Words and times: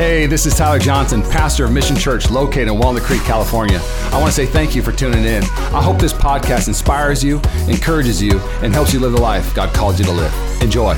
Hey, 0.00 0.24
this 0.24 0.46
is 0.46 0.56
Tyler 0.56 0.78
Johnson, 0.78 1.20
pastor 1.20 1.66
of 1.66 1.72
Mission 1.72 1.94
Church 1.94 2.30
located 2.30 2.68
in 2.68 2.78
Walnut 2.78 3.02
Creek, 3.02 3.20
California. 3.20 3.78
I 4.04 4.18
want 4.18 4.28
to 4.28 4.32
say 4.32 4.46
thank 4.46 4.74
you 4.74 4.80
for 4.80 4.92
tuning 4.92 5.26
in. 5.26 5.42
I 5.42 5.82
hope 5.82 5.98
this 5.98 6.14
podcast 6.14 6.68
inspires 6.68 7.22
you, 7.22 7.38
encourages 7.68 8.22
you, 8.22 8.38
and 8.62 8.72
helps 8.72 8.94
you 8.94 8.98
live 8.98 9.12
the 9.12 9.20
life 9.20 9.54
God 9.54 9.74
called 9.74 9.98
you 9.98 10.06
to 10.06 10.12
live. 10.12 10.32
Enjoy. 10.62 10.94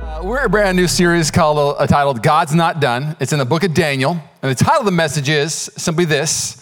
Uh, 0.00 0.22
we're 0.24 0.44
a 0.44 0.48
brand 0.48 0.76
new 0.76 0.88
series 0.88 1.30
called 1.30 1.76
uh, 1.78 1.86
titled 1.86 2.20
God's 2.20 2.52
Not 2.52 2.80
Done. 2.80 3.16
It's 3.20 3.32
in 3.32 3.38
the 3.38 3.44
book 3.44 3.62
of 3.62 3.72
Daniel, 3.72 4.20
and 4.42 4.50
the 4.50 4.56
title 4.56 4.80
of 4.80 4.86
the 4.86 4.90
message 4.90 5.28
is 5.28 5.54
simply 5.76 6.04
this: 6.04 6.60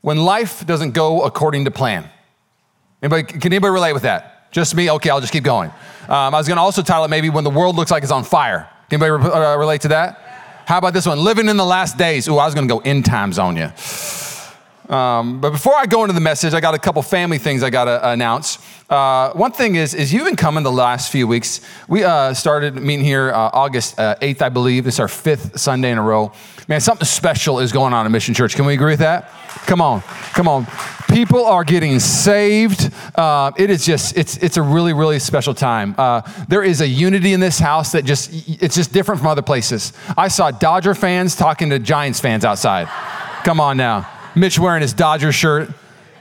When 0.00 0.16
life 0.16 0.64
doesn't 0.64 0.92
go 0.92 1.24
according 1.24 1.66
to 1.66 1.70
plan. 1.70 2.08
Anybody, 3.02 3.24
can 3.24 3.52
anybody 3.52 3.70
relate 3.70 3.92
with 3.92 4.04
that? 4.04 4.50
Just 4.50 4.74
me? 4.74 4.90
Okay, 4.92 5.10
I'll 5.10 5.20
just 5.20 5.34
keep 5.34 5.44
going. 5.44 5.68
Um, 6.08 6.34
I 6.34 6.38
was 6.38 6.48
going 6.48 6.56
to 6.56 6.62
also 6.62 6.80
title 6.80 7.04
it 7.04 7.08
maybe 7.08 7.28
When 7.28 7.44
the 7.44 7.50
World 7.50 7.76
Looks 7.76 7.90
Like 7.90 8.02
It's 8.02 8.10
on 8.10 8.24
Fire. 8.24 8.70
Anybody 8.90 9.10
re- 9.10 9.30
uh, 9.30 9.56
relate 9.56 9.80
to 9.82 9.88
that? 9.88 10.22
How 10.66 10.78
about 10.78 10.92
this 10.92 11.06
one? 11.06 11.18
Living 11.18 11.48
in 11.48 11.56
the 11.56 11.64
last 11.64 11.96
days. 11.96 12.28
Ooh, 12.28 12.38
I 12.38 12.44
was 12.44 12.54
going 12.54 12.68
to 12.68 12.74
go 12.74 12.80
in 12.80 13.02
times 13.02 13.38
on 13.38 13.56
you. 13.56 13.70
Um, 14.94 15.40
but 15.40 15.50
before 15.50 15.74
I 15.74 15.86
go 15.86 16.02
into 16.04 16.14
the 16.14 16.20
message, 16.20 16.54
I 16.54 16.60
got 16.60 16.74
a 16.74 16.78
couple 16.78 17.02
family 17.02 17.38
things 17.38 17.62
I 17.62 17.70
got 17.70 17.84
to 17.84 18.10
announce. 18.10 18.58
Uh, 18.88 19.32
one 19.32 19.50
thing 19.50 19.74
is, 19.74 19.94
is 19.94 20.12
you've 20.12 20.24
been 20.24 20.36
coming 20.36 20.62
the 20.62 20.70
last 20.70 21.10
few 21.10 21.26
weeks. 21.26 21.60
We 21.88 22.04
uh, 22.04 22.34
started 22.34 22.76
meeting 22.76 23.04
here 23.04 23.30
uh, 23.30 23.50
August 23.52 23.96
8th, 23.96 24.42
I 24.42 24.48
believe. 24.48 24.86
Is 24.86 25.00
our 25.00 25.08
fifth 25.08 25.58
Sunday 25.58 25.90
in 25.90 25.98
a 25.98 26.02
row. 26.02 26.32
Man, 26.68 26.80
something 26.80 27.04
special 27.04 27.58
is 27.58 27.72
going 27.72 27.92
on 27.92 28.06
at 28.06 28.12
Mission 28.12 28.32
Church. 28.32 28.54
Can 28.54 28.64
we 28.64 28.74
agree 28.74 28.92
with 28.92 29.00
that? 29.00 29.30
Come 29.66 29.80
on, 29.80 30.02
come 30.32 30.46
on. 30.46 30.66
People 31.08 31.44
are 31.44 31.64
getting 31.64 31.98
saved. 31.98 32.92
Uh, 33.14 33.50
it 33.56 33.70
is 33.70 33.84
just, 33.84 34.16
it's, 34.16 34.36
it's 34.36 34.56
a 34.56 34.62
really, 34.62 34.92
really 34.92 35.18
special 35.18 35.54
time. 35.54 35.94
Uh, 35.98 36.20
there 36.48 36.62
is 36.62 36.80
a 36.80 36.86
unity 36.86 37.32
in 37.32 37.40
this 37.40 37.58
house 37.58 37.92
that 37.92 38.04
just, 38.04 38.30
it's 38.62 38.76
just 38.76 38.92
different 38.92 39.20
from 39.20 39.28
other 39.28 39.42
places. 39.42 39.92
I 40.16 40.28
saw 40.28 40.50
Dodger 40.50 40.94
fans 40.94 41.34
talking 41.34 41.70
to 41.70 41.78
Giants 41.78 42.20
fans 42.20 42.44
outside. 42.44 42.86
Come 43.44 43.60
on 43.60 43.76
now. 43.76 44.08
Mitch 44.36 44.58
wearing 44.58 44.82
his 44.82 44.92
Dodger 44.92 45.32
shirt. 45.32 45.70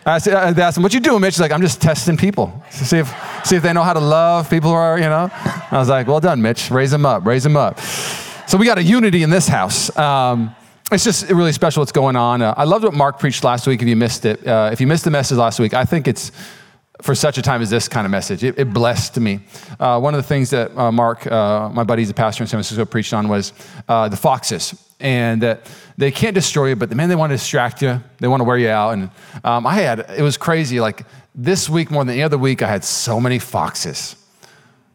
I 0.05 0.15
asked 0.15 0.77
him, 0.77 0.83
"What 0.83 0.93
you 0.93 0.99
doing, 0.99 1.19
Mitch?" 1.21 1.35
He's 1.35 1.41
like, 1.41 1.51
"I'm 1.51 1.61
just 1.61 1.81
testing 1.81 2.15
people 2.15 2.63
see 2.69 2.97
if 2.97 3.11
see 3.43 3.55
if 3.55 3.63
they 3.63 3.73
know 3.73 3.83
how 3.83 3.93
to 3.93 3.99
love 3.99 4.49
people 4.49 4.69
who 4.69 4.75
are, 4.75 4.97
you 4.97 5.09
know." 5.09 5.31
I 5.71 5.77
was 5.77 5.89
like, 5.89 6.07
"Well 6.07 6.19
done, 6.19 6.41
Mitch. 6.41 6.69
Raise 6.69 6.91
them 6.91 7.05
up. 7.05 7.25
Raise 7.25 7.43
them 7.43 7.57
up." 7.57 7.79
So 8.47 8.57
we 8.57 8.65
got 8.67 8.77
a 8.77 8.83
unity 8.83 9.23
in 9.23 9.31
this 9.31 9.47
house. 9.47 9.95
Um, 9.97 10.55
it's 10.91 11.03
just 11.03 11.29
really 11.31 11.51
special 11.51 11.81
what's 11.81 11.91
going 11.91 12.15
on. 12.15 12.43
Uh, 12.43 12.53
I 12.55 12.65
loved 12.65 12.83
what 12.83 12.93
Mark 12.93 13.17
preached 13.17 13.43
last 13.43 13.65
week. 13.65 13.81
If 13.81 13.87
you 13.87 13.95
missed 13.95 14.25
it, 14.25 14.45
uh, 14.45 14.69
if 14.71 14.79
you 14.79 14.85
missed 14.85 15.03
the 15.03 15.11
message 15.11 15.37
last 15.37 15.59
week, 15.59 15.73
I 15.73 15.83
think 15.83 16.07
it's 16.07 16.31
for 17.01 17.13
such 17.13 17.37
a 17.37 17.41
time 17.41 17.61
as 17.61 17.69
this 17.69 17.87
kind 17.87 18.05
of 18.05 18.11
message. 18.11 18.43
It, 18.43 18.57
it 18.57 18.73
blessed 18.73 19.19
me. 19.19 19.41
Uh, 19.79 19.99
one 19.99 20.13
of 20.13 20.17
the 20.17 20.27
things 20.27 20.49
that 20.51 20.75
uh, 20.77 20.91
Mark, 20.91 21.27
uh, 21.27 21.69
my 21.69 21.83
buddy, 21.83 22.09
a 22.09 22.13
pastor 22.13 22.43
in 22.43 22.47
San 22.47 22.57
Francisco, 22.57 22.85
preached 22.85 23.13
on 23.13 23.27
was 23.27 23.53
uh, 23.87 24.07
the 24.09 24.17
foxes, 24.17 24.81
and 24.99 25.41
that 25.41 25.69
they 25.97 26.11
can't 26.11 26.33
destroy 26.33 26.69
you, 26.69 26.75
but 26.75 26.89
the 26.89 26.95
man 26.95 27.09
they 27.09 27.15
want 27.15 27.31
to 27.31 27.35
distract 27.35 27.81
you, 27.81 28.01
they 28.19 28.27
want 28.27 28.39
to 28.39 28.45
wear 28.45 28.57
you 28.57 28.69
out. 28.69 28.91
And 28.91 29.09
um, 29.43 29.67
I 29.67 29.75
had 29.75 29.99
it 29.99 30.21
was 30.21 30.37
crazy. 30.37 30.79
Like 30.79 31.05
this 31.33 31.69
week 31.69 31.91
more 31.91 32.03
than 32.05 32.13
any 32.13 32.23
other 32.23 32.37
week, 32.37 32.61
I 32.61 32.67
had 32.67 32.83
so 32.83 33.19
many 33.19 33.39
foxes. 33.39 34.15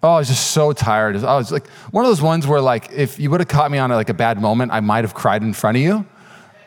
Oh, 0.03 0.15
I 0.15 0.19
was 0.19 0.29
just 0.29 0.53
so 0.53 0.73
tired. 0.73 1.17
I 1.17 1.37
was 1.37 1.53
like 1.53 1.69
one 1.91 2.05
of 2.05 2.11
those 2.11 2.23
ones 2.23 2.47
where 2.47 2.63
like 2.63 2.91
if 2.91 3.19
you 3.21 3.31
would 3.31 3.41
have 3.41 3.49
caught 3.49 3.71
me 3.71 3.77
on 3.77 3.91
like 3.91 4.09
a 4.09 4.15
bad 4.15 4.41
moment, 4.41 4.73
I 4.73 4.81
might 4.81 5.05
have 5.05 5.13
cried 5.13 5.43
in 5.43 5.53
front 5.53 5.77
of 5.77 5.83
you, 5.83 6.07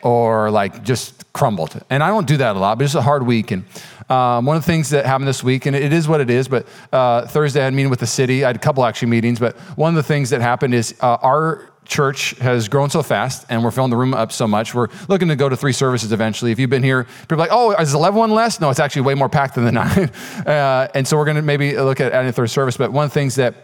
or 0.04 0.50
like 0.50 0.84
just 0.84 1.32
crumbled. 1.32 1.80
And 1.90 2.02
I 2.02 2.08
don't 2.08 2.28
do 2.28 2.36
that 2.36 2.54
a 2.54 2.58
lot, 2.58 2.78
but 2.78 2.84
it's 2.84 2.94
a 2.94 3.02
hard 3.02 3.24
week. 3.24 3.50
And 3.50 3.64
um, 4.08 4.44
one 4.44 4.56
of 4.56 4.62
the 4.62 4.66
things 4.66 4.90
that 4.90 5.06
happened 5.06 5.26
this 5.26 5.42
week, 5.42 5.66
and 5.66 5.74
it 5.74 5.92
is 5.92 6.06
what 6.06 6.20
it 6.20 6.30
is, 6.30 6.46
but 6.46 6.66
uh, 6.92 7.26
Thursday 7.26 7.60
I 7.60 7.64
had 7.64 7.72
a 7.72 7.76
meeting 7.76 7.90
with 7.90 8.00
the 8.00 8.06
city. 8.06 8.44
I 8.44 8.48
had 8.48 8.56
a 8.56 8.60
couple 8.60 8.84
actually 8.84 9.08
meetings, 9.08 9.40
but 9.40 9.56
one 9.76 9.88
of 9.88 9.96
the 9.96 10.02
things 10.02 10.30
that 10.30 10.40
happened 10.40 10.74
is 10.74 10.94
uh, 11.00 11.16
our 11.22 11.70
church 11.86 12.30
has 12.38 12.68
grown 12.68 12.90
so 12.90 13.02
fast 13.02 13.46
and 13.48 13.62
we're 13.62 13.70
filling 13.70 13.90
the 13.90 13.96
room 13.96 14.14
up 14.14 14.32
so 14.32 14.46
much. 14.46 14.74
We're 14.74 14.88
looking 15.08 15.28
to 15.28 15.36
go 15.36 15.48
to 15.48 15.56
three 15.56 15.72
services 15.72 16.12
eventually. 16.12 16.52
If 16.52 16.58
you've 16.58 16.70
been 16.70 16.82
here, 16.82 17.04
people 17.20 17.34
are 17.34 17.38
like, 17.38 17.50
oh, 17.52 17.72
is 17.72 17.94
11 17.94 18.18
one 18.18 18.30
less? 18.30 18.60
No, 18.60 18.70
it's 18.70 18.80
actually 18.80 19.02
way 19.02 19.14
more 19.14 19.28
packed 19.28 19.54
than 19.54 19.64
the 19.64 19.72
nine. 19.84 20.10
Uh, 20.46 20.88
and 20.94 21.06
so 21.06 21.16
we're 21.16 21.24
going 21.24 21.36
to 21.36 21.42
maybe 21.42 21.76
look 21.76 22.00
at 22.00 22.12
adding 22.12 22.28
a 22.28 22.32
third 22.32 22.50
service. 22.50 22.76
But 22.76 22.92
one 22.92 23.04
of 23.04 23.10
the 23.10 23.14
things 23.14 23.34
that 23.36 23.54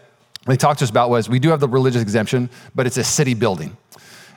they 0.47 0.57
talked 0.57 0.79
to 0.79 0.85
us 0.85 0.91
about 0.91 1.11
was 1.11 1.29
we 1.29 1.39
do 1.39 1.51
have 1.51 1.61
the 1.61 1.69
religious 1.69 2.03
exemption, 2.03 2.49
but 2.75 2.87
it's 2.87 2.97
a 2.97 3.05
city 3.05 3.35
building. 3.35 3.77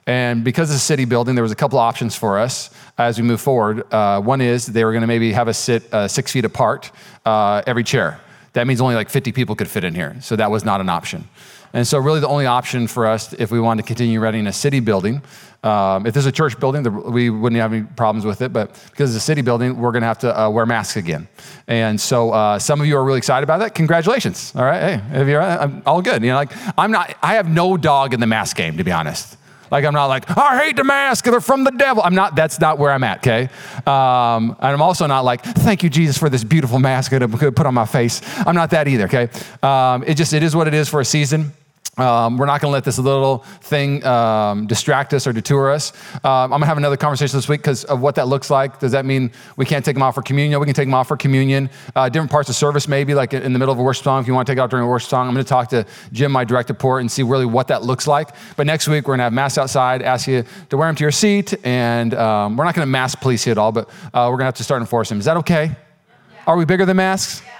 And 0.06 0.44
because 0.44 0.69
it's 0.69 0.81
a 0.81 0.86
city 0.86 1.06
building, 1.06 1.36
there 1.36 1.44
was 1.44 1.52
a 1.52 1.56
couple 1.56 1.80
options 1.80 2.16
for 2.16 2.38
us 2.38 2.69
as 2.97 3.18
we 3.18 3.24
move 3.24 3.40
forward. 3.40 3.91
Uh, 3.94 4.22
one 4.22 4.41
is 4.41 4.66
they 4.66 4.84
were 4.84 4.91
going 4.91 5.02
to 5.02 5.08
maybe 5.08 5.31
have 5.31 5.47
us 5.47 5.58
sit 5.58 5.91
uh, 5.94 6.08
six 6.08 6.31
feet 6.31 6.46
apart, 6.46 6.91
uh, 7.25 7.62
every 7.66 7.84
chair. 7.84 8.19
That 8.53 8.68
means 8.68 8.81
only 8.81 8.96
like 8.96 9.09
50 9.09 9.31
people 9.31 9.56
could 9.56 9.68
fit 9.68 9.84
in 9.84 9.96
here. 9.96 10.16
So 10.22 10.36
that 10.36 10.52
was 10.52 10.64
not 10.64 10.81
an 10.81 10.90
option. 10.90 11.28
And 11.75 11.88
so, 11.88 11.97
really, 11.97 12.19
the 12.19 12.28
only 12.28 12.46
option 12.46 12.86
for 12.88 13.08
us, 13.08 13.34
if 13.34 13.50
we 13.50 13.59
wanted 13.59 13.81
to 13.81 13.88
continue 13.88 14.19
renting 14.19 14.46
a 14.46 14.53
city 14.53 14.80
building, 14.80 15.24
um, 15.64 16.06
if 16.06 16.14
there's 16.14 16.28
a 16.28 16.31
church 16.31 16.59
building, 16.59 16.84
we 17.12 17.31
wouldn't 17.31 17.59
have 17.59 17.74
any 17.74 17.81
problems 17.81 18.25
with 18.25 18.44
it. 18.44 18.53
But 18.53 18.80
because 18.91 19.16
it's 19.16 19.24
a 19.24 19.25
city 19.25 19.41
building, 19.41 19.78
we're 19.78 19.91
going 19.91 20.03
to 20.03 20.08
have 20.08 20.20
to 20.20 20.40
uh, 20.40 20.50
wear 20.52 20.68
masks 20.68 20.97
again. 20.97 21.28
And 21.68 22.00
so, 22.00 22.30
uh, 22.30 22.59
some 22.59 22.80
of 22.80 22.85
you 22.85 22.96
are 22.96 23.03
really 23.03 23.18
excited 23.18 23.44
about 23.44 23.58
that. 23.58 23.74
Congratulations! 23.74 24.53
All 24.56 24.64
right, 24.64 25.00
hey, 25.00 25.22
if 25.22 25.28
you're 25.28 25.41
I'm 25.41 25.81
all 25.88 26.03
good. 26.03 26.22
You 26.22 26.30
know, 26.30 26.35
like 26.35 26.52
I'm 26.78 26.91
not. 26.91 27.16
I 27.24 27.35
have 27.35 27.50
no 27.50 27.75
dog 27.75 28.14
in 28.14 28.20
the 28.20 28.28
mask 28.28 28.56
game, 28.56 28.78
to 28.78 28.84
be 28.84 28.91
honest. 28.91 29.35
Like 29.73 29.85
I'm 29.85 29.94
not 29.94 30.06
like 30.06 30.38
I 30.38 30.63
hate 30.63 30.75
the 30.75 30.84
mask. 30.84 31.25
They're 31.25 31.41
from 31.41 31.63
the 31.63 31.72
devil. 31.72 32.03
I'm 32.03 32.13
not. 32.13 32.35
That's 32.35 32.59
not 32.59 32.78
where 32.78 32.91
I'm 32.91 33.03
at. 33.03 33.17
Okay. 33.17 33.50
Um, 33.88 34.56
and 34.59 34.72
I'm 34.72 34.84
also 34.84 35.07
not 35.07 35.25
like 35.25 35.44
thank 35.44 35.81
you 35.81 35.89
Jesus 35.89 36.16
for 36.16 36.29
this 36.29 36.44
beautiful 36.44 36.78
mask 36.78 37.09
that 37.09 37.23
I 37.23 37.25
put 37.25 37.66
on 37.66 37.73
my 37.73 37.88
face. 37.88 38.22
I'm 38.45 38.53
not 38.53 38.69
that 38.69 38.88
either. 38.88 39.06
Okay. 39.06 39.29
Um, 39.63 40.03
it 40.03 40.13
just 40.13 40.31
it 40.31 40.44
is 40.44 40.56
what 40.56 40.67
it 40.67 40.75
is 40.75 40.89
for 40.89 41.01
a 41.01 41.06
season. 41.06 41.53
Um, 41.98 42.38
we're 42.38 42.48
not 42.48 42.59
going 42.59 42.72
to 42.72 42.74
let 42.74 42.84
this 42.84 42.98
little 42.98 43.40
thing 43.62 44.04
um, 44.04 44.66
distract 44.66 45.14
us 45.14 45.28
or 45.28 45.34
detour 45.34 45.72
us. 45.72 45.92
Um, 46.16 46.22
I'm 46.24 46.50
going 46.50 46.62
to 46.62 46.68
have 46.68 46.78
another 46.78 46.98
conversation 46.98 47.38
this 47.38 47.48
week 47.48 47.62
because 47.62 47.84
of 47.84 48.02
what 48.02 48.16
that 48.16 48.28
looks 48.28 48.50
like. 48.50 48.80
Does 48.80 48.94
that 48.94 49.06
mean 49.06 49.31
we 49.58 49.66
can't 49.66 49.86
take 49.86 49.94
them 49.96 50.02
off 50.02 50.16
for 50.16 50.24
communion? 50.24 50.59
We 50.59 50.66
can 50.66 50.74
take 50.74 50.88
them 50.88 50.96
off 50.96 51.08
for 51.08 51.18
communion. 51.18 51.70
Uh, 51.96 52.09
different 52.09 52.32
parts 52.32 52.50
of 52.50 52.56
service, 52.56 52.88
maybe, 52.88 53.14
like 53.14 53.34
in 53.34 53.53
the 53.53 53.59
middle 53.59 53.72
of 53.72 53.78
a 53.78 53.84
worship 53.84 54.06
song, 54.06 54.22
if 54.22 54.28
you 54.28 54.34
want 54.34 54.48
to 54.48 54.52
take 54.52 54.58
it 54.58 54.62
out 54.62 54.72
during 54.72 54.86
a 54.86 54.90
worship 54.90 55.09
song. 55.09 55.28
I'm 55.28 55.36
going 55.36 55.46
to 55.46 55.50
talk 55.50 55.70
to 55.70 55.86
Jim, 56.12 56.32
my 56.32 56.44
direct 56.44 56.70
report, 56.70 57.02
and 57.02 57.12
see 57.12 57.22
really 57.22 57.46
what 57.46 57.68
that 57.68 57.84
looks 57.84 58.08
like. 58.08 58.30
But 58.56 58.66
next 58.66 58.88
week, 58.88 59.08
we're 59.08 59.12
going 59.12 59.20
to 59.20 59.26
have 59.26 59.34
masks 59.34 59.59
outside, 59.59 60.02
ask 60.02 60.28
you 60.28 60.46
to 60.70 60.78
wear 60.78 60.88
them 60.88 60.96
to 60.96 61.03
your 61.03 61.12
seat. 61.12 61.53
And 61.64 62.16
um, 62.16 62.58
we're 62.58 62.66
not 62.66 62.74
going 62.74 62.88
to 62.88 62.92
mask 62.92 63.22
police 63.22 63.46
you 63.46 63.52
at 63.52 63.59
all, 63.59 63.72
but 63.72 63.88
uh, 64.14 64.30
we're 64.32 64.38
going 64.38 64.40
to 64.40 64.46
have 64.46 64.56
to 64.56 64.64
start 64.64 64.82
enforcing 64.82 65.16
them. 65.16 65.20
Is 65.20 65.26
that 65.26 65.38
okay? 65.38 65.66
Yeah. 65.66 66.44
Are 66.48 66.58
we 66.58 66.66
bigger 66.66 66.88
than 66.88 66.98
masks? 66.98 67.44
Yeah. 67.46 67.52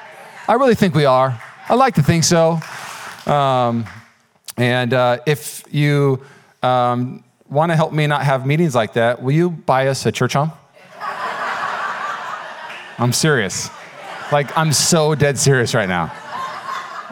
I 0.48 0.54
really 0.54 0.76
think 0.76 0.96
we 0.96 1.06
are. 1.06 1.40
I 1.70 1.76
like 1.76 1.94
to 1.96 2.04
think 2.04 2.24
so. 2.24 2.60
And 4.58 4.94
uh, 4.94 5.20
if 5.26 5.64
you 5.72 6.22
um, 6.62 7.24
want 7.50 7.72
to 7.72 7.76
help 7.76 7.92
me 7.92 8.08
not 8.08 8.24
have 8.24 8.46
meetings 8.46 8.76
like 8.76 8.94
that, 8.94 9.22
will 9.22 9.32
you 9.32 9.50
buy 9.50 9.88
us 9.88 10.06
a 10.06 10.12
church 10.12 10.34
home? 10.34 10.52
I'm 13.00 13.14
serious. 13.14 13.70
Like, 14.32 14.56
I'm 14.58 14.72
so 14.72 15.16
dead 15.16 15.38
serious 15.38 15.74
right 15.74 15.90
now. 15.90 16.14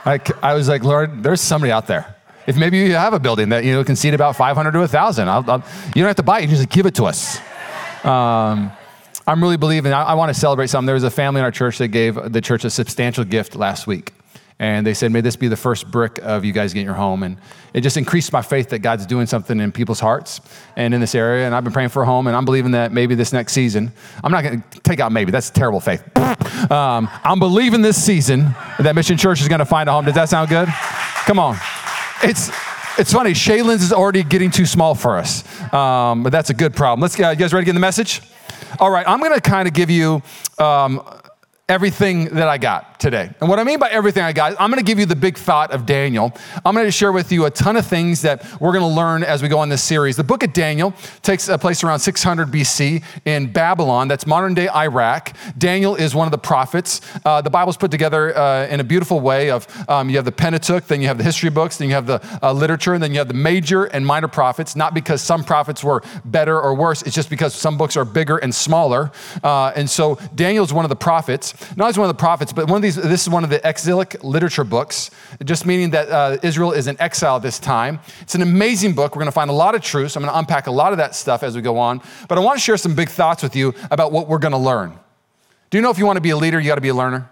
Like, 0.06 0.44
I 0.44 0.54
was 0.54 0.68
like, 0.68 0.84
Lord, 0.84 1.24
there's 1.24 1.42
somebody 1.42 1.72
out 1.72 1.88
there. 1.88 2.16
If 2.48 2.58
maybe 2.58 2.80
you 2.80 2.94
have 2.94 3.14
a 3.14 3.20
building 3.20 3.50
that 3.50 3.64
you 3.64 3.74
know 3.74 3.84
can 3.84 3.96
seat 3.96 4.14
about 4.14 4.36
500 4.36 4.72
to 4.72 4.80
1,000, 4.80 5.28
I'll, 5.28 5.50
I'll, 5.50 5.64
you 5.88 6.02
don't 6.02 6.06
have 6.06 6.16
to 6.16 6.24
buy 6.24 6.40
it. 6.40 6.50
You 6.50 6.56
just 6.56 6.70
give 6.70 6.86
it 6.86 6.96
to 6.96 7.06
us. 7.06 7.38
Um, 8.04 8.72
I'm 9.28 9.42
really 9.42 9.58
believing. 9.58 9.94
I, 9.94 10.04
I 10.04 10.14
want 10.16 10.34
to 10.34 10.40
celebrate 10.40 10.68
something. 10.68 10.88
There 10.88 10.96
was 10.96 11.04
a 11.04 11.12
family 11.12 11.40
in 11.40 11.46
our 11.46 11.52
church 11.52 11.78
that 11.78 11.90
gave 11.90 12.16
the 12.32 12.42
church 12.42 12.66
a 12.66 12.70
substantial 12.72 13.24
gift 13.24 13.56
last 13.56 13.86
week 13.86 14.12
and 14.62 14.86
they 14.86 14.94
said, 14.94 15.12
May 15.12 15.22
this 15.22 15.36
be 15.36 15.48
the 15.48 15.58
first 15.58 15.90
brick 15.90 16.20
of 16.22 16.46
you 16.46 16.54
guys 16.54 16.72
getting 16.72 16.86
your 16.86 16.94
home. 16.94 17.24
And 17.24 17.38
it 17.74 17.82
just 17.82 17.98
increased 17.98 18.32
my 18.32 18.44
faith 18.44 18.70
that 18.70 18.80
God's 18.80 19.08
doing 19.08 19.26
something 19.26 19.60
in 19.60 19.72
people's 19.72 20.00
hearts 20.00 20.40
and 20.76 20.94
in 20.94 21.02
this 21.02 21.16
area. 21.16 21.48
And 21.48 21.56
I've 21.56 21.64
been 21.64 21.74
praying 21.74 21.90
for 21.90 22.04
a 22.04 22.06
home, 22.06 22.28
and 22.28 22.36
I'm 22.36 22.46
believing 22.46 22.74
that 22.74 22.92
maybe 22.92 23.16
this 23.16 23.34
next 23.34 23.54
season, 23.54 23.92
I'm 24.24 24.32
not 24.32 24.44
going 24.44 24.62
to 24.62 24.80
take 24.82 25.00
out 25.00 25.12
maybe, 25.12 25.32
that's 25.32 25.50
terrible 25.50 25.80
faith. 25.80 26.04
Um, 26.72 27.10
I'm 27.24 27.40
believing 27.40 27.82
this 27.82 28.02
season 28.02 28.54
that 28.78 28.94
Mission 28.94 29.18
Church 29.18 29.42
is 29.42 29.48
going 29.48 29.60
to 29.60 29.66
find 29.66 29.90
a 29.90 29.94
home. 29.94 30.06
Does 30.06 30.14
that 30.14 30.30
sound 30.30 30.50
good? 30.50 30.70
Come 31.26 31.40
on. 31.40 31.58
It's, 32.22 32.50
it's 33.00 33.12
funny, 33.12 33.32
Shadelands 33.32 33.82
is 33.82 33.92
already 33.92 34.22
getting 34.22 34.52
too 34.52 34.68
small 34.68 34.94
for 34.94 35.18
us, 35.18 35.44
um, 35.74 36.22
but 36.22 36.32
that's 36.32 36.52
a 36.52 36.54
good 36.54 36.76
problem. 36.76 37.02
Let's, 37.02 37.20
uh, 37.20 37.30
you 37.30 37.36
guys 37.36 37.52
ready 37.52 37.66
to 37.66 37.70
get 37.72 37.74
the 37.74 37.80
message? 37.80 38.22
All 38.80 38.92
right, 38.92 39.08
I'm 39.08 39.20
going 39.22 39.34
to 39.34 39.42
kind 39.42 39.68
of 39.68 39.74
give 39.74 39.90
you 39.90 40.22
um, 40.60 41.02
everything 41.68 42.26
that 42.36 42.48
I 42.48 42.60
got 42.60 42.91
today. 43.02 43.30
And 43.42 43.50
what 43.50 43.60
I 43.60 43.64
mean 43.64 43.80
by 43.80 43.90
everything 43.90 44.24
I 44.24 44.32
got, 44.32 44.56
I'm 44.60 44.70
going 44.70 44.84
to 44.84 44.88
give 44.88 45.00
you 45.00 45.06
the 45.06 45.16
big 45.16 45.38
thought 45.38 45.72
of 45.72 45.86
Daniel. 45.86 46.32
I'm 46.64 46.76
going 46.76 46.86
to 46.86 46.92
share 46.92 47.12
with 47.12 47.32
you 47.32 47.46
a 47.46 47.52
ton 47.52 47.76
of 47.76 47.86
things 47.86 48.22
that 48.22 48.46
we're 48.62 48.72
going 48.72 48.84
to 48.84 48.96
learn 48.96 49.24
as 49.24 49.42
we 49.42 49.50
go 49.50 49.58
on 49.60 49.70
this 49.70 49.84
series. 49.84 50.16
The 50.16 50.24
book 50.24 50.44
of 50.44 50.54
Daniel 50.54 50.94
takes 51.24 51.50
place 51.58 51.84
around 51.84 52.00
600 52.00 52.50
BC 52.50 53.04
in 53.26 53.52
Babylon, 53.52 54.08
that's 54.08 54.28
modern 54.28 54.54
day 54.54 54.70
Iraq. 54.70 55.36
Daniel 55.58 55.96
is 55.96 56.14
one 56.14 56.28
of 56.28 56.32
the 56.32 56.38
prophets. 56.38 57.02
Uh, 57.26 57.42
the 57.42 57.50
Bible's 57.50 57.76
put 57.76 57.92
together 57.92 58.38
uh, 58.38 58.68
in 58.68 58.80
a 58.80 58.84
beautiful 58.84 59.20
way 59.20 59.50
of 59.50 59.68
um, 59.90 60.10
you 60.10 60.16
have 60.18 60.26
the 60.26 60.32
Pentateuch, 60.32 60.86
then 60.86 61.02
you 61.02 61.08
have 61.08 61.18
the 61.18 61.24
history 61.24 61.50
books, 61.50 61.78
then 61.78 61.88
you 61.90 61.96
have 61.96 62.06
the 62.06 62.22
uh, 62.44 62.54
literature, 62.54 62.94
and 62.94 63.02
then 63.02 63.12
you 63.12 63.18
have 63.18 63.28
the 63.28 63.34
major 63.34 63.86
and 63.86 64.06
minor 64.06 64.28
prophets, 64.28 64.76
not 64.76 64.94
because 64.94 65.22
some 65.22 65.44
prophets 65.44 65.84
were 65.84 66.04
better 66.24 66.62
or 66.62 66.76
worse, 66.76 67.02
it's 67.02 67.16
just 67.16 67.32
because 67.32 67.56
some 67.56 67.78
books 67.78 67.98
are 67.98 68.06
bigger 68.06 68.38
and 68.38 68.54
smaller. 68.54 69.12
Uh, 69.44 69.74
and 69.76 69.90
so 69.90 70.20
Daniel's 70.36 70.72
one 70.72 70.86
of 70.86 70.90
the 70.90 70.96
prophets 70.96 71.56
not 71.76 71.88
only 71.88 72.00
one 72.00 72.10
of 72.10 72.16
the 72.16 72.20
prophets, 72.20 72.54
but 72.54 72.68
one 72.68 72.78
of 72.78 72.82
these 72.82 72.91
means 72.96 73.10
this 73.10 73.22
is 73.22 73.30
one 73.30 73.44
of 73.44 73.50
the 73.50 73.66
exilic 73.68 74.24
literature 74.24 74.64
books, 74.64 75.12
just 75.44 75.66
meaning 75.66 75.92
that 75.92 76.10
uh, 76.10 76.38
Israel 76.44 76.72
is 76.72 76.88
in 76.88 77.00
exile 77.02 77.40
this 77.40 77.60
time. 77.60 78.00
It's 78.22 78.36
an 78.36 78.42
amazing 78.42 78.94
book. 78.94 79.16
We're 79.16 79.22
going 79.22 79.28
to 79.28 79.32
find 79.32 79.50
a 79.50 79.54
lot 79.54 79.76
of 79.76 79.82
truths. 79.82 80.16
I'm 80.16 80.24
going 80.24 80.32
to 80.32 80.38
unpack 80.38 80.68
a 80.68 80.72
lot 80.72 80.92
of 80.92 80.98
that 80.98 81.16
stuff 81.16 81.44
as 81.44 81.56
we 81.56 81.62
go 81.62 81.78
on. 81.78 82.02
But 82.28 82.38
I 82.38 82.42
want 82.42 82.58
to 82.58 82.64
share 82.64 82.78
some 82.78 82.96
big 82.96 83.10
thoughts 83.10 83.44
with 83.44 83.56
you 83.56 83.74
about 83.90 84.12
what 84.12 84.28
we're 84.28 84.40
going 84.40 84.54
to 84.54 84.58
learn. 84.58 84.98
Do 85.70 85.78
you 85.78 85.82
know 85.82 85.90
if 85.90 85.98
you 85.98 86.06
want 86.06 86.18
to 86.18 86.22
be 86.22 86.32
a 86.32 86.38
leader, 86.38 86.60
you 86.60 86.68
got 86.68 86.76
to 86.76 86.82
be 86.82 86.90
a 86.90 86.94
learner? 86.94 87.30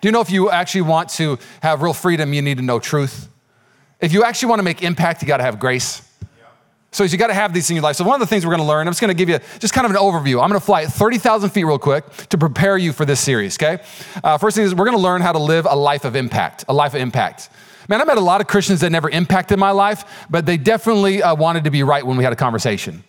Do 0.00 0.08
you 0.08 0.12
know 0.12 0.20
if 0.20 0.30
you 0.30 0.50
actually 0.50 0.82
want 0.82 1.08
to 1.10 1.38
have 1.62 1.80
real 1.80 1.94
freedom, 1.94 2.32
you 2.32 2.42
need 2.42 2.58
to 2.58 2.62
know 2.62 2.78
truth? 2.78 3.28
If 4.00 4.12
you 4.12 4.24
actually 4.24 4.50
want 4.50 4.58
to 4.58 4.64
make 4.64 4.82
impact, 4.82 5.22
you 5.22 5.28
got 5.28 5.38
to 5.38 5.44
have 5.44 5.58
grace. 5.58 6.03
So 6.94 7.02
you 7.02 7.18
got 7.18 7.26
to 7.26 7.34
have 7.34 7.52
these 7.52 7.68
in 7.70 7.74
your 7.74 7.82
life. 7.82 7.96
So 7.96 8.04
one 8.04 8.14
of 8.14 8.20
the 8.20 8.26
things 8.30 8.46
we're 8.46 8.54
going 8.54 8.64
to 8.64 8.68
learn, 8.68 8.86
I'm 8.86 8.92
just 8.92 9.00
going 9.00 9.08
to 9.08 9.14
give 9.14 9.28
you 9.28 9.40
just 9.58 9.74
kind 9.74 9.84
of 9.84 9.90
an 9.90 9.96
overview. 9.96 10.40
I'm 10.40 10.48
going 10.48 10.60
to 10.60 10.64
fly 10.64 10.86
30,000 10.86 11.50
feet 11.50 11.64
real 11.64 11.76
quick 11.76 12.04
to 12.28 12.38
prepare 12.38 12.78
you 12.78 12.92
for 12.92 13.04
this 13.04 13.18
series. 13.18 13.56
Okay. 13.56 13.82
Uh, 14.22 14.38
first 14.38 14.54
thing 14.54 14.64
is 14.64 14.76
we're 14.76 14.84
going 14.84 14.96
to 14.96 15.02
learn 15.02 15.20
how 15.20 15.32
to 15.32 15.40
live 15.40 15.66
a 15.68 15.74
life 15.74 16.04
of 16.04 16.14
impact. 16.14 16.64
A 16.68 16.72
life 16.72 16.94
of 16.94 17.00
impact. 17.00 17.50
Man, 17.88 18.00
I 18.00 18.04
met 18.04 18.16
a 18.16 18.20
lot 18.20 18.40
of 18.40 18.46
Christians 18.46 18.80
that 18.82 18.90
never 18.90 19.10
impacted 19.10 19.58
my 19.58 19.72
life, 19.72 20.04
but 20.30 20.46
they 20.46 20.56
definitely 20.56 21.20
uh, 21.20 21.34
wanted 21.34 21.64
to 21.64 21.72
be 21.72 21.82
right 21.82 22.06
when 22.06 22.16
we 22.16 22.22
had 22.22 22.32
a 22.32 22.36
conversation. 22.36 23.02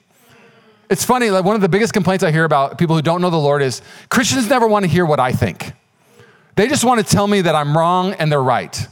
It's 0.90 1.06
funny. 1.06 1.30
Like 1.30 1.46
one 1.46 1.54
of 1.54 1.62
the 1.62 1.70
biggest 1.70 1.94
complaints 1.94 2.24
I 2.24 2.32
hear 2.32 2.44
about 2.44 2.80
people 2.80 2.96
who 2.96 3.04
don't 3.04 3.22
know 3.22 3.30
the 3.30 3.38
Lord 3.38 3.62
is 3.62 3.84
Christians 4.10 4.50
never 4.50 4.68
want 4.68 4.84
to 4.84 4.90
hear 4.90 5.06
what 5.06 5.20
I 5.20 5.32
think. 5.32 5.74
They 6.56 6.68
just 6.68 6.84
want 6.84 7.06
to 7.06 7.16
tell 7.16 7.28
me 7.28 7.42
that 7.42 7.54
I'm 7.54 7.78
wrong 7.78 8.14
and 8.14 8.32
they're 8.32 8.42
right. 8.42 8.88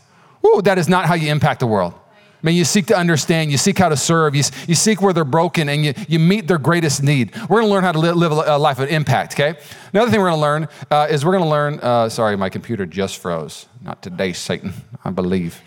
Ooh, 0.46 0.62
that 0.62 0.78
is 0.78 0.88
not 0.88 1.08
how 1.08 1.16
you 1.16 1.32
impact 1.32 1.62
the 1.62 1.68
world. 1.68 1.96
I 2.44 2.48
mean, 2.48 2.56
you 2.58 2.66
seek 2.66 2.88
to 2.88 2.98
understand, 2.98 3.52
you 3.52 3.58
seek 3.58 3.80
how 3.80 3.88
to 3.88 3.96
serve, 3.96 4.36
you, 4.36 4.44
you 4.68 4.76
seek 4.76 5.02
where 5.02 5.14
they're 5.14 5.24
broken, 5.24 5.70
and 5.70 5.86
you, 5.86 5.94
you 6.10 6.20
meet 6.20 6.46
their 6.46 6.58
greatest 6.58 7.02
need. 7.02 7.34
We're 7.48 7.62
gonna 7.62 7.72
learn 7.72 7.86
how 7.86 7.94
to 7.94 8.00
live, 8.00 8.18
live 8.18 8.34
a 8.34 8.58
life 8.58 8.80
of 8.80 8.90
impact, 8.90 9.34
okay? 9.34 9.58
Another 9.94 10.12
thing 10.12 10.20
we're 10.20 10.30
gonna 10.30 10.42
learn 10.42 10.68
uh, 10.92 11.08
is 11.10 11.24
we're 11.24 11.32
gonna 11.32 11.50
learn, 11.50 11.80
uh, 11.80 12.10
sorry, 12.10 12.36
my 12.36 12.50
computer 12.50 12.86
just 12.86 13.20
froze. 13.20 13.66
Not 13.82 14.02
today, 14.02 14.34
Satan, 14.34 14.74
I 15.06 15.12
believe. 15.12 15.62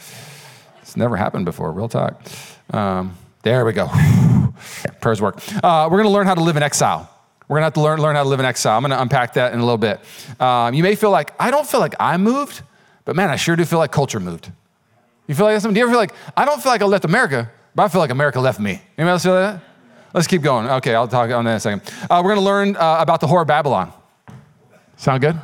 It's 0.83 0.99
never 0.99 1.17
happened 1.17 1.47
before, 1.47 1.73
real 1.73 1.89
talk. 1.89 2.21
Um, 2.71 3.17
there 3.41 3.65
we 3.65 3.73
go. 3.73 3.91
Prayers 5.01 5.23
work. 5.23 5.39
Uh, 5.65 5.89
we're 5.91 5.97
gonna 5.97 6.11
learn 6.11 6.27
how 6.27 6.35
to 6.35 6.43
live 6.43 6.59
in 6.59 6.63
exile. 6.63 7.09
We're 7.49 7.57
gonna 7.57 7.67
have 7.67 7.75
to 7.75 7.81
learn, 7.81 8.03
learn 8.03 8.17
how 8.17 8.23
to 8.23 8.29
live 8.29 8.41
in 8.41 8.45
exile. 8.45 8.77
I'm 8.77 8.83
gonna 8.83 9.01
unpack 9.01 9.33
that 9.35 9.55
in 9.55 9.61
a 9.61 9.65
little 9.65 9.79
bit. 9.79 9.99
Um, 10.39 10.75
you 10.75 10.83
may 10.83 10.95
feel 10.95 11.11
like, 11.11 11.33
I 11.41 11.51
don't 11.51 11.67
feel 11.67 11.81
like 11.81 11.95
I 11.99 12.19
moved, 12.19 12.61
but 13.07 13.17
man, 13.17 13.31
I 13.31 13.37
sure 13.37 13.57
do 13.57 13.65
feel 13.65 13.79
like 13.79 13.93
culture 13.93 14.21
moved. 14.21 14.51
You 15.27 15.35
feel 15.35 15.47
like 15.47 15.61
something? 15.61 15.75
Do 15.75 15.81
you 15.81 15.87
ever 15.87 15.93
feel 15.93 16.01
like, 16.01 16.15
I 16.37 16.45
don't 16.45 16.63
feel 16.63 16.73
like 16.73 16.83
I 16.83 16.85
left 16.85 17.05
America, 17.05 17.51
but 17.75 17.85
I 17.85 17.89
feel 17.89 18.01
like 18.01 18.11
America 18.11 18.41
left 18.41 18.61
me? 18.61 18.81
Anybody 18.97 19.11
else 19.11 19.23
feel 19.25 19.35
that? 19.35 19.61
Let's 20.15 20.27
keep 20.27 20.43
going. 20.43 20.67
Okay, 20.67 20.95
I'll 20.95 21.09
talk 21.09 21.31
on 21.31 21.45
that 21.45 21.51
in 21.51 21.57
a 21.57 21.61
second. 21.61 21.83
Uh, 22.09 22.23
we're 22.25 22.35
going 22.35 22.39
to 22.39 22.45
learn 22.45 22.77
uh, 22.77 22.97
about 23.01 23.21
the 23.21 23.27
whore 23.27 23.43
of 23.43 23.49
Babylon. 23.49 23.93
Sound 24.97 25.21
good? 25.21 25.35
All 25.35 25.43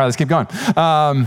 right, 0.00 0.04
let's 0.04 0.16
keep 0.16 0.28
going. 0.28 0.46
Um, 0.76 1.26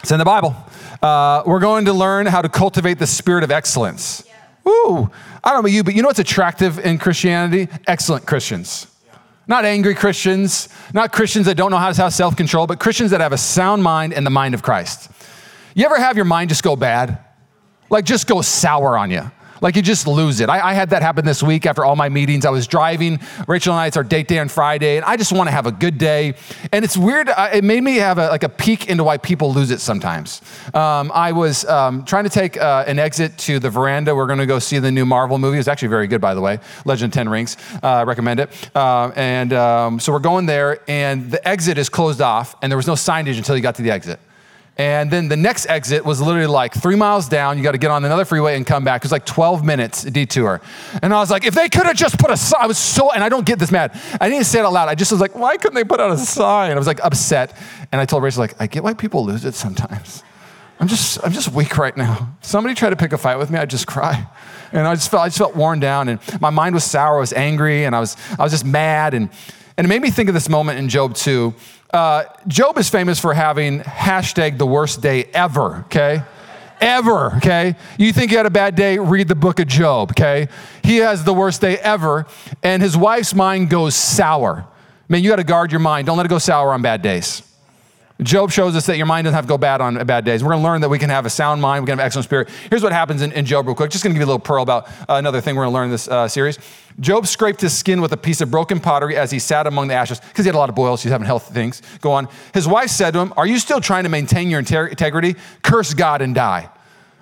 it's 0.00 0.10
in 0.10 0.18
the 0.18 0.24
Bible. 0.24 0.54
Uh, 1.00 1.42
we're 1.46 1.60
going 1.60 1.86
to 1.86 1.92
learn 1.92 2.26
how 2.26 2.42
to 2.42 2.48
cultivate 2.48 2.98
the 2.98 3.06
spirit 3.06 3.42
of 3.42 3.50
excellence. 3.50 4.24
Ooh, 4.68 5.10
I 5.42 5.50
don't 5.50 5.54
know 5.54 5.60
about 5.60 5.72
you, 5.72 5.84
but 5.84 5.94
you 5.94 6.02
know 6.02 6.08
what's 6.08 6.18
attractive 6.18 6.78
in 6.78 6.98
Christianity? 6.98 7.68
Excellent 7.86 8.26
Christians. 8.26 8.88
Not 9.48 9.64
angry 9.64 9.94
Christians, 9.94 10.68
not 10.92 11.12
Christians 11.12 11.46
that 11.46 11.56
don't 11.56 11.70
know 11.70 11.78
how 11.78 11.92
to 11.92 12.02
have 12.02 12.12
self 12.12 12.36
control, 12.36 12.66
but 12.66 12.80
Christians 12.80 13.12
that 13.12 13.20
have 13.20 13.32
a 13.32 13.38
sound 13.38 13.82
mind 13.82 14.12
and 14.12 14.26
the 14.26 14.30
mind 14.30 14.54
of 14.54 14.62
Christ. 14.62 15.08
You 15.76 15.84
ever 15.84 15.98
have 15.98 16.16
your 16.16 16.24
mind 16.24 16.48
just 16.48 16.62
go 16.62 16.74
bad? 16.74 17.18
Like 17.90 18.06
just 18.06 18.26
go 18.26 18.40
sour 18.40 18.96
on 18.96 19.10
you. 19.10 19.30
Like 19.60 19.76
you 19.76 19.82
just 19.82 20.06
lose 20.06 20.40
it. 20.40 20.48
I, 20.48 20.70
I, 20.70 20.72
had 20.72 20.88
that 20.90 21.02
happen 21.02 21.26
this 21.26 21.42
week 21.42 21.66
after 21.66 21.84
all 21.84 21.96
my 21.96 22.08
meetings. 22.08 22.46
I 22.46 22.50
was 22.50 22.66
driving. 22.66 23.20
Rachel 23.46 23.74
and 23.74 23.80
I, 23.80 23.86
it's 23.86 23.96
our 23.98 24.02
date 24.02 24.26
day 24.26 24.38
on 24.38 24.48
Friday, 24.48 24.96
and 24.96 25.04
I 25.04 25.18
just 25.18 25.32
want 25.32 25.48
to 25.48 25.50
have 25.50 25.66
a 25.66 25.72
good 25.72 25.98
day. 25.98 26.34
And 26.72 26.82
it's 26.82 26.96
weird. 26.96 27.28
It 27.28 27.62
made 27.62 27.82
me 27.82 27.96
have 27.96 28.16
a, 28.16 28.28
like 28.28 28.42
a 28.42 28.48
peek 28.48 28.88
into 28.88 29.04
why 29.04 29.18
people 29.18 29.52
lose 29.52 29.70
it 29.70 29.80
sometimes. 29.80 30.40
Um, 30.72 31.12
I 31.14 31.32
was 31.32 31.66
um, 31.66 32.06
trying 32.06 32.24
to 32.24 32.30
take 32.30 32.56
uh, 32.56 32.84
an 32.86 32.98
exit 32.98 33.36
to 33.38 33.58
the 33.58 33.68
veranda. 33.68 34.14
We're 34.14 34.26
going 34.26 34.38
to 34.38 34.46
go 34.46 34.58
see 34.58 34.78
the 34.78 34.90
new 34.90 35.04
Marvel 35.04 35.36
movie. 35.36 35.58
It's 35.58 35.68
actually 35.68 35.88
very 35.88 36.06
good, 36.06 36.22
by 36.22 36.32
the 36.32 36.40
way. 36.40 36.58
Legend 36.86 37.12
of 37.12 37.14
Ten 37.14 37.28
Rings. 37.28 37.58
Uh, 37.82 37.86
I 37.88 38.02
recommend 38.04 38.40
it. 38.40 38.70
Uh, 38.74 39.12
and 39.14 39.52
um, 39.52 40.00
so 40.00 40.10
we're 40.10 40.20
going 40.20 40.46
there, 40.46 40.80
and 40.88 41.30
the 41.30 41.46
exit 41.46 41.76
is 41.76 41.90
closed 41.90 42.22
off, 42.22 42.56
and 42.62 42.72
there 42.72 42.78
was 42.78 42.86
no 42.86 42.94
signage 42.94 43.36
until 43.36 43.56
you 43.56 43.62
got 43.62 43.74
to 43.74 43.82
the 43.82 43.90
exit. 43.90 44.20
And 44.78 45.10
then 45.10 45.28
the 45.28 45.36
next 45.36 45.66
exit 45.70 46.04
was 46.04 46.20
literally 46.20 46.46
like 46.46 46.74
three 46.74 46.96
miles 46.96 47.28
down. 47.28 47.56
You 47.56 47.64
got 47.64 47.72
to 47.72 47.78
get 47.78 47.90
on 47.90 48.04
another 48.04 48.26
freeway 48.26 48.56
and 48.56 48.66
come 48.66 48.84
back. 48.84 49.00
It 49.00 49.04
was 49.04 49.12
like 49.12 49.24
12 49.24 49.64
minutes 49.64 50.02
detour. 50.02 50.60
And 51.02 51.14
I 51.14 51.18
was 51.18 51.30
like, 51.30 51.46
if 51.46 51.54
they 51.54 51.70
could 51.70 51.86
have 51.86 51.96
just 51.96 52.18
put 52.18 52.30
a 52.30 52.36
sign, 52.36 52.60
I 52.62 52.66
was 52.66 52.76
so, 52.76 53.10
and 53.10 53.24
I 53.24 53.30
don't 53.30 53.46
get 53.46 53.58
this 53.58 53.72
mad. 53.72 53.98
I 54.20 54.28
didn't 54.28 54.44
say 54.44 54.58
it 54.58 54.66
out 54.66 54.74
loud. 54.74 54.88
I 54.88 54.94
just 54.94 55.12
was 55.12 55.20
like, 55.20 55.34
why 55.34 55.56
couldn't 55.56 55.76
they 55.76 55.84
put 55.84 55.98
out 55.98 56.10
a 56.10 56.18
sign? 56.18 56.72
I 56.72 56.74
was 56.74 56.86
like 56.86 57.02
upset. 57.02 57.56
And 57.90 58.00
I 58.00 58.04
told 58.04 58.22
Rachel, 58.22 58.40
like, 58.40 58.54
I 58.60 58.66
get 58.66 58.82
why 58.82 58.92
people 58.92 59.24
lose 59.24 59.46
it 59.46 59.54
sometimes. 59.54 60.22
I'm 60.78 60.88
just, 60.88 61.24
I'm 61.24 61.32
just 61.32 61.52
weak 61.52 61.78
right 61.78 61.96
now. 61.96 62.36
Somebody 62.42 62.74
tried 62.74 62.90
to 62.90 62.96
pick 62.96 63.14
a 63.14 63.18
fight 63.18 63.38
with 63.38 63.50
me, 63.50 63.58
I'd 63.58 63.70
just 63.70 63.86
cry. 63.86 64.26
And 64.72 64.86
I 64.86 64.94
just 64.94 65.10
felt, 65.10 65.22
I 65.22 65.28
just 65.28 65.38
felt 65.38 65.56
worn 65.56 65.80
down 65.80 66.10
and 66.10 66.20
my 66.40 66.50
mind 66.50 66.74
was 66.74 66.84
sour. 66.84 67.16
I 67.16 67.20
was 67.20 67.32
angry 67.32 67.84
and 67.84 67.96
I 67.96 68.00
was, 68.00 68.14
I 68.38 68.42
was 68.42 68.52
just 68.52 68.66
mad. 68.66 69.14
And, 69.14 69.30
and 69.78 69.86
it 69.86 69.88
made 69.88 70.02
me 70.02 70.10
think 70.10 70.28
of 70.28 70.34
this 70.34 70.50
moment 70.50 70.78
in 70.78 70.90
Job 70.90 71.14
2 71.14 71.54
uh, 71.92 72.24
Job 72.46 72.78
is 72.78 72.88
famous 72.88 73.18
for 73.18 73.34
having 73.34 73.80
hashtag 73.80 74.58
the 74.58 74.66
worst 74.66 75.00
day 75.00 75.24
ever, 75.32 75.84
okay? 75.86 76.22
Ever, 76.80 77.36
okay? 77.36 77.76
You 77.98 78.12
think 78.12 78.30
you 78.30 78.36
had 78.36 78.46
a 78.46 78.50
bad 78.50 78.74
day, 78.74 78.98
read 78.98 79.28
the 79.28 79.34
book 79.34 79.60
of 79.60 79.66
Job, 79.66 80.10
okay? 80.10 80.48
He 80.82 80.98
has 80.98 81.24
the 81.24 81.32
worst 81.32 81.60
day 81.60 81.78
ever, 81.78 82.26
and 82.62 82.82
his 82.82 82.96
wife's 82.96 83.34
mind 83.34 83.70
goes 83.70 83.94
sour. 83.94 84.66
Man, 85.08 85.22
you 85.22 85.30
got 85.30 85.36
to 85.36 85.44
guard 85.44 85.70
your 85.70 85.80
mind. 85.80 86.06
Don't 86.06 86.16
let 86.16 86.26
it 86.26 86.30
go 86.30 86.38
sour 86.38 86.72
on 86.72 86.82
bad 86.82 87.00
days. 87.00 87.42
Job 88.22 88.50
shows 88.50 88.74
us 88.74 88.86
that 88.86 88.96
your 88.96 89.04
mind 89.04 89.26
doesn't 89.26 89.34
have 89.34 89.44
to 89.44 89.48
go 89.48 89.58
bad 89.58 89.82
on 89.82 89.94
bad 90.06 90.24
days. 90.24 90.42
We're 90.42 90.50
going 90.50 90.62
to 90.62 90.64
learn 90.64 90.80
that 90.80 90.88
we 90.88 90.98
can 90.98 91.10
have 91.10 91.26
a 91.26 91.30
sound 91.30 91.60
mind, 91.60 91.82
we 91.82 91.86
can 91.86 91.98
have 91.98 92.04
an 92.04 92.06
excellent 92.06 92.24
spirit. 92.24 92.48
Here's 92.70 92.82
what 92.82 92.92
happens 92.92 93.20
in, 93.20 93.30
in 93.32 93.44
Job, 93.44 93.66
real 93.66 93.74
quick. 93.74 93.90
Just 93.90 94.02
going 94.04 94.14
to 94.14 94.18
give 94.18 94.20
you 94.20 94.26
a 94.26 94.32
little 94.32 94.38
pearl 94.38 94.62
about 94.62 94.88
uh, 94.88 95.14
another 95.16 95.42
thing 95.42 95.54
we're 95.54 95.64
going 95.64 95.72
to 95.72 95.74
learn 95.74 95.84
in 95.86 95.90
this 95.90 96.08
uh, 96.08 96.26
series. 96.26 96.58
Job 96.98 97.26
scraped 97.26 97.60
his 97.60 97.76
skin 97.76 98.00
with 98.00 98.12
a 98.12 98.16
piece 98.16 98.40
of 98.40 98.50
broken 98.50 98.80
pottery 98.80 99.16
as 99.16 99.30
he 99.30 99.38
sat 99.38 99.66
among 99.66 99.88
the 99.88 99.94
ashes 99.94 100.18
because 100.18 100.46
he 100.46 100.48
had 100.48 100.54
a 100.54 100.58
lot 100.58 100.70
of 100.70 100.74
boils. 100.74 101.02
He's 101.02 101.12
having 101.12 101.26
health 101.26 101.52
things 101.52 101.82
go 102.00 102.12
on. 102.12 102.28
His 102.54 102.66
wife 102.66 102.88
said 102.88 103.10
to 103.12 103.18
him, 103.18 103.34
Are 103.36 103.46
you 103.46 103.58
still 103.58 103.82
trying 103.82 104.04
to 104.04 104.08
maintain 104.08 104.48
your 104.48 104.60
integrity? 104.60 105.36
Curse 105.62 105.92
God 105.92 106.22
and 106.22 106.34
die. 106.34 106.70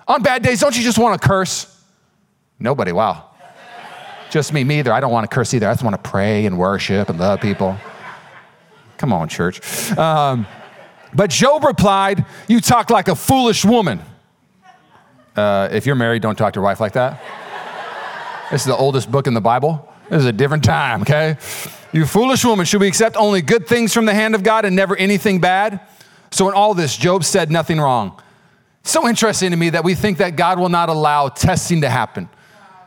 On 0.07 0.23
bad 0.23 0.43
days, 0.43 0.61
don't 0.61 0.77
you 0.77 0.83
just 0.83 0.97
want 0.97 1.19
to 1.19 1.27
curse? 1.27 1.71
Nobody, 2.57 2.93
wow. 2.93 3.31
just 4.29 4.53
me, 4.53 4.63
me 4.63 4.79
either. 4.79 4.93
I 4.93 5.01
don't 5.01 5.11
want 5.11 5.29
to 5.29 5.33
curse 5.33 5.53
either. 5.53 5.67
I 5.67 5.73
just 5.73 5.83
want 5.83 6.01
to 6.01 6.09
pray 6.09 6.45
and 6.45 6.57
worship 6.57 7.09
and 7.09 7.19
love 7.19 7.41
people. 7.41 7.75
Come 8.97 9.11
on, 9.11 9.27
church. 9.27 9.91
Um, 9.97 10.47
but 11.15 11.29
Job 11.29 11.63
replied, 11.63 12.25
You 12.47 12.59
talk 12.61 12.89
like 12.89 13.07
a 13.07 13.15
foolish 13.15 13.63
woman. 13.65 14.01
Uh, 15.35 15.69
if 15.71 15.85
you're 15.85 15.95
married, 15.95 16.21
don't 16.21 16.35
talk 16.35 16.53
to 16.53 16.57
your 16.57 16.63
wife 16.63 16.79
like 16.79 16.93
that. 16.93 17.21
This 18.51 18.61
is 18.61 18.67
the 18.67 18.77
oldest 18.77 19.09
book 19.11 19.27
in 19.27 19.33
the 19.33 19.41
Bible. 19.41 19.91
This 20.09 20.19
is 20.19 20.25
a 20.25 20.31
different 20.31 20.63
time, 20.63 21.01
okay? 21.01 21.37
You 21.91 22.05
foolish 22.05 22.45
woman, 22.45 22.65
should 22.65 22.81
we 22.81 22.87
accept 22.87 23.15
only 23.15 23.41
good 23.41 23.67
things 23.67 23.93
from 23.93 24.05
the 24.05 24.13
hand 24.13 24.35
of 24.35 24.43
God 24.43 24.65
and 24.65 24.75
never 24.75 24.95
anything 24.95 25.39
bad? 25.39 25.79
So, 26.31 26.47
in 26.47 26.53
all 26.53 26.73
this, 26.73 26.95
Job 26.95 27.23
said 27.23 27.49
nothing 27.49 27.79
wrong. 27.79 28.21
so 28.83 29.07
interesting 29.07 29.51
to 29.51 29.57
me 29.57 29.71
that 29.71 29.83
we 29.83 29.95
think 29.95 30.17
that 30.17 30.35
God 30.35 30.59
will 30.59 30.69
not 30.69 30.89
allow 30.89 31.29
testing 31.29 31.81
to 31.81 31.89
happen. 31.89 32.29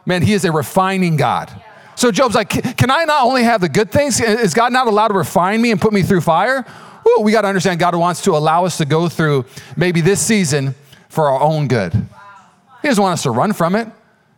Man, 0.06 0.22
He 0.22 0.32
is 0.32 0.44
a 0.44 0.52
refining 0.52 1.16
God. 1.16 1.50
So, 1.96 2.12
Job's 2.12 2.34
like, 2.34 2.50
Can 2.76 2.90
I 2.90 3.04
not 3.04 3.24
only 3.24 3.42
have 3.42 3.60
the 3.60 3.68
good 3.68 3.90
things? 3.90 4.20
Is 4.20 4.54
God 4.54 4.72
not 4.72 4.86
allowed 4.86 5.08
to 5.08 5.14
refine 5.14 5.60
me 5.60 5.70
and 5.70 5.80
put 5.80 5.92
me 5.92 6.02
through 6.02 6.20
fire? 6.20 6.64
Ooh, 7.08 7.22
we 7.22 7.32
got 7.32 7.42
to 7.42 7.48
understand 7.48 7.80
God 7.80 7.94
wants 7.94 8.22
to 8.22 8.32
allow 8.32 8.64
us 8.64 8.78
to 8.78 8.84
go 8.84 9.08
through 9.08 9.44
maybe 9.76 10.00
this 10.00 10.20
season 10.20 10.74
for 11.08 11.30
our 11.30 11.40
own 11.40 11.68
good. 11.68 11.94
He 11.94 12.88
doesn't 12.88 13.02
want 13.02 13.14
us 13.14 13.22
to 13.22 13.30
run 13.30 13.52
from 13.52 13.74
it. 13.74 13.88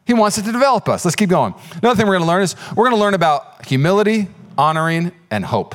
He 0.06 0.14
wants 0.14 0.38
it 0.38 0.42
to 0.42 0.52
develop 0.52 0.88
us. 0.88 1.04
Let's 1.04 1.16
keep 1.16 1.30
going. 1.30 1.54
Another 1.82 1.96
thing 1.96 2.06
we're 2.06 2.14
going 2.14 2.22
to 2.22 2.28
learn 2.28 2.42
is 2.42 2.56
we're 2.70 2.88
going 2.88 2.96
to 2.96 3.00
learn 3.00 3.14
about 3.14 3.66
humility, 3.66 4.28
honoring, 4.56 5.12
and 5.30 5.44
hope. 5.44 5.74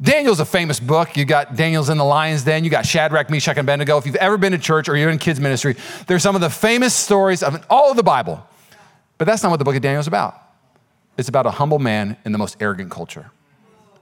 Daniel's 0.00 0.40
a 0.40 0.44
famous 0.44 0.80
book. 0.80 1.16
You 1.16 1.24
got 1.24 1.56
Daniel's 1.56 1.88
in 1.88 1.98
the 1.98 2.04
lion's 2.04 2.42
den. 2.44 2.64
You 2.64 2.70
got 2.70 2.84
Shadrach, 2.84 3.30
Meshach, 3.30 3.56
and 3.56 3.64
Abednego. 3.66 3.96
If 3.96 4.06
you've 4.06 4.16
ever 4.16 4.36
been 4.36 4.52
to 4.52 4.58
church 4.58 4.88
or 4.88 4.96
you're 4.96 5.10
in 5.10 5.18
kids 5.18 5.40
ministry, 5.40 5.76
there's 6.06 6.22
some 6.22 6.34
of 6.34 6.40
the 6.40 6.50
famous 6.50 6.94
stories 6.94 7.42
of 7.42 7.64
all 7.70 7.90
of 7.90 7.96
the 7.96 8.02
Bible. 8.02 8.46
But 9.18 9.26
that's 9.26 9.42
not 9.42 9.50
what 9.50 9.58
the 9.58 9.64
book 9.64 9.76
of 9.76 9.82
Daniel 9.82 10.00
is 10.00 10.06
about. 10.06 10.40
It's 11.16 11.28
about 11.28 11.46
a 11.46 11.52
humble 11.52 11.78
man 11.78 12.16
in 12.24 12.32
the 12.32 12.38
most 12.38 12.56
arrogant 12.60 12.90
culture. 12.90 13.30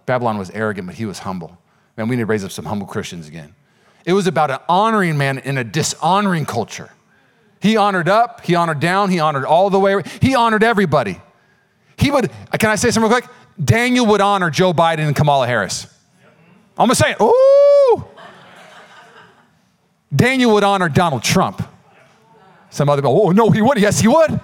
Babylon 0.06 0.38
was 0.38 0.50
arrogant, 0.50 0.86
but 0.86 0.96
he 0.96 1.04
was 1.04 1.20
humble. 1.20 1.58
Man, 1.96 2.08
we 2.08 2.16
need 2.16 2.22
to 2.22 2.26
raise 2.26 2.44
up 2.44 2.50
some 2.50 2.64
humble 2.64 2.86
Christians 2.86 3.28
again. 3.28 3.54
It 4.04 4.14
was 4.14 4.26
about 4.26 4.50
an 4.50 4.58
honoring 4.68 5.16
man 5.16 5.38
in 5.38 5.58
a 5.58 5.64
dishonoring 5.64 6.46
culture. 6.46 6.90
He 7.60 7.76
honored 7.76 8.08
up, 8.08 8.44
he 8.44 8.54
honored 8.54 8.80
down, 8.80 9.10
he 9.10 9.20
honored 9.20 9.44
all 9.44 9.70
the 9.70 9.78
way, 9.78 10.02
he 10.20 10.34
honored 10.34 10.64
everybody. 10.64 11.20
He 11.96 12.10
would, 12.10 12.30
can 12.58 12.70
I 12.70 12.74
say 12.74 12.90
something 12.90 13.08
real 13.08 13.20
quick? 13.20 13.30
Daniel 13.62 14.06
would 14.06 14.20
honor 14.20 14.50
Joe 14.50 14.72
Biden 14.72 15.06
and 15.06 15.14
Kamala 15.14 15.46
Harris. 15.46 15.86
I'm 16.76 16.88
gonna 16.88 16.94
say 16.94 17.12
it. 17.12 17.20
Ooh! 17.20 18.04
Daniel 20.14 20.52
would 20.54 20.64
honor 20.64 20.88
Donald 20.88 21.22
Trump. 21.22 21.62
Some 22.70 22.88
other, 22.88 23.02
people, 23.02 23.20
oh 23.26 23.30
no, 23.30 23.50
he 23.50 23.62
would. 23.62 23.78
Yes, 23.78 24.00
he 24.00 24.08
would. 24.08 24.40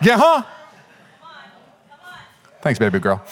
Yeah, 0.00 0.16
huh? 0.18 0.42
Thanks, 2.62 2.78
baby 2.78 2.98
girl. 2.98 3.22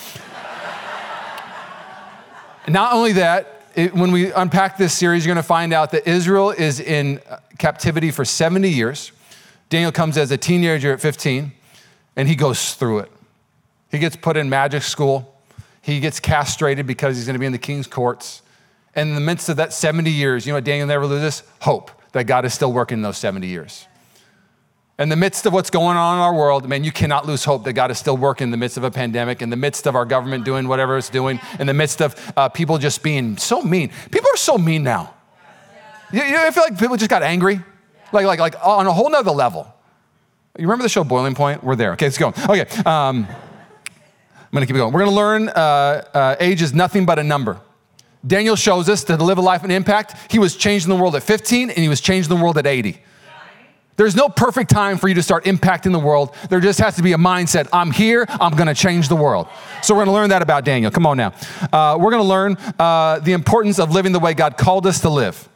Not 2.69 2.93
only 2.93 3.13
that, 3.13 3.63
it, 3.75 3.95
when 3.95 4.13
we 4.13 4.33
unpack 4.33 4.77
this 4.77 4.93
series, 4.93 5.25
you're 5.25 5.35
going 5.35 5.43
to 5.43 5.47
find 5.47 5.73
out 5.73 5.91
that 5.93 6.09
Israel 6.09 6.51
is 6.51 6.79
in 6.79 7.21
uh, 7.29 7.39
captivity 7.59 8.11
for 8.11 8.25
70 8.25 8.69
years. 8.69 9.13
Daniel 9.69 9.91
comes 9.91 10.17
as 10.19 10.31
a 10.31 10.37
teenager 10.37 10.93
at 10.93 11.01
15, 11.01 11.53
and 12.17 12.29
he 12.29 12.35
goes 12.35 12.75
through 12.75 13.01
it. 13.01 13.13
He 13.91 13.99
gets 13.99 14.17
put 14.17 14.37
in 14.37 14.49
magic 14.49 14.83
school. 14.83 15.35
He 15.81 15.99
gets 16.01 16.21
castrated 16.21 16.87
because 16.87 17.17
he's 17.17 17.27
going 17.27 17.35
to 17.35 17.41
be 17.41 17.47
in 17.47 17.53
the 17.53 17.59
king's 17.59 17.87
courts. 17.87 18.43
And 18.95 19.11
in 19.11 19.15
the 19.15 19.21
midst 19.21 19.49
of 19.49 19.57
that 19.57 19.73
70 19.73 20.11
years, 20.11 20.47
you 20.47 20.53
know 20.53 20.59
what 20.59 20.65
Daniel 20.65 20.87
never 20.87 21.07
loses? 21.07 21.43
Hope 21.61 21.91
that 22.13 22.25
God 22.25 22.45
is 22.45 22.55
still 22.55 22.73
working 22.73 22.99
in 22.99 23.03
those 23.03 23.19
70 23.19 23.47
years. 23.47 23.87
In 24.99 25.09
the 25.09 25.17
midst 25.17 25.47
of 25.47 25.53
what's 25.55 25.71
going 25.71 25.97
on 25.97 26.17
in 26.17 26.21
our 26.21 26.35
world, 26.35 26.69
man, 26.69 26.85
you 26.85 26.93
cannot 26.93 27.27
lose 27.27 27.45
hope 27.45 27.65
that 27.65 27.73
God 27.73 27.91
is 27.91 27.99
still 27.99 28.17
working 28.17 28.47
in 28.47 28.51
the 28.51 28.59
midst 28.59 28.77
of 28.77 28.85
a 28.85 28.91
pandemic, 28.91 29.41
in 29.41 29.49
the 29.49 29.57
midst 29.57 29.87
of 29.87 29.97
our 29.97 30.05
government 30.05 30.45
doing 30.45 30.69
whatever 30.69 30.99
it's 30.99 31.09
doing, 31.09 31.41
in 31.59 31.67
the 31.67 31.75
midst 31.75 32.03
of 32.03 32.33
uh, 32.37 32.51
people 32.51 32.77
just 32.77 33.03
being 33.03 33.39
so 33.39 33.63
mean. 33.63 33.91
People 34.11 34.29
are 34.33 34.37
so 34.37 34.59
mean 34.59 34.83
now. 34.83 35.15
You, 36.13 36.23
you 36.23 36.53
feel 36.53 36.65
like 36.65 36.79
people 36.79 36.97
just 36.99 37.09
got 37.09 37.23
angry? 37.23 37.61
Like, 38.13 38.27
like, 38.27 38.39
like 38.39 38.55
on 38.63 38.87
a 38.87 38.93
whole 38.93 39.09
nother 39.09 39.31
level. 39.31 39.67
You 40.59 40.67
remember 40.67 40.83
the 40.83 40.91
show 40.91 41.05
Boiling 41.05 41.35
Point? 41.35 41.65
We're 41.65 41.77
there. 41.77 41.93
Okay, 41.93 42.07
let's 42.07 42.19
go. 42.19 42.29
Okay, 42.29 42.69
um, 42.85 43.27
I'm 43.27 44.53
gonna 44.53 44.67
keep 44.67 44.77
going. 44.77 44.93
We're 44.93 45.05
gonna 45.05 45.17
learn 45.17 45.49
uh, 45.49 46.05
uh, 46.13 46.37
age 46.39 46.61
is 46.61 46.75
nothing 46.75 47.07
but 47.07 47.19
a 47.19 47.23
number. 47.23 47.59
Daniel 48.27 48.55
shows 48.55 48.91
us 48.91 49.03
to 49.05 49.17
live 49.17 49.39
a 49.39 49.41
life 49.41 49.65
of 49.65 49.71
impact. 49.71 50.31
He 50.31 50.39
was 50.39 50.55
changing 50.55 50.91
the 50.91 50.97
world 50.97 51.17
at 51.17 51.23
15 51.23 51.71
and 51.71 51.79
he 51.79 51.89
was 51.89 52.03
changing 52.03 52.29
the 52.29 52.41
world 52.41 52.59
at 52.59 52.67
80. 52.67 53.01
There's 53.97 54.17
no 54.17 54.29
perfect 54.29 54.71
time 54.71 54.97
for 54.97 55.09
you 55.09 55.15
to 55.15 55.23
start 55.23 55.45
impacting 55.45 55.93
the 55.93 55.99
world. 55.99 56.35
There 56.49 56.61
just 56.61 56.79
has 56.81 56.97
to 56.97 57.03
be 57.03 57.13
a 57.13 57.19
mindset 57.19 57.69
I'm 57.73 57.91
here, 57.91 58.27
I'm 58.29 58.57
gonna 58.57 58.75
change 58.75 59.09
the 59.09 59.17
world. 59.17 59.49
So, 59.83 59.95
we're 59.95 60.05
gonna 60.05 60.15
learn 60.15 60.31
that 60.31 60.43
about 60.43 60.65
Daniel. 60.65 60.91
Come 60.91 61.07
on 61.07 61.17
now. 61.17 61.33
Uh, 61.73 61.99
we're 62.01 62.11
gonna 62.11 62.23
learn 62.23 62.57
uh, 62.79 63.19
the 63.19 63.33
importance 63.33 63.79
of 63.79 63.93
living 63.93 64.13
the 64.13 64.21
way 64.21 64.35
God 64.35 64.57
called 64.57 64.87
us 64.87 65.01
to 65.01 65.11
live. 65.11 65.49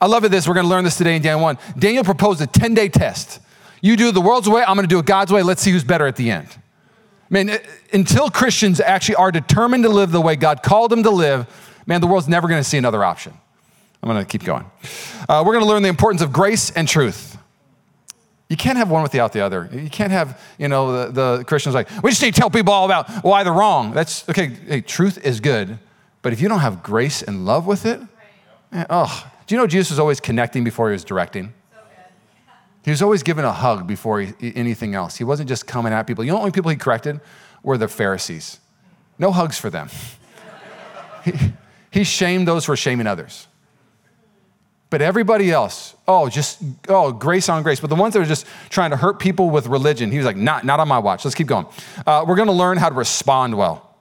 I 0.00 0.06
love 0.06 0.24
it 0.24 0.30
this. 0.30 0.46
We're 0.46 0.54
gonna 0.54 0.68
learn 0.68 0.84
this 0.84 0.98
today 0.98 1.16
in 1.16 1.22
Daniel 1.22 1.42
1. 1.42 1.58
Daniel 1.78 2.04
proposed 2.04 2.42
a 2.42 2.46
10 2.46 2.74
day 2.74 2.88
test. 2.88 3.40
You 3.80 3.96
do 3.96 4.12
the 4.12 4.20
world's 4.20 4.48
way, 4.48 4.62
I'm 4.62 4.76
gonna 4.76 4.86
do 4.86 4.98
it 4.98 5.06
God's 5.06 5.32
way. 5.32 5.42
Let's 5.42 5.62
see 5.62 5.70
who's 5.70 5.84
better 5.84 6.06
at 6.06 6.16
the 6.16 6.30
end. 6.30 6.48
Man, 7.30 7.48
uh, 7.48 7.58
until 7.92 8.30
Christians 8.30 8.80
actually 8.80 9.14
are 9.16 9.32
determined 9.32 9.84
to 9.84 9.90
live 9.90 10.10
the 10.10 10.20
way 10.20 10.36
God 10.36 10.62
called 10.62 10.90
them 10.90 11.02
to 11.02 11.10
live, 11.10 11.46
man, 11.86 12.00
the 12.00 12.06
world's 12.06 12.28
never 12.28 12.48
gonna 12.48 12.64
see 12.64 12.76
another 12.76 13.02
option. 13.02 13.32
I'm 14.02 14.08
gonna 14.08 14.24
keep 14.26 14.44
going. 14.44 14.64
Uh, 15.28 15.42
we're 15.46 15.54
gonna 15.54 15.64
learn 15.64 15.82
the 15.82 15.88
importance 15.88 16.20
of 16.20 16.32
grace 16.32 16.70
and 16.70 16.86
truth. 16.86 17.38
You 18.48 18.56
can't 18.56 18.76
have 18.76 18.90
one 18.90 19.02
without 19.02 19.32
the 19.32 19.40
other. 19.40 19.70
You 19.72 19.88
can't 19.88 20.12
have, 20.12 20.40
you 20.58 20.68
know, 20.68 21.06
the, 21.06 21.12
the 21.38 21.44
Christians 21.44 21.74
like, 21.74 21.88
we 22.02 22.10
just 22.10 22.22
need 22.22 22.34
to 22.34 22.40
tell 22.40 22.50
people 22.50 22.72
all 22.72 22.84
about 22.84 23.10
why 23.24 23.42
they're 23.42 23.52
wrong. 23.52 23.92
That's, 23.92 24.28
okay, 24.28 24.48
hey, 24.48 24.80
truth 24.82 25.24
is 25.24 25.40
good, 25.40 25.78
but 26.20 26.32
if 26.32 26.40
you 26.40 26.48
don't 26.48 26.60
have 26.60 26.82
grace 26.82 27.22
and 27.22 27.46
love 27.46 27.66
with 27.66 27.86
it, 27.86 28.00
man, 28.70 28.86
oh, 28.90 29.24
eh, 29.24 29.30
do 29.46 29.54
you 29.54 29.60
know 29.60 29.66
Jesus 29.66 29.90
was 29.90 29.98
always 29.98 30.20
connecting 30.20 30.62
before 30.62 30.88
he 30.88 30.92
was 30.92 31.04
directing? 31.04 31.54
He 32.84 32.90
was 32.90 33.00
always 33.00 33.22
giving 33.22 33.46
a 33.46 33.52
hug 33.52 33.86
before 33.86 34.20
he, 34.20 34.52
anything 34.54 34.94
else. 34.94 35.16
He 35.16 35.24
wasn't 35.24 35.48
just 35.48 35.66
coming 35.66 35.92
at 35.92 36.06
people. 36.06 36.22
You 36.22 36.32
know, 36.32 36.36
the 36.36 36.40
only 36.40 36.52
people 36.52 36.70
he 36.70 36.76
corrected 36.76 37.20
were 37.62 37.78
the 37.78 37.88
Pharisees. 37.88 38.60
No 39.18 39.32
hugs 39.32 39.58
for 39.58 39.70
them. 39.70 39.88
he, 41.24 41.32
he 41.90 42.04
shamed 42.04 42.46
those 42.46 42.66
for 42.66 42.76
shaming 42.76 43.06
others. 43.06 43.48
But 44.94 45.02
everybody 45.02 45.50
else, 45.50 45.96
oh, 46.06 46.28
just, 46.28 46.62
oh, 46.88 47.10
grace 47.10 47.48
on 47.48 47.64
grace. 47.64 47.80
But 47.80 47.90
the 47.90 47.96
ones 47.96 48.14
that 48.14 48.20
are 48.20 48.24
just 48.24 48.46
trying 48.70 48.90
to 48.90 48.96
hurt 48.96 49.18
people 49.18 49.50
with 49.50 49.66
religion, 49.66 50.12
he 50.12 50.18
was 50.18 50.24
like, 50.24 50.36
not, 50.36 50.64
not 50.64 50.78
on 50.78 50.86
my 50.86 51.00
watch. 51.00 51.24
Let's 51.24 51.34
keep 51.34 51.48
going. 51.48 51.66
Uh, 52.06 52.24
we're 52.24 52.36
going 52.36 52.46
to 52.46 52.54
learn 52.54 52.76
how 52.76 52.90
to 52.90 52.94
respond 52.94 53.58
well. 53.58 53.92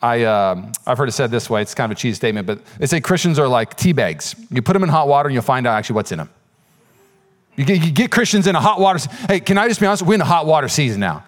I, 0.00 0.22
uh, 0.22 0.72
I've 0.86 0.96
heard 0.96 1.10
it 1.10 1.12
said 1.12 1.30
this 1.30 1.50
way. 1.50 1.60
It's 1.60 1.74
kind 1.74 1.92
of 1.92 1.98
a 1.98 2.00
cheese 2.00 2.16
statement, 2.16 2.46
but 2.46 2.64
they 2.78 2.86
say 2.86 3.02
Christians 3.02 3.38
are 3.38 3.46
like 3.46 3.76
tea 3.76 3.92
bags. 3.92 4.34
You 4.50 4.62
put 4.62 4.72
them 4.72 4.82
in 4.82 4.88
hot 4.88 5.08
water 5.08 5.28
and 5.28 5.34
you'll 5.34 5.42
find 5.42 5.66
out 5.66 5.76
actually 5.76 5.96
what's 5.96 6.10
in 6.10 6.16
them. 6.16 6.30
You 7.56 7.66
get, 7.66 7.84
you 7.84 7.92
get 7.92 8.10
Christians 8.10 8.46
in 8.46 8.56
a 8.56 8.60
hot 8.62 8.80
water. 8.80 8.98
Hey, 9.28 9.40
can 9.40 9.58
I 9.58 9.68
just 9.68 9.78
be 9.78 9.84
honest? 9.84 10.04
We're 10.04 10.14
in 10.14 10.22
a 10.22 10.24
hot 10.24 10.46
water 10.46 10.68
season 10.68 11.00
now. 11.00 11.22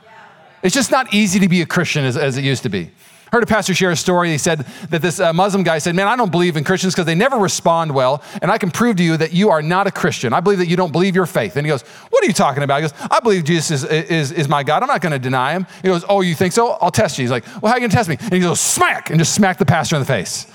It's 0.62 0.74
just 0.74 0.90
not 0.90 1.12
easy 1.12 1.38
to 1.40 1.50
be 1.50 1.60
a 1.60 1.66
Christian 1.66 2.06
as, 2.06 2.16
as 2.16 2.38
it 2.38 2.44
used 2.44 2.62
to 2.62 2.70
be 2.70 2.92
heard 3.32 3.42
a 3.42 3.46
pastor 3.46 3.74
share 3.74 3.90
a 3.90 3.96
story. 3.96 4.30
He 4.30 4.38
said 4.38 4.60
that 4.90 5.02
this 5.02 5.20
uh, 5.20 5.32
Muslim 5.32 5.62
guy 5.62 5.78
said, 5.78 5.94
Man, 5.94 6.08
I 6.08 6.16
don't 6.16 6.30
believe 6.30 6.56
in 6.56 6.64
Christians 6.64 6.94
because 6.94 7.06
they 7.06 7.14
never 7.14 7.38
respond 7.38 7.94
well. 7.94 8.22
And 8.42 8.50
I 8.50 8.58
can 8.58 8.70
prove 8.70 8.96
to 8.96 9.02
you 9.02 9.16
that 9.16 9.32
you 9.32 9.50
are 9.50 9.62
not 9.62 9.86
a 9.86 9.90
Christian. 9.90 10.32
I 10.32 10.40
believe 10.40 10.58
that 10.58 10.68
you 10.68 10.76
don't 10.76 10.92
believe 10.92 11.14
your 11.14 11.26
faith. 11.26 11.56
And 11.56 11.66
he 11.66 11.70
goes, 11.70 11.82
What 11.82 12.22
are 12.22 12.26
you 12.26 12.32
talking 12.32 12.62
about? 12.62 12.82
He 12.82 12.88
goes, 12.88 12.94
I 13.10 13.20
believe 13.20 13.44
Jesus 13.44 13.82
is, 13.82 14.10
is, 14.10 14.32
is 14.32 14.48
my 14.48 14.62
God. 14.62 14.82
I'm 14.82 14.88
not 14.88 15.00
going 15.00 15.12
to 15.12 15.18
deny 15.18 15.52
him. 15.52 15.66
He 15.82 15.88
goes, 15.88 16.04
Oh, 16.08 16.20
you 16.20 16.34
think 16.34 16.52
so? 16.52 16.72
I'll 16.80 16.90
test 16.90 17.18
you. 17.18 17.22
He's 17.22 17.30
like, 17.30 17.46
Well, 17.60 17.70
how 17.70 17.72
are 17.72 17.76
you 17.76 17.80
going 17.80 17.90
to 17.90 17.96
test 17.96 18.08
me? 18.08 18.16
And 18.20 18.32
he 18.32 18.40
goes, 18.40 18.60
Smack, 18.60 19.10
and 19.10 19.18
just 19.18 19.34
smack 19.34 19.58
the 19.58 19.66
pastor 19.66 19.96
in 19.96 20.02
the 20.02 20.06
face. 20.06 20.46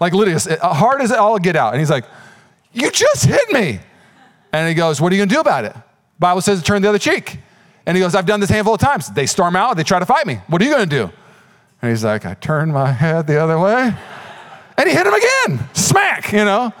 Like 0.00 0.12
literally, 0.12 0.56
hard 0.60 1.00
as 1.00 1.10
it 1.10 1.18
all 1.18 1.38
get 1.38 1.56
out. 1.56 1.72
And 1.72 1.80
he's 1.80 1.90
like, 1.90 2.04
You 2.72 2.90
just 2.90 3.24
hit 3.24 3.50
me. 3.52 3.80
And 4.52 4.68
he 4.68 4.74
goes, 4.74 5.00
What 5.00 5.12
are 5.12 5.16
you 5.16 5.20
going 5.20 5.28
to 5.28 5.34
do 5.34 5.40
about 5.40 5.64
it? 5.64 5.74
Bible 6.18 6.40
says 6.40 6.58
to 6.58 6.64
turn 6.64 6.82
the 6.82 6.88
other 6.88 6.98
cheek. 6.98 7.38
And 7.86 7.96
he 7.96 8.02
goes, 8.02 8.14
I've 8.14 8.26
done 8.26 8.40
this 8.40 8.50
handful 8.50 8.74
of 8.74 8.80
times. 8.80 9.08
They 9.08 9.24
storm 9.24 9.56
out, 9.56 9.76
they 9.76 9.82
try 9.82 9.98
to 9.98 10.06
fight 10.06 10.26
me. 10.26 10.40
What 10.48 10.60
are 10.60 10.64
you 10.64 10.70
going 10.70 10.88
to 10.88 10.96
do? 11.06 11.12
And 11.80 11.90
he's 11.90 12.04
like, 12.04 12.26
I 12.26 12.34
turned 12.34 12.72
my 12.72 12.90
head 12.92 13.26
the 13.26 13.40
other 13.40 13.58
way. 13.58 13.94
And 14.76 14.88
he 14.88 14.94
hit 14.94 15.06
him 15.06 15.14
again, 15.14 15.68
smack, 15.74 16.32
you 16.32 16.44
know. 16.44 16.72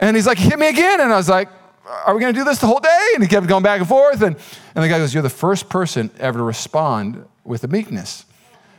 And 0.00 0.16
he's 0.16 0.26
like, 0.26 0.38
hit 0.38 0.58
me 0.58 0.68
again. 0.68 1.00
And 1.00 1.12
I 1.12 1.16
was 1.16 1.28
like, 1.28 1.48
are 1.84 2.14
we 2.14 2.20
going 2.20 2.32
to 2.32 2.38
do 2.38 2.44
this 2.44 2.58
the 2.58 2.66
whole 2.66 2.80
day? 2.80 3.08
And 3.14 3.22
he 3.22 3.28
kept 3.28 3.46
going 3.46 3.62
back 3.62 3.80
and 3.80 3.88
forth. 3.88 4.22
And, 4.22 4.36
and 4.74 4.84
the 4.84 4.88
guy 4.88 4.98
goes, 4.98 5.12
You're 5.12 5.22
the 5.22 5.30
first 5.30 5.68
person 5.68 6.10
ever 6.18 6.38
to 6.38 6.44
respond 6.44 7.26
with 7.44 7.64
a 7.64 7.68
meekness. 7.68 8.24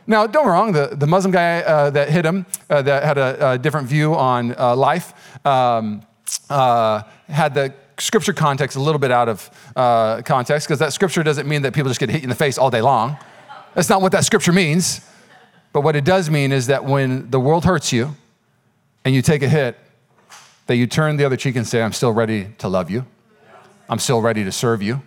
Now, 0.06 0.26
don't 0.26 0.46
wrong, 0.46 0.72
the, 0.72 0.88
the 0.92 1.06
Muslim 1.06 1.32
guy 1.32 1.60
uh, 1.62 1.90
that 1.90 2.10
hit 2.10 2.26
him, 2.26 2.44
uh, 2.68 2.82
that 2.82 3.04
had 3.04 3.16
a, 3.16 3.52
a, 3.52 3.58
different 3.58 3.88
view 3.88 4.14
on 4.14 4.54
uh, 4.58 4.76
life, 4.76 5.14
um, 5.46 6.02
uh, 6.50 7.02
had 7.26 7.54
the 7.54 7.72
scripture 7.98 8.34
context 8.34 8.76
a 8.76 8.80
little 8.80 8.98
bit 8.98 9.10
out 9.10 9.30
of 9.30 9.50
uh, 9.76 10.20
context, 10.22 10.68
because 10.68 10.78
that 10.80 10.92
scripture 10.92 11.22
doesn't 11.22 11.48
mean 11.48 11.62
that 11.62 11.72
people 11.72 11.88
just 11.88 12.00
get 12.00 12.10
hit 12.10 12.22
in 12.22 12.28
the 12.28 12.34
face 12.34 12.58
all 12.58 12.70
day 12.70 12.82
long. 12.82 13.16
That's 13.74 13.88
not 13.88 14.02
what 14.02 14.12
that 14.12 14.26
scripture 14.26 14.52
means. 14.52 15.00
But 15.74 15.80
what 15.80 15.96
it 15.96 16.04
does 16.04 16.30
mean 16.30 16.52
is 16.52 16.68
that 16.68 16.84
when 16.84 17.30
the 17.32 17.40
world 17.40 17.64
hurts 17.64 17.92
you 17.92 18.14
and 19.04 19.12
you 19.12 19.20
take 19.20 19.42
a 19.42 19.48
hit, 19.48 19.76
that 20.66 20.76
you 20.76 20.86
turn 20.86 21.16
the 21.16 21.24
other 21.24 21.36
cheek 21.36 21.56
and 21.56 21.66
say, 21.66 21.82
I'm 21.82 21.92
still 21.92 22.12
ready 22.12 22.46
to 22.58 22.68
love 22.68 22.92
you. 22.92 23.04
I'm 23.88 23.98
still 23.98 24.22
ready 24.22 24.44
to 24.44 24.52
serve 24.52 24.82
you. 24.82 25.02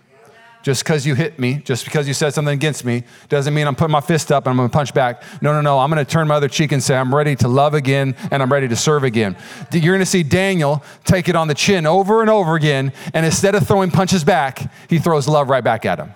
Just 0.62 0.84
because 0.84 1.06
you 1.06 1.14
hit 1.14 1.38
me, 1.38 1.62
just 1.64 1.86
because 1.86 2.06
you 2.06 2.12
said 2.12 2.34
something 2.34 2.52
against 2.52 2.84
me, 2.84 3.04
doesn't 3.30 3.54
mean 3.54 3.66
I'm 3.66 3.76
putting 3.76 3.92
my 3.92 4.02
fist 4.02 4.30
up 4.30 4.44
and 4.44 4.50
I'm 4.50 4.56
gonna 4.58 4.68
punch 4.68 4.92
back. 4.92 5.22
No, 5.40 5.54
no, 5.54 5.62
no. 5.62 5.78
I'm 5.78 5.88
gonna 5.88 6.04
turn 6.04 6.28
my 6.28 6.34
other 6.34 6.48
cheek 6.48 6.70
and 6.72 6.82
say, 6.82 6.94
I'm 6.94 7.14
ready 7.14 7.34
to 7.36 7.48
love 7.48 7.72
again 7.72 8.14
and 8.30 8.42
I'm 8.42 8.52
ready 8.52 8.68
to 8.68 8.76
serve 8.76 9.04
again. 9.04 9.38
You're 9.72 9.94
gonna 9.94 10.04
see 10.04 10.22
Daniel 10.22 10.84
take 11.04 11.30
it 11.30 11.34
on 11.34 11.48
the 11.48 11.54
chin 11.54 11.86
over 11.86 12.20
and 12.20 12.28
over 12.28 12.56
again, 12.56 12.92
and 13.14 13.24
instead 13.24 13.54
of 13.54 13.66
throwing 13.66 13.90
punches 13.90 14.22
back, 14.22 14.70
he 14.90 14.98
throws 14.98 15.28
love 15.28 15.48
right 15.48 15.64
back 15.64 15.86
at 15.86 15.98
him. 15.98 16.12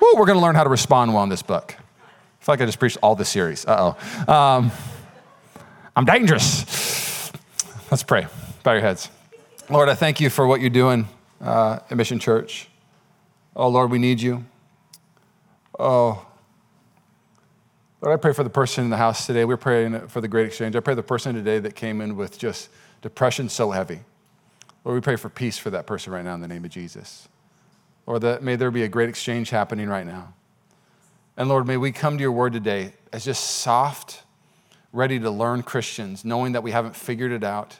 Woo, 0.00 0.14
we're 0.16 0.26
gonna 0.26 0.40
learn 0.40 0.54
how 0.54 0.64
to 0.64 0.70
respond 0.70 1.12
well 1.12 1.24
in 1.24 1.28
this 1.28 1.42
book 1.42 1.76
feel 2.46 2.52
like 2.52 2.60
I 2.60 2.66
just 2.66 2.78
preached 2.78 2.98
all 3.02 3.16
the 3.16 3.24
series. 3.24 3.66
Uh 3.66 3.96
oh. 4.28 4.32
Um, 4.32 4.70
I'm 5.96 6.04
dangerous. 6.04 7.32
Let's 7.90 8.04
pray. 8.04 8.28
Bow 8.62 8.70
your 8.70 8.82
heads. 8.82 9.10
Lord, 9.68 9.88
I 9.88 9.96
thank 9.96 10.20
you 10.20 10.30
for 10.30 10.46
what 10.46 10.60
you're 10.60 10.70
doing 10.70 11.08
uh, 11.40 11.80
at 11.90 11.96
Mission 11.96 12.20
Church. 12.20 12.68
Oh, 13.56 13.66
Lord, 13.66 13.90
we 13.90 13.98
need 13.98 14.20
you. 14.20 14.44
Oh, 15.76 16.24
Lord, 18.00 18.16
I 18.16 18.16
pray 18.16 18.32
for 18.32 18.44
the 18.44 18.50
person 18.50 18.84
in 18.84 18.90
the 18.90 18.96
house 18.96 19.26
today. 19.26 19.44
We're 19.44 19.56
praying 19.56 20.06
for 20.06 20.20
the 20.20 20.28
great 20.28 20.46
exchange. 20.46 20.76
I 20.76 20.80
pray 20.80 20.94
the 20.94 21.02
person 21.02 21.34
today 21.34 21.58
that 21.58 21.74
came 21.74 22.00
in 22.00 22.14
with 22.14 22.38
just 22.38 22.68
depression 23.02 23.48
so 23.48 23.72
heavy. 23.72 24.02
Lord, 24.84 24.94
we 24.94 25.00
pray 25.00 25.16
for 25.16 25.28
peace 25.28 25.58
for 25.58 25.70
that 25.70 25.84
person 25.88 26.12
right 26.12 26.24
now 26.24 26.34
in 26.34 26.42
the 26.42 26.48
name 26.48 26.64
of 26.64 26.70
Jesus. 26.70 27.28
Lord, 28.06 28.22
that 28.22 28.44
may 28.44 28.54
there 28.54 28.70
be 28.70 28.84
a 28.84 28.88
great 28.88 29.08
exchange 29.08 29.50
happening 29.50 29.88
right 29.88 30.06
now. 30.06 30.32
And 31.36 31.50
Lord, 31.50 31.66
may 31.66 31.76
we 31.76 31.92
come 31.92 32.16
to 32.16 32.22
your 32.22 32.32
word 32.32 32.54
today 32.54 32.94
as 33.12 33.24
just 33.24 33.44
soft, 33.44 34.22
ready 34.90 35.18
to 35.20 35.30
learn 35.30 35.62
Christians, 35.62 36.24
knowing 36.24 36.52
that 36.52 36.62
we 36.62 36.70
haven't 36.70 36.96
figured 36.96 37.30
it 37.30 37.44
out. 37.44 37.78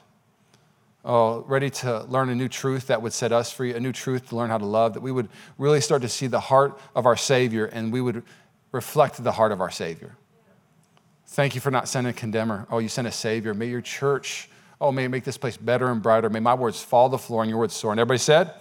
Oh, 1.03 1.43
ready 1.47 1.71
to 1.71 2.03
learn 2.03 2.29
a 2.29 2.35
new 2.35 2.49
truth 2.49 2.87
that 2.87 3.01
would 3.01 3.13
set 3.13 3.31
us 3.31 3.51
free, 3.51 3.73
a 3.73 3.79
new 3.79 3.91
truth 3.91 4.29
to 4.29 4.35
learn 4.35 4.51
how 4.51 4.59
to 4.59 4.65
love, 4.65 4.93
that 4.93 5.01
we 5.01 5.11
would 5.11 5.29
really 5.57 5.81
start 5.81 6.03
to 6.03 6.09
see 6.09 6.27
the 6.27 6.39
heart 6.39 6.79
of 6.95 7.07
our 7.07 7.15
Savior 7.15 7.65
and 7.65 7.91
we 7.91 8.01
would 8.01 8.23
reflect 8.71 9.23
the 9.23 9.31
heart 9.31 9.51
of 9.51 9.59
our 9.59 9.71
Savior. 9.71 10.15
Thank 11.25 11.55
you 11.55 11.61
for 11.61 11.71
not 11.71 11.87
sending 11.87 12.11
a 12.11 12.13
condemner. 12.13 12.67
Oh, 12.69 12.77
you 12.77 12.89
sent 12.89 13.07
a 13.07 13.11
Savior. 13.11 13.55
May 13.55 13.67
your 13.67 13.81
church, 13.81 14.49
oh, 14.79 14.91
may 14.91 15.07
make 15.07 15.23
this 15.23 15.37
place 15.37 15.57
better 15.57 15.89
and 15.89 16.03
brighter. 16.03 16.29
May 16.29 16.41
my 16.41 16.53
words 16.53 16.83
fall 16.83 17.09
to 17.09 17.11
the 17.11 17.17
floor 17.17 17.41
and 17.41 17.49
your 17.49 17.59
words 17.59 17.73
soar. 17.73 17.91
And 17.91 17.99
everybody 17.99 18.19
said? 18.19 18.53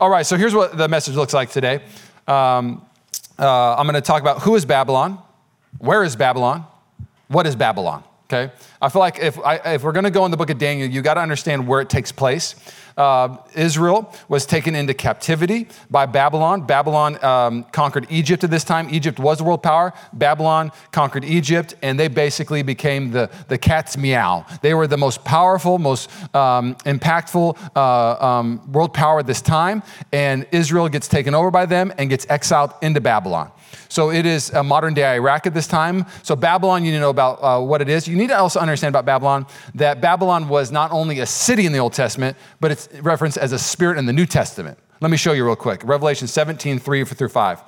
All 0.00 0.10
right, 0.10 0.26
so 0.26 0.36
here's 0.36 0.54
what 0.54 0.76
the 0.76 0.88
message 0.88 1.14
looks 1.14 1.34
like 1.34 1.50
today. 1.50 1.82
Um, 2.26 2.84
uh, 3.38 3.76
I'm 3.76 3.86
going 3.86 3.94
to 3.94 4.00
talk 4.00 4.22
about 4.22 4.42
who 4.42 4.54
is 4.56 4.64
Babylon, 4.64 5.18
where 5.78 6.02
is 6.02 6.16
Babylon, 6.16 6.64
what 7.28 7.46
is 7.46 7.56
Babylon. 7.56 8.04
Okay, 8.30 8.52
I 8.82 8.90
feel 8.90 9.00
like 9.00 9.18
if, 9.20 9.38
I, 9.38 9.56
if 9.56 9.82
we're 9.82 9.92
going 9.92 10.04
to 10.04 10.10
go 10.10 10.26
in 10.26 10.30
the 10.30 10.36
book 10.36 10.50
of 10.50 10.58
Daniel, 10.58 10.86
you 10.86 11.00
got 11.00 11.14
to 11.14 11.20
understand 11.20 11.66
where 11.66 11.80
it 11.80 11.88
takes 11.88 12.12
place. 12.12 12.56
Uh, 12.98 13.36
Israel 13.54 14.12
was 14.28 14.44
taken 14.44 14.74
into 14.74 14.92
captivity 14.92 15.68
by 15.90 16.04
Babylon. 16.04 16.66
Babylon 16.66 17.22
um, 17.24 17.64
conquered 17.72 18.06
Egypt 18.10 18.44
at 18.44 18.50
this 18.50 18.64
time. 18.64 18.88
Egypt 18.90 19.18
was 19.18 19.40
a 19.40 19.44
world 19.44 19.62
power. 19.62 19.94
Babylon 20.12 20.72
conquered 20.92 21.24
Egypt, 21.24 21.74
and 21.80 21.98
they 21.98 22.08
basically 22.08 22.62
became 22.62 23.12
the, 23.12 23.30
the 23.48 23.56
cat's 23.56 23.96
meow. 23.96 24.44
They 24.62 24.74
were 24.74 24.86
the 24.86 24.96
most 24.96 25.24
powerful, 25.24 25.78
most 25.78 26.10
um, 26.34 26.74
impactful 26.84 27.56
uh, 27.76 28.26
um, 28.26 28.72
world 28.72 28.92
power 28.92 29.20
at 29.20 29.26
this 29.26 29.40
time, 29.40 29.82
and 30.12 30.46
Israel 30.52 30.88
gets 30.88 31.08
taken 31.08 31.34
over 31.34 31.50
by 31.50 31.66
them 31.66 31.92
and 31.98 32.10
gets 32.10 32.26
exiled 32.28 32.72
into 32.82 33.00
Babylon. 33.00 33.52
So 33.88 34.10
it 34.10 34.26
is 34.26 34.50
a 34.50 34.62
modern 34.62 34.94
day 34.94 35.14
Iraq 35.14 35.46
at 35.46 35.54
this 35.54 35.66
time. 35.66 36.06
So 36.22 36.36
Babylon, 36.36 36.84
you 36.84 36.90
need 36.90 36.98
to 36.98 37.00
know 37.00 37.10
about 37.10 37.38
uh, 37.42 37.60
what 37.60 37.80
it 37.80 37.88
is. 37.88 38.06
You 38.06 38.16
need 38.16 38.28
to 38.28 38.38
also 38.38 38.60
understand 38.60 38.92
about 38.92 39.06
Babylon 39.06 39.46
that 39.74 40.00
Babylon 40.00 40.48
was 40.48 40.70
not 40.70 40.92
only 40.92 41.20
a 41.20 41.26
city 41.26 41.64
in 41.64 41.72
the 41.72 41.78
Old 41.78 41.94
Testament, 41.94 42.36
but 42.60 42.70
it's 42.70 42.87
referenced 43.00 43.38
as 43.38 43.52
a 43.52 43.58
spirit 43.58 43.98
in 43.98 44.06
the 44.06 44.12
New 44.12 44.26
Testament. 44.26 44.78
Let 45.00 45.10
me 45.10 45.16
show 45.16 45.32
you 45.32 45.44
real 45.44 45.56
quick. 45.56 45.82
Revelation 45.84 46.26
17, 46.26 46.78
3 46.78 47.04
through 47.04 47.28
5. 47.28 47.62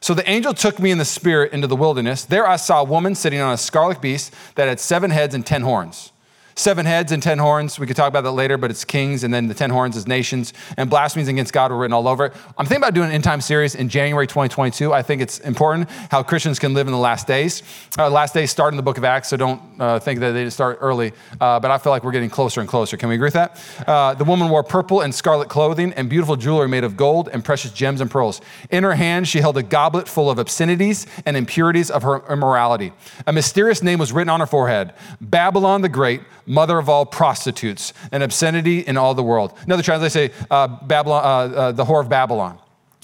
So 0.00 0.14
the 0.14 0.28
angel 0.28 0.54
took 0.54 0.78
me 0.78 0.90
in 0.90 0.98
the 0.98 1.04
spirit 1.04 1.52
into 1.52 1.66
the 1.66 1.76
wilderness. 1.76 2.24
There 2.24 2.48
I 2.48 2.56
saw 2.56 2.80
a 2.80 2.84
woman 2.84 3.14
sitting 3.14 3.40
on 3.40 3.52
a 3.52 3.58
scarlet 3.58 4.00
beast 4.00 4.34
that 4.54 4.66
had 4.66 4.80
seven 4.80 5.10
heads 5.10 5.34
and 5.34 5.44
ten 5.44 5.62
horns 5.62 6.12
seven 6.54 6.86
heads 6.86 7.12
and 7.12 7.22
ten 7.22 7.38
horns. 7.38 7.78
We 7.78 7.86
could 7.86 7.96
talk 7.96 8.08
about 8.08 8.24
that 8.24 8.32
later, 8.32 8.56
but 8.56 8.70
it's 8.70 8.84
kings, 8.84 9.24
and 9.24 9.32
then 9.32 9.48
the 9.48 9.54
ten 9.54 9.70
horns 9.70 9.96
is 9.96 10.06
nations, 10.06 10.52
and 10.76 10.90
blasphemies 10.90 11.28
against 11.28 11.52
God 11.52 11.70
were 11.70 11.78
written 11.78 11.92
all 11.92 12.08
over 12.08 12.26
it. 12.26 12.32
I'm 12.58 12.66
thinking 12.66 12.82
about 12.82 12.94
doing 12.94 13.08
an 13.08 13.14
end 13.14 13.24
time 13.24 13.40
series 13.40 13.74
in 13.74 13.88
January 13.88 14.26
2022. 14.26 14.92
I 14.92 15.02
think 15.02 15.22
it's 15.22 15.38
important 15.40 15.88
how 16.10 16.22
Christians 16.22 16.58
can 16.58 16.74
live 16.74 16.86
in 16.86 16.92
the 16.92 16.98
last 16.98 17.26
days. 17.26 17.62
Uh, 17.98 18.10
last 18.10 18.34
days 18.34 18.50
start 18.50 18.72
in 18.72 18.76
the 18.76 18.82
book 18.82 18.98
of 18.98 19.04
Acts, 19.04 19.28
so 19.28 19.36
don't 19.36 19.60
uh, 19.78 19.98
think 19.98 20.20
that 20.20 20.32
they 20.32 20.48
start 20.50 20.78
early, 20.80 21.12
uh, 21.40 21.60
but 21.60 21.70
I 21.70 21.78
feel 21.78 21.92
like 21.92 22.04
we're 22.04 22.12
getting 22.12 22.30
closer 22.30 22.60
and 22.60 22.68
closer. 22.68 22.96
Can 22.96 23.08
we 23.08 23.14
agree 23.14 23.26
with 23.26 23.34
that? 23.34 23.60
Uh, 23.86 24.14
the 24.14 24.24
woman 24.24 24.48
wore 24.48 24.62
purple 24.62 25.00
and 25.00 25.14
scarlet 25.14 25.48
clothing 25.48 25.92
and 25.94 26.08
beautiful 26.08 26.36
jewelry 26.36 26.68
made 26.68 26.84
of 26.84 26.96
gold 26.96 27.28
and 27.32 27.44
precious 27.44 27.72
gems 27.72 28.00
and 28.00 28.10
pearls. 28.10 28.40
In 28.70 28.84
her 28.84 28.94
hand, 28.94 29.28
she 29.28 29.40
held 29.40 29.56
a 29.56 29.62
goblet 29.62 30.08
full 30.08 30.30
of 30.30 30.38
obscenities 30.38 31.06
and 31.24 31.36
impurities 31.36 31.90
of 31.90 32.02
her 32.02 32.22
immorality. 32.30 32.92
A 33.26 33.32
mysterious 33.32 33.82
name 33.82 33.98
was 33.98 34.12
written 34.12 34.30
on 34.30 34.40
her 34.40 34.46
forehead 34.46 34.92
Babylon 35.20 35.82
the 35.82 35.88
Great 35.88 36.20
mother 36.50 36.78
of 36.78 36.88
all 36.88 37.06
prostitutes, 37.06 37.92
and 38.12 38.22
obscenity 38.22 38.80
in 38.80 38.96
all 38.96 39.14
the 39.14 39.22
world. 39.22 39.56
Another 39.64 39.82
translation 39.82 40.10
say 40.10 40.44
uh, 40.50 40.66
Babylon, 40.66 41.24
uh, 41.24 41.56
uh, 41.56 41.72
the 41.72 41.84
whore 41.84 42.00
of 42.00 42.08
Babylon. 42.08 42.58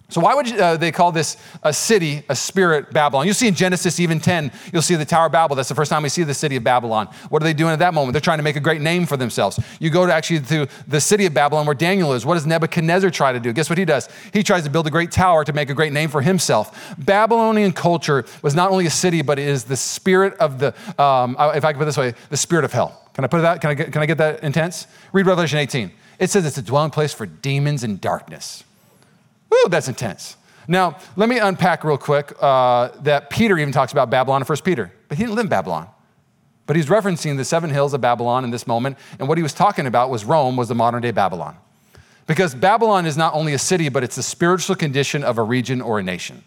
So 0.09 0.21
why 0.21 0.37
would 0.37 0.49
uh, 0.53 0.77
they 0.77 0.93
call 0.93 1.11
this 1.11 1.37
a 1.65 1.73
city, 1.73 2.23
a 2.29 2.37
spirit, 2.37 2.93
Babylon? 2.93 3.27
You'll 3.27 3.35
see 3.35 3.49
in 3.49 3.57
Genesis 3.57 3.99
even 3.99 4.21
10, 4.21 4.53
you'll 4.73 4.83
see 4.83 4.95
the 4.95 5.05
Tower 5.05 5.27
of 5.27 5.33
Babel. 5.33 5.57
That's 5.57 5.69
the 5.69 5.75
first 5.75 5.91
time 5.91 6.05
we 6.05 6.09
see 6.09 6.23
the 6.23 6.33
city 6.33 6.55
of 6.55 6.63
Babylon. 6.63 7.09
What 7.29 7.43
are 7.43 7.45
they 7.45 7.53
doing 7.53 7.73
at 7.73 7.81
that 7.81 7.93
moment? 7.93 8.13
They're 8.13 8.21
trying 8.21 8.39
to 8.39 8.45
make 8.45 8.55
a 8.55 8.61
great 8.61 8.81
name 8.81 9.05
for 9.05 9.17
themselves. 9.17 9.59
You 9.81 9.91
go 9.91 10.07
to 10.07 10.15
actually 10.15 10.41
to 10.41 10.69
the 10.87 11.01
city 11.01 11.27
of 11.27 11.35
Babylon 11.35 11.67
where 11.67 11.75
Daniel 11.75 12.13
is. 12.13 12.25
What 12.25 12.35
does 12.35 12.47
Nebuchadnezzar 12.47 13.11
try 13.11 13.33
to 13.33 13.41
do? 13.41 13.53
Guess 13.53 13.69
what 13.69 13.79
he 13.79 13.85
does? 13.85 14.09
He 14.33 14.45
tries 14.45 14.63
to 14.63 14.71
build 14.71 14.87
a 14.87 14.91
great 14.91 15.11
tower 15.11 15.45
to 15.45 15.53
make 15.53 15.71
a 15.71 15.75
great 15.75 15.93
name 15.93 16.09
for 16.09 16.23
himself. 16.23 16.95
Babylonian 16.99 17.73
culture 17.73 18.25
was 18.43 18.55
not 18.55 18.71
only 18.71 18.87
a 18.87 18.91
city, 18.91 19.23
but 19.23 19.41
it 19.41 19.49
is 19.49 19.65
the 19.65 19.77
spirit 19.77 20.35
of 20.35 20.61
the, 20.61 20.69
um, 21.03 21.37
if 21.55 21.65
I 21.65 21.73
can 21.73 21.79
put 21.79 21.83
it 21.83 21.87
this 21.87 21.97
way, 21.97 22.15
the 22.31 22.37
spirit 22.37 22.65
of 22.65 22.73
hell. 22.73 23.06
Can 23.17 23.25
I 23.25 23.29
put 23.29 23.41
that? 23.41 23.63
Can 23.63 23.71
I 23.71 23.75
get, 23.75 23.93
can 23.95 24.03
I 24.03 24.07
get 24.07 24.19
that 24.19 24.43
intense? 24.43 24.87
Read 25.11 25.25
Revelation 25.25 25.59
18. 25.59 25.91
It 26.19 26.29
says 26.29 26.45
it's 26.45 26.59
a 26.59 26.63
dwelling 26.63 26.91
place 26.91 27.15
for 27.15 27.25
demons 27.25 27.83
and 27.83 27.99
darkness. 27.99 28.63
Ooh, 29.55 29.69
that's 29.71 29.89
intense. 29.89 30.37
Now, 30.69 30.99
let 31.17 31.31
me 31.31 31.39
unpack 31.39 31.83
real 31.83 31.97
quick 31.97 32.35
uh, 32.43 32.91
that 33.01 33.31
Peter 33.31 33.57
even 33.57 33.73
talks 33.73 33.91
about 33.91 34.11
Babylon 34.11 34.43
in 34.43 34.47
1 34.47 34.59
Peter, 34.65 34.93
but 35.09 35.17
he 35.17 35.25
didn't 35.25 35.35
live 35.35 35.47
in 35.47 35.49
Babylon. 35.49 35.89
But 36.67 36.77
he's 36.77 36.89
referencing 36.89 37.39
the 37.39 37.45
seven 37.47 37.71
hills 37.71 37.95
of 37.95 38.03
Babylon 38.03 38.45
in 38.45 38.51
this 38.51 38.67
moment, 38.67 38.99
and 39.19 39.29
what 39.29 39.39
he 39.39 39.43
was 39.43 39.55
talking 39.55 39.87
about 39.87 40.11
was 40.11 40.27
Rome 40.27 40.55
was 40.55 40.69
the 40.69 40.75
modern 40.75 41.01
day 41.01 41.11
Babylon. 41.11 41.57
Because 42.27 42.55
Babylon 42.55 43.07
is 43.07 43.17
not 43.17 43.33
only 43.33 43.55
a 43.55 43.59
city, 43.59 43.89
but 43.89 44.05
it's 44.05 44.17
the 44.17 44.23
spiritual 44.23 44.77
condition 44.77 45.25
of 45.25 45.39
a 45.39 45.43
region 45.43 45.81
or 45.81 45.99
a 45.99 46.03
nation. 46.03 46.45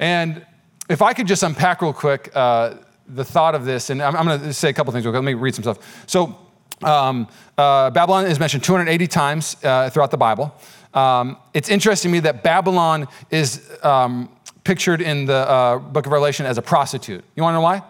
And 0.00 0.44
if 0.90 1.00
I 1.00 1.12
could 1.12 1.28
just 1.28 1.44
unpack 1.44 1.80
real 1.80 1.92
quick 1.92 2.32
uh, 2.34 2.74
the 3.08 3.24
thought 3.24 3.54
of 3.54 3.64
this, 3.64 3.90
and 3.90 4.02
I'm, 4.02 4.16
I'm 4.16 4.26
going 4.26 4.40
to 4.40 4.52
say 4.52 4.68
a 4.68 4.72
couple 4.72 4.92
things. 4.92 5.06
Let 5.06 5.24
me 5.24 5.34
read 5.34 5.54
some 5.54 5.64
stuff. 5.64 6.04
So, 6.06 6.38
um, 6.82 7.26
uh, 7.56 7.90
Babylon 7.90 8.26
is 8.26 8.38
mentioned 8.38 8.62
280 8.62 9.06
times 9.08 9.56
uh, 9.64 9.90
throughout 9.90 10.10
the 10.10 10.16
Bible. 10.16 10.54
Um, 10.94 11.36
it's 11.54 11.68
interesting 11.68 12.10
to 12.10 12.12
me 12.12 12.20
that 12.20 12.42
Babylon 12.42 13.08
is 13.30 13.68
um, 13.82 14.30
pictured 14.64 15.00
in 15.00 15.26
the 15.26 15.34
uh, 15.34 15.78
book 15.78 16.06
of 16.06 16.12
Revelation 16.12 16.46
as 16.46 16.58
a 16.58 16.62
prostitute. 16.62 17.24
You 17.34 17.42
want 17.42 17.54
to 17.54 17.56
know 17.56 17.62
why? 17.62 17.82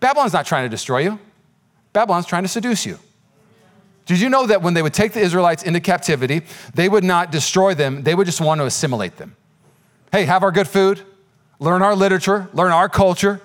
Babylon's 0.00 0.32
not 0.32 0.46
trying 0.46 0.64
to 0.64 0.68
destroy 0.68 0.98
you, 0.98 1.18
Babylon's 1.92 2.26
trying 2.26 2.42
to 2.42 2.48
seduce 2.48 2.84
you. 2.84 2.98
Did 4.06 4.20
you 4.20 4.28
know 4.28 4.46
that 4.48 4.62
when 4.62 4.74
they 4.74 4.82
would 4.82 4.94
take 4.94 5.12
the 5.12 5.20
Israelites 5.20 5.62
into 5.62 5.78
captivity, 5.78 6.42
they 6.74 6.88
would 6.88 7.04
not 7.04 7.30
destroy 7.30 7.74
them, 7.74 8.02
they 8.02 8.16
would 8.16 8.26
just 8.26 8.40
want 8.40 8.60
to 8.60 8.64
assimilate 8.64 9.16
them? 9.16 9.36
Hey, 10.10 10.24
have 10.24 10.42
our 10.42 10.50
good 10.50 10.66
food, 10.66 11.02
learn 11.60 11.82
our 11.82 11.94
literature, 11.94 12.48
learn 12.52 12.72
our 12.72 12.88
culture 12.88 13.40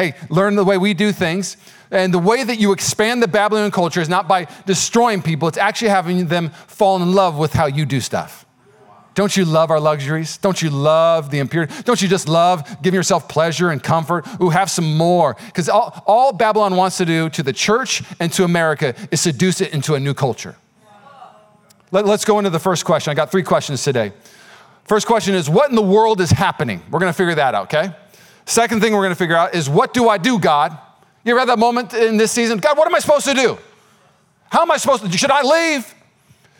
Hey, 0.00 0.14
learn 0.30 0.54
the 0.54 0.64
way 0.64 0.78
we 0.78 0.94
do 0.94 1.12
things. 1.12 1.58
And 1.90 2.14
the 2.14 2.18
way 2.18 2.42
that 2.42 2.58
you 2.58 2.72
expand 2.72 3.22
the 3.22 3.28
Babylonian 3.28 3.70
culture 3.70 4.00
is 4.00 4.08
not 4.08 4.26
by 4.26 4.46
destroying 4.64 5.20
people, 5.20 5.46
it's 5.46 5.58
actually 5.58 5.90
having 5.90 6.28
them 6.28 6.48
fall 6.68 7.02
in 7.02 7.12
love 7.12 7.36
with 7.36 7.52
how 7.52 7.66
you 7.66 7.84
do 7.84 8.00
stuff. 8.00 8.46
Don't 9.14 9.36
you 9.36 9.44
love 9.44 9.70
our 9.70 9.78
luxuries? 9.78 10.38
Don't 10.38 10.62
you 10.62 10.70
love 10.70 11.30
the 11.30 11.38
impurity? 11.38 11.74
Don't 11.82 12.00
you 12.00 12.08
just 12.08 12.30
love 12.30 12.64
giving 12.80 12.96
yourself 12.96 13.28
pleasure 13.28 13.68
and 13.68 13.82
comfort? 13.82 14.26
Ooh, 14.40 14.48
have 14.48 14.70
some 14.70 14.96
more. 14.96 15.36
Because 15.46 15.68
all, 15.68 16.02
all 16.06 16.32
Babylon 16.32 16.76
wants 16.76 16.96
to 16.96 17.04
do 17.04 17.28
to 17.28 17.42
the 17.42 17.52
church 17.52 18.02
and 18.20 18.32
to 18.32 18.44
America 18.44 18.94
is 19.10 19.20
seduce 19.20 19.60
it 19.60 19.74
into 19.74 19.96
a 19.96 20.00
new 20.00 20.14
culture. 20.14 20.56
Let, 21.90 22.06
let's 22.06 22.24
go 22.24 22.38
into 22.38 22.48
the 22.48 22.60
first 22.60 22.86
question. 22.86 23.10
I 23.10 23.14
got 23.14 23.30
three 23.30 23.42
questions 23.42 23.84
today. 23.84 24.14
First 24.84 25.06
question 25.06 25.34
is 25.34 25.50
What 25.50 25.68
in 25.68 25.76
the 25.76 25.82
world 25.82 26.22
is 26.22 26.30
happening? 26.30 26.80
We're 26.90 27.00
going 27.00 27.12
to 27.12 27.16
figure 27.16 27.34
that 27.34 27.54
out, 27.54 27.64
okay? 27.64 27.94
Second 28.50 28.80
thing 28.80 28.92
we're 28.92 28.98
going 28.98 29.10
to 29.10 29.16
figure 29.16 29.36
out 29.36 29.54
is 29.54 29.70
what 29.70 29.94
do 29.94 30.08
I 30.08 30.18
do, 30.18 30.36
God? 30.36 30.76
You 31.22 31.30
ever 31.30 31.38
had 31.38 31.48
that 31.50 31.58
moment 31.60 31.94
in 31.94 32.16
this 32.16 32.32
season? 32.32 32.58
God, 32.58 32.76
what 32.76 32.88
am 32.88 32.94
I 32.96 32.98
supposed 32.98 33.24
to 33.26 33.34
do? 33.34 33.56
How 34.48 34.62
am 34.62 34.72
I 34.72 34.76
supposed 34.76 35.04
to? 35.04 35.16
Should 35.16 35.30
I 35.30 35.42
leave? 35.42 35.94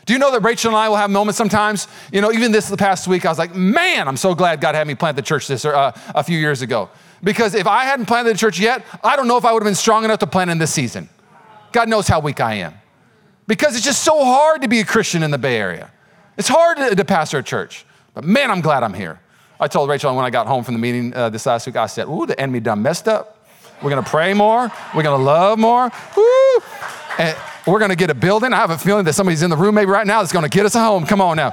Do 0.07 0.13
you 0.13 0.21
know 0.21 0.31
that 0.31 0.43
Rachel 0.43 0.69
and 0.69 0.77
I 0.77 0.89
will 0.89 0.95
have 0.95 1.11
moments 1.11 1.37
sometimes? 1.37 1.89
You 2.13 2.21
know, 2.21 2.31
even 2.31 2.53
this 2.53 2.69
the 2.69 2.77
past 2.77 3.09
week, 3.09 3.27
I 3.27 3.29
was 3.29 3.41
like, 3.41 3.57
man, 3.57 4.07
I'm 4.07 4.17
so 4.17 4.37
glad 4.37 4.61
God 4.61 4.77
had 4.77 4.87
me 4.87 4.95
plant 4.95 5.17
the 5.17 5.23
church 5.23 5.49
this 5.49 5.65
uh, 5.65 5.91
a 6.15 6.23
few 6.23 6.39
years 6.39 6.63
ago. 6.63 6.91
Because 7.25 7.57
if 7.57 7.67
I 7.67 7.83
hadn't 7.87 8.07
planted 8.07 8.35
the 8.35 8.39
church 8.39 8.61
yet, 8.61 8.85
I 9.03 9.17
don't 9.17 9.27
know 9.27 9.37
if 9.37 9.45
I 9.45 9.53
would 9.53 9.65
have 9.65 9.67
been 9.67 9.75
strong 9.75 10.05
enough 10.05 10.21
to 10.21 10.29
plant 10.29 10.49
in 10.49 10.59
this 10.59 10.73
season. 10.73 11.09
God 11.73 11.89
knows 11.89 12.07
how 12.07 12.21
weak 12.21 12.41
I 12.41 12.55
am. 12.55 12.75
Because 13.49 13.75
it's 13.75 13.85
just 13.85 14.05
so 14.05 14.25
hard 14.25 14.63
to 14.63 14.69
be 14.69 14.79
a 14.79 14.85
Christian 14.85 15.25
in 15.25 15.33
the 15.33 15.39
Bay 15.39 15.57
Area. 15.57 15.91
It's 16.39 16.47
hard 16.47 16.77
to, 16.77 16.95
to 16.95 17.05
pastor 17.05 17.39
a 17.39 17.43
church. 17.43 17.85
But 18.15 18.23
man, 18.23 18.49
I'm 18.53 18.61
glad 18.61 18.85
I'm 18.85 18.95
here. 18.95 19.19
I 19.61 19.69
told 19.69 19.91
Rachel 19.91 20.17
when 20.17 20.25
I 20.25 20.31
got 20.31 20.47
home 20.47 20.65
from 20.65 20.75
the 20.75 20.81
meeting 20.81 21.15
uh, 21.15 21.29
this 21.29 21.45
last 21.45 21.67
week, 21.67 21.77
I 21.77 21.87
said, 21.87 22.09
Ooh, 22.09 22.25
the 22.25 22.39
enemy 22.41 22.61
done 22.61 22.81
messed 22.81 23.07
up. 23.07 23.37
We're 23.83 23.91
gonna 23.91 24.03
pray 24.03 24.33
more. 24.35 24.71
We're 24.95 25.03
gonna 25.03 25.23
love 25.23 25.59
more. 25.59 25.91
Woo! 26.17 26.63
And 27.19 27.37
we're 27.67 27.79
gonna 27.79 27.97
get 27.97 28.11
a 28.11 28.15
building. 28.15 28.53
I 28.53 28.57
have 28.57 28.71
a 28.71 28.79
feeling 28.79 29.05
that 29.05 29.13
somebody's 29.13 29.43
in 29.43 29.51
the 29.51 29.57
room 29.57 29.75
maybe 29.75 29.91
right 29.91 30.07
now 30.07 30.21
that's 30.21 30.33
gonna 30.33 30.49
get 30.49 30.67
us 30.67 30.75
a 30.75 30.81
home. 30.81 31.07
Come 31.07 31.21
on 31.21 31.37
now. 31.37 31.53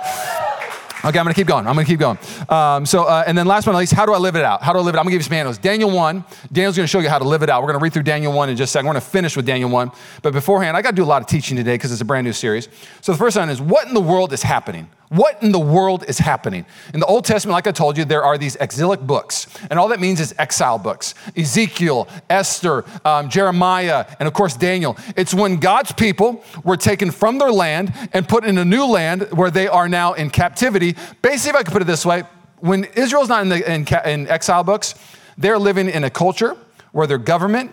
Okay, 1.06 1.20
I'm 1.20 1.26
gonna 1.26 1.34
keep 1.34 1.48
going. 1.48 1.68
I'm 1.68 1.76
gonna 1.76 1.86
keep 1.86 2.00
going. 2.00 2.18
Um, 2.50 2.86
so, 2.86 3.04
uh, 3.04 3.24
and 3.28 3.38
then 3.38 3.46
last 3.46 3.66
but 3.66 3.74
not 3.74 3.78
least, 3.78 3.94
how 3.94 4.06
do 4.06 4.14
I 4.14 4.18
live 4.18 4.36
it 4.36 4.44
out? 4.44 4.64
How 4.64 4.74
do 4.74 4.80
I 4.80 4.82
live 4.82 4.96
it 4.96 4.98
out? 4.98 5.02
I'm 5.02 5.06
gonna 5.06 5.12
give 5.12 5.20
you 5.20 5.26
some 5.26 5.36
handles. 5.36 5.58
Daniel 5.58 5.92
1, 5.92 6.24
Daniel's 6.52 6.76
gonna 6.76 6.88
show 6.88 7.00
you 7.00 7.08
how 7.08 7.20
to 7.20 7.28
live 7.28 7.44
it 7.44 7.50
out. 7.50 7.62
We're 7.62 7.68
gonna 7.68 7.84
read 7.84 7.94
through 7.94 8.04
Daniel 8.04 8.34
1 8.34 8.50
in 8.50 8.58
just 8.58 8.72
a 8.72 8.74
second. 8.74 8.88
We're 8.88 8.94
gonna 8.94 9.02
finish 9.02 9.36
with 9.38 9.46
Daniel 9.46 9.70
1. 9.70 9.92
But 10.22 10.34
beforehand, 10.34 10.76
I 10.76 10.82
gotta 10.82 10.96
do 10.96 11.04
a 11.04 11.06
lot 11.06 11.22
of 11.22 11.28
teaching 11.28 11.56
today 11.56 11.76
because 11.76 11.92
it's 11.92 12.02
a 12.02 12.06
brand 12.06 12.26
new 12.26 12.34
series. 12.34 12.68
So 13.02 13.12
the 13.12 13.18
first 13.18 13.38
one 13.38 13.50
is 13.50 13.62
what 13.62 13.88
in 13.88 13.94
the 13.94 14.02
world 14.02 14.34
is 14.34 14.42
happening? 14.42 14.90
What 15.10 15.42
in 15.42 15.54
the 15.54 15.60
world 15.60 16.04
is 16.08 16.20
happening? 16.20 16.66
In 16.94 17.00
the 17.00 17.06
Old 17.06 17.24
Testament, 17.24 17.54
like 17.54 17.66
I 17.66 17.72
told 17.72 17.98
you, 17.98 18.04
there 18.04 18.24
are 18.24 18.38
these 18.38 18.58
exilic 18.58 19.00
books. 19.00 19.48
And 19.70 19.80
all 19.80 19.88
that 19.88 20.02
means 20.02 20.20
is 20.20 20.36
exile 20.38 20.78
books 20.78 21.16
Ezekiel, 21.36 22.10
Esther, 22.30 22.84
um, 23.06 23.30
Jeremiah, 23.30 24.06
and 24.20 24.28
of 24.28 24.34
course, 24.34 24.58
Daniel. 24.58 24.98
It's 25.16 25.34
when 25.34 25.58
God's 25.58 25.94
people 25.94 26.44
were 26.64 26.76
taken 26.76 27.12
from 27.12 27.38
their 27.38 27.52
land 27.52 27.94
and 28.12 28.28
put 28.28 28.44
in 28.44 28.58
a 28.58 28.66
new 28.66 28.86
land 28.86 29.30
where 29.32 29.50
they 29.50 29.68
are 29.68 29.88
now 29.88 30.14
in 30.14 30.30
captivity. 30.30 30.96
Basically, 31.22 31.52
if 31.52 31.56
I 31.56 31.64
could 31.64 31.74
put 31.74 31.82
it 31.82 31.86
this 31.86 32.06
way, 32.06 32.24
when 32.60 32.84
Israel's 32.96 33.30
not 33.30 33.44
in, 33.44 33.50
the, 33.50 33.72
in, 33.72 33.88
in 34.06 34.28
exile 34.28 34.64
books, 34.64 34.96
they're 35.38 35.60
living 35.60 35.90
in 35.90 36.04
a 36.04 36.10
culture 36.10 36.58
where 36.92 37.08
their 37.08 37.18
government 37.18 37.72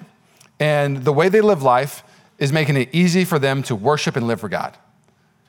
and 0.60 1.04
the 1.04 1.12
way 1.12 1.28
they 1.28 1.40
live 1.40 1.62
life 1.62 2.04
is 2.38 2.52
making 2.52 2.76
it 2.76 2.90
easy 2.92 3.24
for 3.24 3.38
them 3.40 3.62
to 3.64 3.74
worship 3.74 4.14
and 4.14 4.26
live 4.26 4.40
for 4.40 4.48
God. 4.48 4.76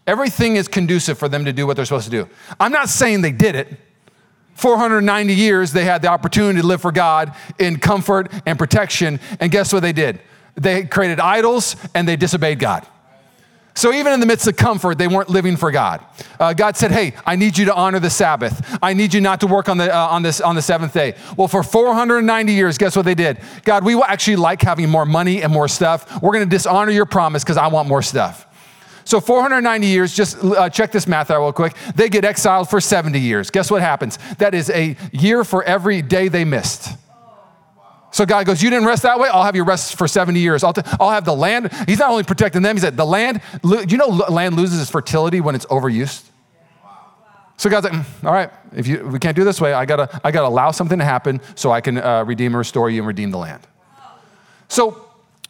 Everything 0.07 0.55
is 0.55 0.67
conducive 0.67 1.17
for 1.17 1.27
them 1.27 1.45
to 1.45 1.53
do 1.53 1.65
what 1.65 1.75
they're 1.75 1.85
supposed 1.85 2.05
to 2.05 2.11
do. 2.11 2.29
I'm 2.59 2.71
not 2.71 2.89
saying 2.89 3.21
they 3.21 3.31
did 3.31 3.55
it. 3.55 3.79
490 4.55 5.33
years 5.33 5.73
they 5.73 5.83
had 5.83 6.01
the 6.01 6.07
opportunity 6.07 6.61
to 6.61 6.67
live 6.67 6.81
for 6.81 6.91
God 6.91 7.35
in 7.59 7.77
comfort 7.77 8.31
and 8.45 8.57
protection. 8.57 9.19
And 9.39 9.51
guess 9.51 9.73
what 9.73 9.81
they 9.81 9.93
did? 9.93 10.21
They 10.55 10.85
created 10.85 11.19
idols 11.19 11.75
and 11.93 12.07
they 12.07 12.15
disobeyed 12.15 12.59
God. 12.59 12.87
So 13.77 13.91
even 13.91 14.13
in 14.13 14.21
the 14.21 14.25
midst 14.25 14.47
of 14.47 14.55
comfort, 14.55 14.97
they 14.97 15.09
weren't 15.09 15.29
living 15.29 15.57
for 15.57 15.69
God. 15.69 16.01
Uh, 16.39 16.53
God 16.53 16.77
said, 16.77 16.91
"Hey, 16.91 17.13
I 17.25 17.35
need 17.35 17.57
you 17.57 17.65
to 17.65 17.75
honor 17.75 17.99
the 17.99 18.09
Sabbath. 18.09 18.77
I 18.81 18.93
need 18.93 19.13
you 19.13 19.19
not 19.19 19.41
to 19.41 19.47
work 19.47 19.67
on 19.67 19.77
the 19.77 19.93
uh, 19.93 20.07
on 20.07 20.23
this 20.23 20.39
on 20.39 20.55
the 20.55 20.61
seventh 20.61 20.93
day." 20.93 21.15
Well, 21.35 21.49
for 21.49 21.61
490 21.61 22.53
years, 22.53 22.77
guess 22.77 22.95
what 22.95 23.03
they 23.03 23.15
did? 23.15 23.37
God, 23.65 23.83
we 23.83 24.01
actually 24.01 24.37
like 24.37 24.61
having 24.61 24.89
more 24.89 25.05
money 25.05 25.43
and 25.43 25.51
more 25.51 25.67
stuff. 25.67 26.21
We're 26.21 26.31
going 26.31 26.49
to 26.49 26.49
dishonor 26.49 26.91
your 26.91 27.05
promise 27.05 27.43
because 27.43 27.57
I 27.57 27.67
want 27.67 27.89
more 27.89 28.01
stuff. 28.01 28.47
So 29.05 29.19
490 29.19 29.87
years, 29.87 30.15
just 30.15 30.43
uh, 30.43 30.67
check 30.69 30.91
this 30.91 31.07
math 31.07 31.29
out 31.29 31.39
real 31.41 31.53
quick. 31.53 31.75
They 31.95 32.09
get 32.09 32.25
exiled 32.25 32.69
for 32.69 32.81
70 32.81 33.19
years. 33.19 33.51
Guess 33.51 33.69
what 33.69 33.81
happens? 33.81 34.17
That 34.39 34.55
is 34.55 34.69
a 34.71 34.97
year 35.11 35.43
for 35.43 35.63
every 35.63 36.01
day 36.01 36.27
they 36.27 36.43
missed. 36.43 36.89
So 38.11 38.25
God 38.25 38.45
goes, 38.47 38.63
You 38.63 38.69
didn't 38.71 38.87
rest 38.87 39.03
that 39.03 39.19
way? 39.19 39.29
I'll 39.29 39.43
have 39.43 39.55
you 39.55 39.63
rest 39.63 39.95
for 39.95 40.07
70 40.07 40.39
years. 40.39 40.63
I'll, 40.63 40.73
t- 40.73 40.81
I'll 40.99 41.11
have 41.11 41.25
the 41.25 41.35
land. 41.35 41.71
He's 41.87 41.99
not 41.99 42.09
only 42.09 42.23
protecting 42.23 42.63
them, 42.63 42.75
he 42.75 42.81
said, 42.81 42.97
The 42.97 43.05
land, 43.05 43.41
lo- 43.61 43.81
you 43.81 43.97
know, 43.97 44.07
land 44.07 44.55
loses 44.55 44.81
its 44.81 44.89
fertility 44.89 45.39
when 45.39 45.53
it's 45.53 45.65
overused? 45.67 46.23
So 47.57 47.69
God's 47.69 47.85
like, 47.85 47.93
"Mm, 47.93 48.25
all 48.25 48.33
right, 48.33 48.49
if 48.75 48.87
you, 48.87 49.05
we 49.07 49.19
can't 49.19 49.35
do 49.35 49.43
this 49.43 49.61
way, 49.61 49.73
I 49.73 49.85
gotta, 49.85 50.19
I 50.23 50.31
gotta 50.31 50.47
allow 50.47 50.71
something 50.71 50.99
to 50.99 51.05
happen 51.05 51.39
so 51.55 51.71
I 51.71 51.79
can 51.79 51.97
uh, 51.97 52.23
redeem 52.25 52.47
and 52.47 52.57
restore 52.57 52.89
you 52.89 53.01
and 53.01 53.07
redeem 53.07 53.31
the 53.31 53.37
land. 53.37 53.65
So 54.67 55.04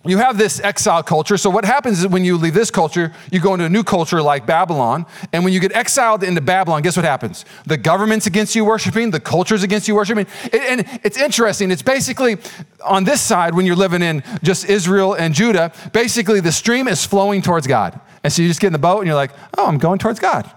you 0.05 0.17
have 0.17 0.37
this 0.37 0.59
exile 0.59 1.03
culture. 1.03 1.37
So 1.37 1.49
what 1.49 1.65
happens 1.65 1.99
is 1.99 2.07
when 2.07 2.23
you 2.23 2.37
leave 2.37 2.53
this 2.53 2.69
culture, 2.69 3.13
you 3.31 3.39
go 3.39 3.53
into 3.53 3.65
a 3.65 3.69
new 3.69 3.83
culture 3.83 4.21
like 4.21 4.45
Babylon. 4.45 5.05
And 5.33 5.43
when 5.43 5.53
you 5.53 5.59
get 5.59 5.73
exiled 5.73 6.23
into 6.23 6.41
Babylon, 6.41 6.81
guess 6.81 6.95
what 6.95 7.05
happens? 7.05 7.45
The 7.65 7.77
government's 7.77 8.27
against 8.27 8.55
you 8.55 8.65
worshiping, 8.65 9.11
the 9.11 9.19
culture's 9.19 9.63
against 9.63 9.87
you 9.87 9.95
worshiping. 9.95 10.27
And 10.53 10.85
it's 11.03 11.17
interesting. 11.17 11.71
It's 11.71 11.81
basically 11.81 12.37
on 12.83 13.03
this 13.03 13.21
side, 13.21 13.55
when 13.55 13.65
you're 13.65 13.75
living 13.75 14.01
in 14.01 14.23
just 14.43 14.69
Israel 14.69 15.13
and 15.13 15.33
Judah, 15.33 15.71
basically 15.91 16.39
the 16.39 16.51
stream 16.51 16.87
is 16.87 17.05
flowing 17.05 17.41
towards 17.41 17.67
God. 17.67 17.99
And 18.23 18.31
so 18.31 18.41
you 18.41 18.47
just 18.47 18.59
get 18.59 18.67
in 18.67 18.73
the 18.73 18.79
boat 18.79 18.99
and 18.99 19.07
you're 19.07 19.15
like, 19.15 19.31
oh, 19.57 19.67
I'm 19.67 19.77
going 19.77 19.99
towards 19.99 20.19
God. 20.19 20.49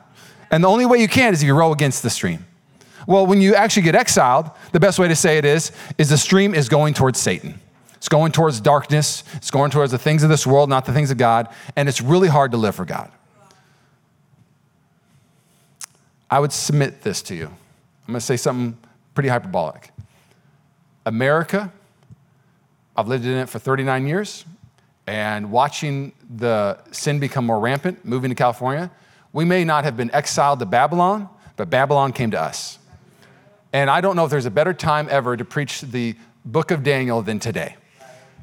And 0.51 0.65
the 0.65 0.69
only 0.69 0.87
way 0.87 0.99
you 0.99 1.09
can 1.09 1.33
is 1.33 1.43
if 1.43 1.47
you 1.47 1.55
row 1.55 1.73
against 1.73 2.03
the 2.03 2.11
stream. 2.11 2.47
Well, 3.07 3.27
when 3.27 3.41
you 3.41 3.55
actually 3.55 3.83
get 3.83 3.95
exiled, 3.95 4.51
the 4.73 4.81
best 4.81 4.99
way 4.99 5.09
to 5.09 5.17
say 5.17 5.39
it 5.39 5.45
is, 5.47 5.73
is 5.97 6.11
the 6.11 6.19
stream 6.19 6.55
is 6.55 6.69
going 6.69 6.93
towards 6.93 7.19
Satan. 7.19 7.61
It's 7.99 8.09
going 8.09 8.31
towards 8.33 8.61
darkness. 8.61 9.25
It's 9.35 9.51
going 9.51 9.71
towards 9.73 9.91
the 9.91 9.99
things 9.99 10.23
of 10.23 10.31
this 10.31 10.47
world, 10.47 10.71
not 10.71 10.85
the 10.85 10.93
things 10.93 11.11
of 11.11 11.19
God. 11.19 11.49
And 11.77 11.89
it's 11.89 12.01
really 12.01 12.29
hard 12.29 12.53
to 12.53 12.57
live 12.57 12.75
for 12.75 12.85
God. 12.85 13.11
I 16.31 16.39
would 16.39 16.53
submit 16.53 17.03
this 17.03 17.23
to 17.23 17.35
you. 17.35 17.47
I'm 17.47 18.13
going 18.13 18.21
to 18.21 18.25
say 18.25 18.37
something 18.37 18.79
pretty 19.15 19.29
hyperbolic. 19.29 19.91
America, 21.05 21.73
I've 22.97 23.09
lived 23.09 23.25
in 23.25 23.33
it 23.33 23.49
for 23.49 23.59
39 23.59 24.07
years, 24.07 24.45
and 25.07 25.51
watching 25.51 26.13
the 26.37 26.79
sin 26.93 27.19
become 27.19 27.47
more 27.47 27.59
rampant, 27.59 28.05
moving 28.05 28.31
to 28.31 28.35
California, 28.35 28.91
we 29.33 29.45
may 29.45 29.65
not 29.65 29.85
have 29.85 29.97
been 29.97 30.15
exiled 30.15 30.61
to 30.61 30.67
Babylon, 30.67 31.29
but 31.57 31.69
Babylon 31.69 32.13
came 32.13 32.31
to 32.31 32.41
us. 32.41 32.79
And 33.73 33.91
I 33.91 34.01
don't 34.01 34.15
know 34.17 34.25
if 34.25 34.31
there's 34.31 34.47
a 34.47 34.51
better 34.51 34.73
time 34.73 35.09
ever 35.11 35.37
to 35.37 35.45
preach 35.45 35.81
the 35.81 36.15
book 36.45 36.71
of 36.71 36.83
Daniel 36.83 37.23
than 37.23 37.39
today 37.39 37.77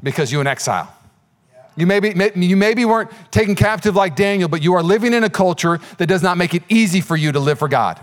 because 0.04 0.32
you're 0.32 0.42
in 0.42 0.48
exile. 0.48 0.92
You 1.78 1.86
maybe, 1.86 2.14
you 2.36 2.56
maybe 2.56 2.86
weren't 2.86 3.12
taken 3.32 3.56
captive 3.56 3.96
like 3.96 4.16
Daniel, 4.16 4.48
but 4.48 4.64
you 4.64 4.74
are 4.76 4.84
living 4.84 5.14
in 5.14 5.24
a 5.24 5.30
culture 5.30 5.80
that 5.98 6.08
does 6.08 6.24
not 6.24 6.38
make 6.38 6.54
it 6.54 6.64
easy 6.70 7.02
for 7.02 7.18
you 7.18 7.32
to 7.34 7.40
live 7.40 7.60
for 7.60 7.68
God. 7.68 8.00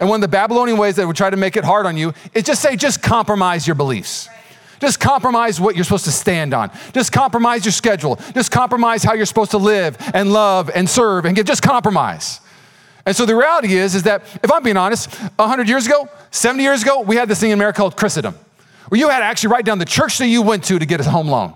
And 0.00 0.08
one 0.08 0.16
of 0.16 0.22
the 0.22 0.28
Babylonian 0.28 0.78
ways 0.78 0.96
that 0.96 1.06
would 1.06 1.16
try 1.16 1.30
to 1.30 1.36
make 1.36 1.56
it 1.56 1.62
hard 1.62 1.86
on 1.86 1.96
you 1.96 2.14
is 2.34 2.44
just 2.44 2.62
say, 2.62 2.74
just 2.74 3.02
compromise 3.02 3.66
your 3.66 3.76
beliefs. 3.76 4.28
Just 4.80 4.98
compromise 4.98 5.60
what 5.60 5.76
you're 5.76 5.84
supposed 5.84 6.06
to 6.06 6.10
stand 6.10 6.52
on. 6.52 6.72
Just 6.92 7.12
compromise 7.12 7.64
your 7.64 7.70
schedule. 7.70 8.18
Just 8.34 8.50
compromise 8.50 9.04
how 9.04 9.12
you're 9.12 9.26
supposed 9.26 9.52
to 9.52 9.58
live 9.58 9.96
and 10.12 10.32
love 10.32 10.70
and 10.74 10.90
serve 10.90 11.24
and 11.24 11.36
give. 11.36 11.46
Just 11.46 11.62
compromise. 11.62 12.40
And 13.06 13.14
so 13.14 13.26
the 13.26 13.36
reality 13.36 13.74
is, 13.74 13.94
is 13.94 14.04
that 14.04 14.22
if 14.42 14.50
I'm 14.50 14.62
being 14.64 14.76
honest, 14.76 15.14
100 15.14 15.68
years 15.68 15.86
ago, 15.86 16.08
70 16.32 16.62
years 16.64 16.82
ago, 16.82 17.00
we 17.00 17.14
had 17.14 17.28
this 17.28 17.38
thing 17.38 17.50
in 17.50 17.58
America 17.58 17.76
called 17.76 17.96
Christendom, 17.96 18.36
where 18.92 18.98
you 18.98 19.08
had 19.08 19.20
to 19.20 19.24
actually 19.24 19.48
write 19.48 19.64
down 19.64 19.78
the 19.78 19.86
church 19.86 20.18
that 20.18 20.26
you 20.26 20.42
went 20.42 20.64
to 20.64 20.78
to 20.78 20.84
get 20.84 21.00
a 21.00 21.04
home 21.08 21.26
loan. 21.26 21.54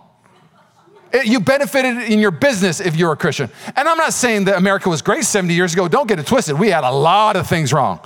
It, 1.13 1.27
you 1.27 1.39
benefited 1.39 2.11
in 2.11 2.19
your 2.19 2.31
business 2.31 2.81
if 2.81 2.97
you're 2.97 3.13
a 3.13 3.17
Christian. 3.17 3.51
And 3.77 3.87
I'm 3.87 3.99
not 3.99 4.15
saying 4.15 4.47
that 4.47 4.57
America 4.57 4.89
was 4.89 5.03
great 5.03 5.23
70 5.23 5.53
years 5.53 5.75
ago. 5.75 5.87
Don't 5.87 6.09
get 6.09 6.19
it 6.19 6.27
twisted. 6.27 6.59
We 6.59 6.71
had 6.71 6.83
a 6.83 6.91
lot 6.91 7.37
of 7.37 7.47
things 7.47 7.75
wrong. 7.75 8.01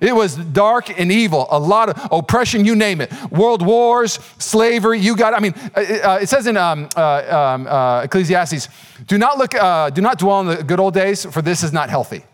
It 0.00 0.14
was 0.14 0.36
dark 0.36 1.00
and 1.00 1.10
evil, 1.10 1.48
a 1.50 1.58
lot 1.58 1.88
of 1.88 2.12
oppression, 2.12 2.64
you 2.64 2.76
name 2.76 3.00
it. 3.00 3.12
World 3.32 3.60
wars, 3.60 4.20
slavery, 4.38 5.00
you 5.00 5.16
got, 5.16 5.34
I 5.34 5.40
mean, 5.40 5.54
uh, 5.74 5.80
uh 5.80 6.18
it 6.22 6.28
says 6.28 6.46
in 6.46 6.56
um, 6.56 6.88
uh, 6.94 7.56
um, 7.56 7.66
uh, 7.66 8.02
Ecclesiastes, 8.02 8.68
do 9.08 9.18
not 9.18 9.36
look, 9.36 9.56
uh, 9.56 9.90
do 9.90 10.00
not 10.00 10.20
dwell 10.20 10.36
on 10.36 10.46
the 10.46 10.62
good 10.62 10.78
old 10.78 10.94
days, 10.94 11.24
for 11.24 11.42
this 11.42 11.64
is 11.64 11.72
not 11.72 11.90
healthy. 11.90 12.24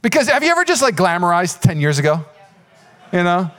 Because 0.00 0.28
have 0.28 0.42
you 0.42 0.48
ever 0.48 0.64
just 0.64 0.80
like 0.80 0.96
glamorized 0.96 1.60
10 1.60 1.78
years 1.78 1.98
ago? 1.98 2.24
You 3.12 3.22
know? 3.22 3.50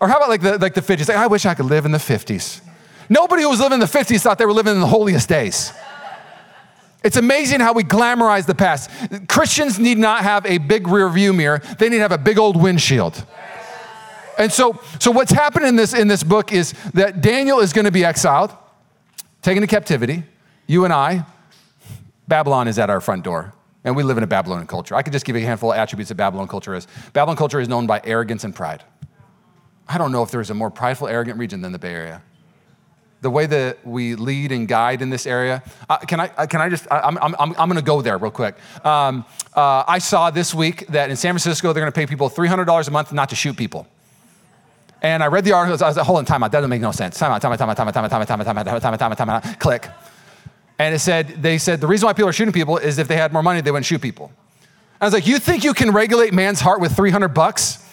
Or 0.00 0.08
how 0.08 0.16
about 0.16 0.28
like 0.28 0.40
the, 0.40 0.58
like 0.58 0.74
the 0.74 0.80
50s? 0.80 1.08
Like, 1.08 1.16
I 1.16 1.26
wish 1.26 1.46
I 1.46 1.54
could 1.54 1.66
live 1.66 1.84
in 1.84 1.92
the 1.92 1.98
50s. 1.98 2.60
Nobody 3.08 3.42
who 3.42 3.48
was 3.48 3.60
living 3.60 3.74
in 3.74 3.80
the 3.80 3.86
50s 3.86 4.20
thought 4.20 4.38
they 4.38 4.46
were 4.46 4.52
living 4.52 4.74
in 4.74 4.80
the 4.80 4.86
holiest 4.86 5.28
days. 5.28 5.72
It's 7.02 7.16
amazing 7.16 7.60
how 7.60 7.72
we 7.72 7.84
glamorize 7.84 8.46
the 8.46 8.54
past. 8.54 8.90
Christians 9.28 9.78
need 9.78 9.98
not 9.98 10.22
have 10.22 10.44
a 10.44 10.58
big 10.58 10.88
rear 10.88 11.08
view 11.08 11.32
mirror, 11.32 11.60
they 11.78 11.88
need 11.88 11.96
to 11.96 12.02
have 12.02 12.12
a 12.12 12.18
big 12.18 12.38
old 12.38 12.60
windshield. 12.60 13.24
And 14.36 14.52
so, 14.52 14.80
so 15.00 15.10
what's 15.10 15.32
happening 15.32 15.68
in 15.68 15.76
this, 15.76 15.94
in 15.94 16.06
this 16.06 16.22
book 16.22 16.52
is 16.52 16.72
that 16.94 17.20
Daniel 17.20 17.58
is 17.58 17.72
going 17.72 17.86
to 17.86 17.90
be 17.90 18.04
exiled, 18.04 18.54
taken 19.42 19.62
to 19.62 19.66
captivity. 19.66 20.22
You 20.68 20.84
and 20.84 20.92
I, 20.92 21.24
Babylon 22.28 22.68
is 22.68 22.78
at 22.78 22.88
our 22.88 23.00
front 23.00 23.24
door. 23.24 23.52
And 23.84 23.96
we 23.96 24.02
live 24.02 24.16
in 24.16 24.22
a 24.22 24.28
Babylonian 24.28 24.66
culture. 24.66 24.94
I 24.94 25.02
could 25.02 25.12
just 25.12 25.24
give 25.24 25.34
you 25.34 25.42
a 25.42 25.46
handful 25.46 25.72
of 25.72 25.78
attributes 25.78 26.08
that 26.10 26.16
Babylon 26.16 26.46
culture 26.46 26.74
is. 26.74 26.86
Babylon 27.14 27.36
culture 27.36 27.58
is 27.58 27.68
known 27.68 27.86
by 27.86 28.00
arrogance 28.04 28.44
and 28.44 28.54
pride. 28.54 28.84
I 29.88 29.98
don't 29.98 30.12
know 30.12 30.22
if 30.22 30.30
there's 30.30 30.50
a 30.50 30.54
more 30.54 30.70
prideful, 30.70 31.08
arrogant 31.08 31.38
region 31.38 31.62
than 31.62 31.72
the 31.72 31.78
Bay 31.78 31.94
Area 31.94 32.22
the 33.20 33.30
way 33.30 33.46
that 33.46 33.84
we 33.84 34.14
lead 34.14 34.52
and 34.52 34.68
guide 34.68 35.02
in 35.02 35.10
this 35.10 35.26
area. 35.26 35.62
Uh, 35.88 35.98
can, 35.98 36.20
I, 36.20 36.30
uh, 36.36 36.46
can 36.46 36.60
I 36.60 36.68
just, 36.68 36.86
I, 36.90 37.08
am 37.08 37.18
I'm, 37.20 37.34
I'm, 37.38 37.54
I'm 37.58 37.74
to 37.74 37.82
go 37.82 38.00
there 38.00 38.16
real 38.16 38.30
quick. 38.30 38.54
Um, 38.84 39.24
uh, 39.54 39.84
I 39.86 39.98
saw 39.98 40.30
this 40.30 40.54
week 40.54 40.86
that 40.88 41.10
in 41.10 41.16
San 41.16 41.32
Francisco, 41.32 41.72
they're 41.72 41.84
to 41.84 41.92
pay 41.92 42.06
people 42.06 42.30
$300 42.30 42.88
a 42.88 42.90
month 42.90 43.12
not 43.12 43.28
to 43.30 43.36
shoot 43.36 43.56
people. 43.56 43.86
And 45.02 45.22
I 45.22 45.26
read 45.26 45.44
the 45.44 45.52
article, 45.52 45.84
I 45.84 45.88
was 45.88 45.96
like, 45.96 46.06
hold 46.06 46.18
on, 46.18 46.24
time 46.24 46.42
out, 46.42 46.52
that 46.52 46.58
doesn't 46.58 46.70
make 46.70 46.80
no 46.80 46.92
sense. 46.92 47.18
Time 47.18 47.32
out, 47.32 47.40
time 47.40 47.52
out, 47.52 47.58
time 47.58 47.70
out, 47.70 47.76
time 47.76 47.88
out, 47.88 47.94
time 47.94 48.04
out, 48.04 48.10
time 48.10 48.22
out, 48.22 48.26
time 48.26 48.40
out, 48.40 48.44
time 48.44 48.58
out, 48.58 48.64
time 48.64 48.94
out, 48.94 48.98
time 48.98 49.12
out, 49.12 49.16
time 49.16 49.28
out, 49.30 49.42
time 49.42 49.50
out, 49.52 49.60
click. 49.60 49.88
And 50.78 50.94
it 50.94 51.00
said, 51.00 51.42
they 51.42 51.58
said 51.58 51.80
the 51.80 51.86
reason 51.86 52.06
why 52.06 52.12
people 52.12 52.28
are 52.28 52.32
shooting 52.32 52.52
people 52.52 52.78
is 52.78 52.98
if 52.98 53.08
they 53.08 53.16
had 53.16 53.32
more 53.32 53.42
money, 53.42 53.60
they 53.60 53.70
wouldn't 53.70 53.86
shoot 53.86 54.00
people. 54.00 54.32
I 55.00 55.04
was 55.04 55.14
like, 55.14 55.26
you 55.26 55.38
think 55.38 55.64
you 55.64 55.74
can 55.74 55.92
regulate 55.92 56.32
man's 56.32 56.60
heart 56.60 56.80
with 56.80 56.96
300 56.96 57.28
bucks? 57.28 57.84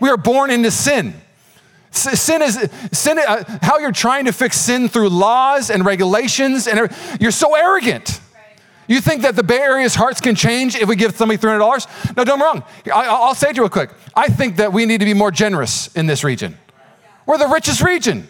We 0.00 0.08
are 0.08 0.16
born 0.16 0.50
into 0.50 0.70
sin. 0.70 1.14
Sin 1.92 2.42
is 2.42 2.58
sin. 2.90 3.18
Uh, 3.18 3.44
how 3.60 3.78
you're 3.78 3.92
trying 3.92 4.24
to 4.24 4.32
fix 4.32 4.58
sin 4.58 4.88
through 4.88 5.10
laws 5.10 5.70
and 5.70 5.84
regulations, 5.84 6.66
and 6.66 6.90
you're 7.20 7.30
so 7.30 7.54
arrogant. 7.54 8.20
You 8.88 9.00
think 9.00 9.22
that 9.22 9.36
the 9.36 9.42
Bay 9.42 9.58
Area's 9.58 9.94
hearts 9.94 10.20
can 10.20 10.34
change 10.34 10.74
if 10.74 10.88
we 10.88 10.96
give 10.96 11.16
somebody 11.16 11.38
$300? 11.38 12.16
No, 12.16 12.24
don't 12.24 12.38
me 12.38 12.44
wrong. 12.44 12.64
I, 12.92 13.26
will 13.26 13.34
say 13.34 13.50
it 13.50 13.52
to 13.52 13.56
you 13.56 13.62
real 13.62 13.70
quick. 13.70 13.90
I 14.14 14.28
think 14.28 14.56
that 14.56 14.72
we 14.72 14.86
need 14.86 14.98
to 14.98 15.04
be 15.04 15.14
more 15.14 15.30
generous 15.30 15.94
in 15.94 16.06
this 16.06 16.24
region. 16.24 16.58
We're 17.24 17.38
the 17.38 17.46
richest 17.46 17.80
region. 17.80 18.26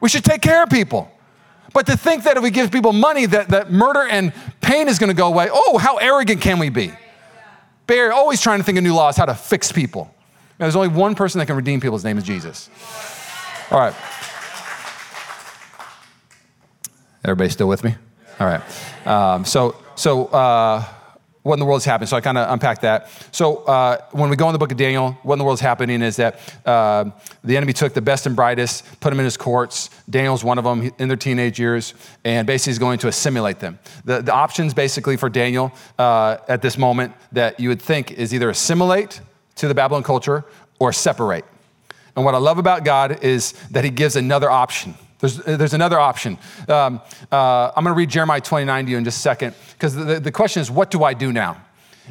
We 0.00 0.08
should 0.08 0.24
take 0.24 0.42
care 0.42 0.62
of 0.62 0.68
people. 0.68 1.10
But 1.72 1.86
to 1.86 1.96
think 1.96 2.24
that 2.24 2.36
if 2.36 2.42
we 2.42 2.50
give 2.50 2.70
people 2.70 2.92
money, 2.92 3.26
that, 3.26 3.48
that 3.48 3.70
murder 3.70 4.02
and 4.02 4.32
pain 4.60 4.88
is 4.88 4.98
going 4.98 5.10
to 5.10 5.16
go 5.16 5.26
away, 5.26 5.48
oh, 5.50 5.78
how 5.78 5.96
arrogant 5.96 6.40
can 6.40 6.58
we 6.58 6.68
be? 6.68 6.92
Bay 7.86 7.98
Area 7.98 8.14
always 8.14 8.40
trying 8.40 8.58
to 8.58 8.64
think 8.64 8.78
of 8.78 8.84
new 8.84 8.94
laws, 8.94 9.16
how 9.16 9.24
to 9.24 9.34
fix 9.34 9.72
people. 9.72 10.14
There's 10.58 10.76
only 10.76 10.88
one 10.88 11.14
person 11.14 11.38
that 11.38 11.46
can 11.46 11.56
redeem 11.56 11.80
people. 11.80 11.96
His 11.96 12.04
name 12.04 12.18
is 12.18 12.24
Jesus. 12.24 12.68
All 13.70 13.78
right. 13.78 13.94
Everybody 17.24 17.50
still 17.50 17.68
with 17.68 17.84
me? 17.84 17.94
All 18.40 18.46
right. 18.46 19.06
Um, 19.06 19.44
so, 19.44 19.76
so 19.94 20.26
uh, 20.26 20.84
what 21.42 21.54
in 21.54 21.60
the 21.60 21.66
world 21.66 21.78
is 21.78 21.84
happening? 21.84 22.08
So 22.08 22.16
I 22.16 22.20
kind 22.20 22.38
of 22.38 22.50
unpacked 22.50 22.82
that. 22.82 23.08
So 23.30 23.58
uh, 23.64 23.98
when 24.12 24.30
we 24.30 24.36
go 24.36 24.48
in 24.48 24.52
the 24.52 24.58
book 24.58 24.72
of 24.72 24.76
Daniel, 24.76 25.12
what 25.22 25.34
in 25.34 25.38
the 25.38 25.44
world 25.44 25.58
is 25.58 25.60
happening 25.60 26.02
is 26.02 26.16
that 26.16 26.40
uh, 26.66 27.10
the 27.44 27.56
enemy 27.56 27.72
took 27.72 27.94
the 27.94 28.02
best 28.02 28.26
and 28.26 28.34
brightest, 28.34 28.84
put 29.00 29.10
them 29.10 29.18
in 29.18 29.24
his 29.24 29.36
courts. 29.36 29.90
Daniel's 30.10 30.42
one 30.42 30.58
of 30.58 30.64
them 30.64 30.90
in 30.98 31.08
their 31.08 31.16
teenage 31.16 31.58
years, 31.58 31.94
and 32.24 32.46
basically 32.46 32.72
is 32.72 32.78
going 32.78 32.98
to 32.98 33.08
assimilate 33.08 33.60
them. 33.60 33.78
The, 34.04 34.22
the 34.22 34.32
options 34.32 34.74
basically 34.74 35.16
for 35.16 35.28
Daniel 35.28 35.72
uh, 35.98 36.38
at 36.48 36.62
this 36.62 36.76
moment 36.76 37.14
that 37.32 37.60
you 37.60 37.68
would 37.68 37.82
think 37.82 38.12
is 38.12 38.34
either 38.34 38.50
assimilate 38.50 39.20
to 39.58 39.68
the 39.68 39.74
Babylon 39.74 40.02
culture 40.02 40.44
or 40.78 40.92
separate. 40.92 41.44
And 42.16 42.24
what 42.24 42.34
I 42.34 42.38
love 42.38 42.58
about 42.58 42.84
God 42.84 43.22
is 43.22 43.52
that 43.70 43.84
He 43.84 43.90
gives 43.90 44.16
another 44.16 44.50
option. 44.50 44.94
There's, 45.20 45.36
there's 45.36 45.74
another 45.74 45.98
option. 45.98 46.38
Um, 46.68 47.00
uh, 47.30 47.72
I'm 47.76 47.84
going 47.84 47.94
to 47.94 47.98
read 47.98 48.10
Jeremiah 48.10 48.40
29 48.40 48.86
to 48.86 48.90
you 48.90 48.98
in 48.98 49.04
just 49.04 49.18
a 49.18 49.20
second, 49.20 49.54
because 49.72 49.94
the, 49.94 50.20
the 50.20 50.32
question 50.32 50.60
is, 50.60 50.70
what 50.70 50.90
do 50.90 51.02
I 51.04 51.14
do 51.14 51.32
now? 51.32 51.60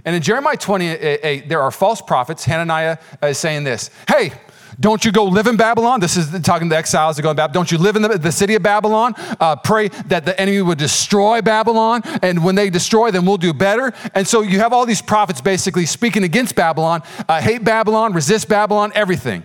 And 0.05 0.15
in 0.15 0.21
Jeremiah 0.21 0.57
28, 0.57 1.49
there 1.49 1.61
are 1.61 1.71
false 1.71 2.01
prophets. 2.01 2.45
Hananiah 2.45 2.97
is 3.23 3.37
saying 3.37 3.63
this 3.63 3.89
Hey, 4.07 4.31
don't 4.79 5.03
you 5.03 5.11
go 5.11 5.25
live 5.25 5.47
in 5.47 5.57
Babylon? 5.57 5.99
This 5.99 6.17
is 6.17 6.29
talking 6.41 6.69
to 6.69 6.73
the 6.73 6.77
exiles 6.77 7.15
that 7.15 7.23
go 7.23 7.31
in 7.31 7.35
Babylon. 7.35 7.53
Don't 7.53 7.71
you 7.71 7.79
live 7.79 7.95
in 7.95 8.03
the, 8.03 8.17
the 8.17 8.31
city 8.31 8.53
of 8.53 8.61
Babylon? 8.61 9.15
Uh, 9.39 9.55
pray 9.55 9.87
that 10.07 10.25
the 10.25 10.39
enemy 10.39 10.61
would 10.61 10.77
destroy 10.77 11.41
Babylon. 11.41 12.03
And 12.21 12.43
when 12.43 12.53
they 12.53 12.69
destroy, 12.69 13.09
then 13.09 13.25
we'll 13.25 13.37
do 13.37 13.53
better. 13.53 13.93
And 14.13 14.27
so 14.27 14.41
you 14.41 14.59
have 14.59 14.73
all 14.73 14.85
these 14.85 15.01
prophets 15.01 15.41
basically 15.41 15.87
speaking 15.87 16.23
against 16.23 16.55
Babylon, 16.55 17.01
uh, 17.27 17.41
hate 17.41 17.63
Babylon, 17.63 18.13
resist 18.13 18.47
Babylon, 18.47 18.91
everything. 18.93 19.43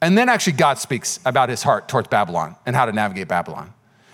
And 0.00 0.16
then 0.16 0.28
actually 0.28 0.54
God 0.54 0.78
speaks 0.78 1.20
about 1.26 1.48
his 1.50 1.62
heart 1.62 1.86
towards 1.88 2.08
Babylon 2.08 2.56
and 2.64 2.74
how 2.74 2.86
to 2.86 2.92
navigate 2.92 3.28
Babylon. 3.28 3.72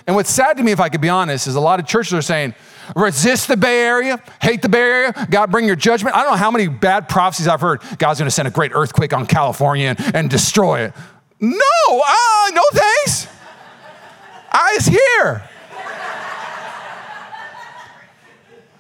And 0.09 0.17
what's 0.17 0.31
sad 0.31 0.57
to 0.57 0.63
me, 0.63 0.73
if 0.73 0.81
I 0.81 0.89
could 0.89 1.03
be 1.03 1.11
honest, 1.11 1.47
is 1.47 1.55
a 1.55 1.61
lot 1.61 1.81
of 1.81 1.87
churches 1.87 2.15
are 2.15 2.23
saying, 2.23 2.55
resist 2.97 3.47
the 3.47 3.59
Bay 3.59 3.83
Area, 3.83 4.19
hate 4.41 4.63
the 4.63 4.69
Bay 4.71 4.81
Area, 4.81 5.27
God 5.29 5.51
bring 5.51 5.67
your 5.67 5.77
judgment. 5.77 6.17
I 6.17 6.23
don't 6.23 6.33
know 6.33 6.39
how 6.39 6.51
many 6.51 6.67
bad 6.67 7.11
prophecies 7.11 7.47
I've 7.47 7.61
heard. 7.61 7.83
God's 7.99 8.19
gonna 8.19 8.31
send 8.31 8.49
a 8.49 8.51
great 8.51 8.73
earthquake 8.75 9.13
on 9.13 9.27
California 9.27 9.89
and, 9.89 10.15
and 10.17 10.31
destroy 10.31 10.81
it. 10.81 10.95
No, 11.39 11.59
uh, 11.91 12.51
no 12.55 12.63
thanks. 12.73 13.29
I 14.51 14.77
is 14.79 14.87
here. 14.87 15.43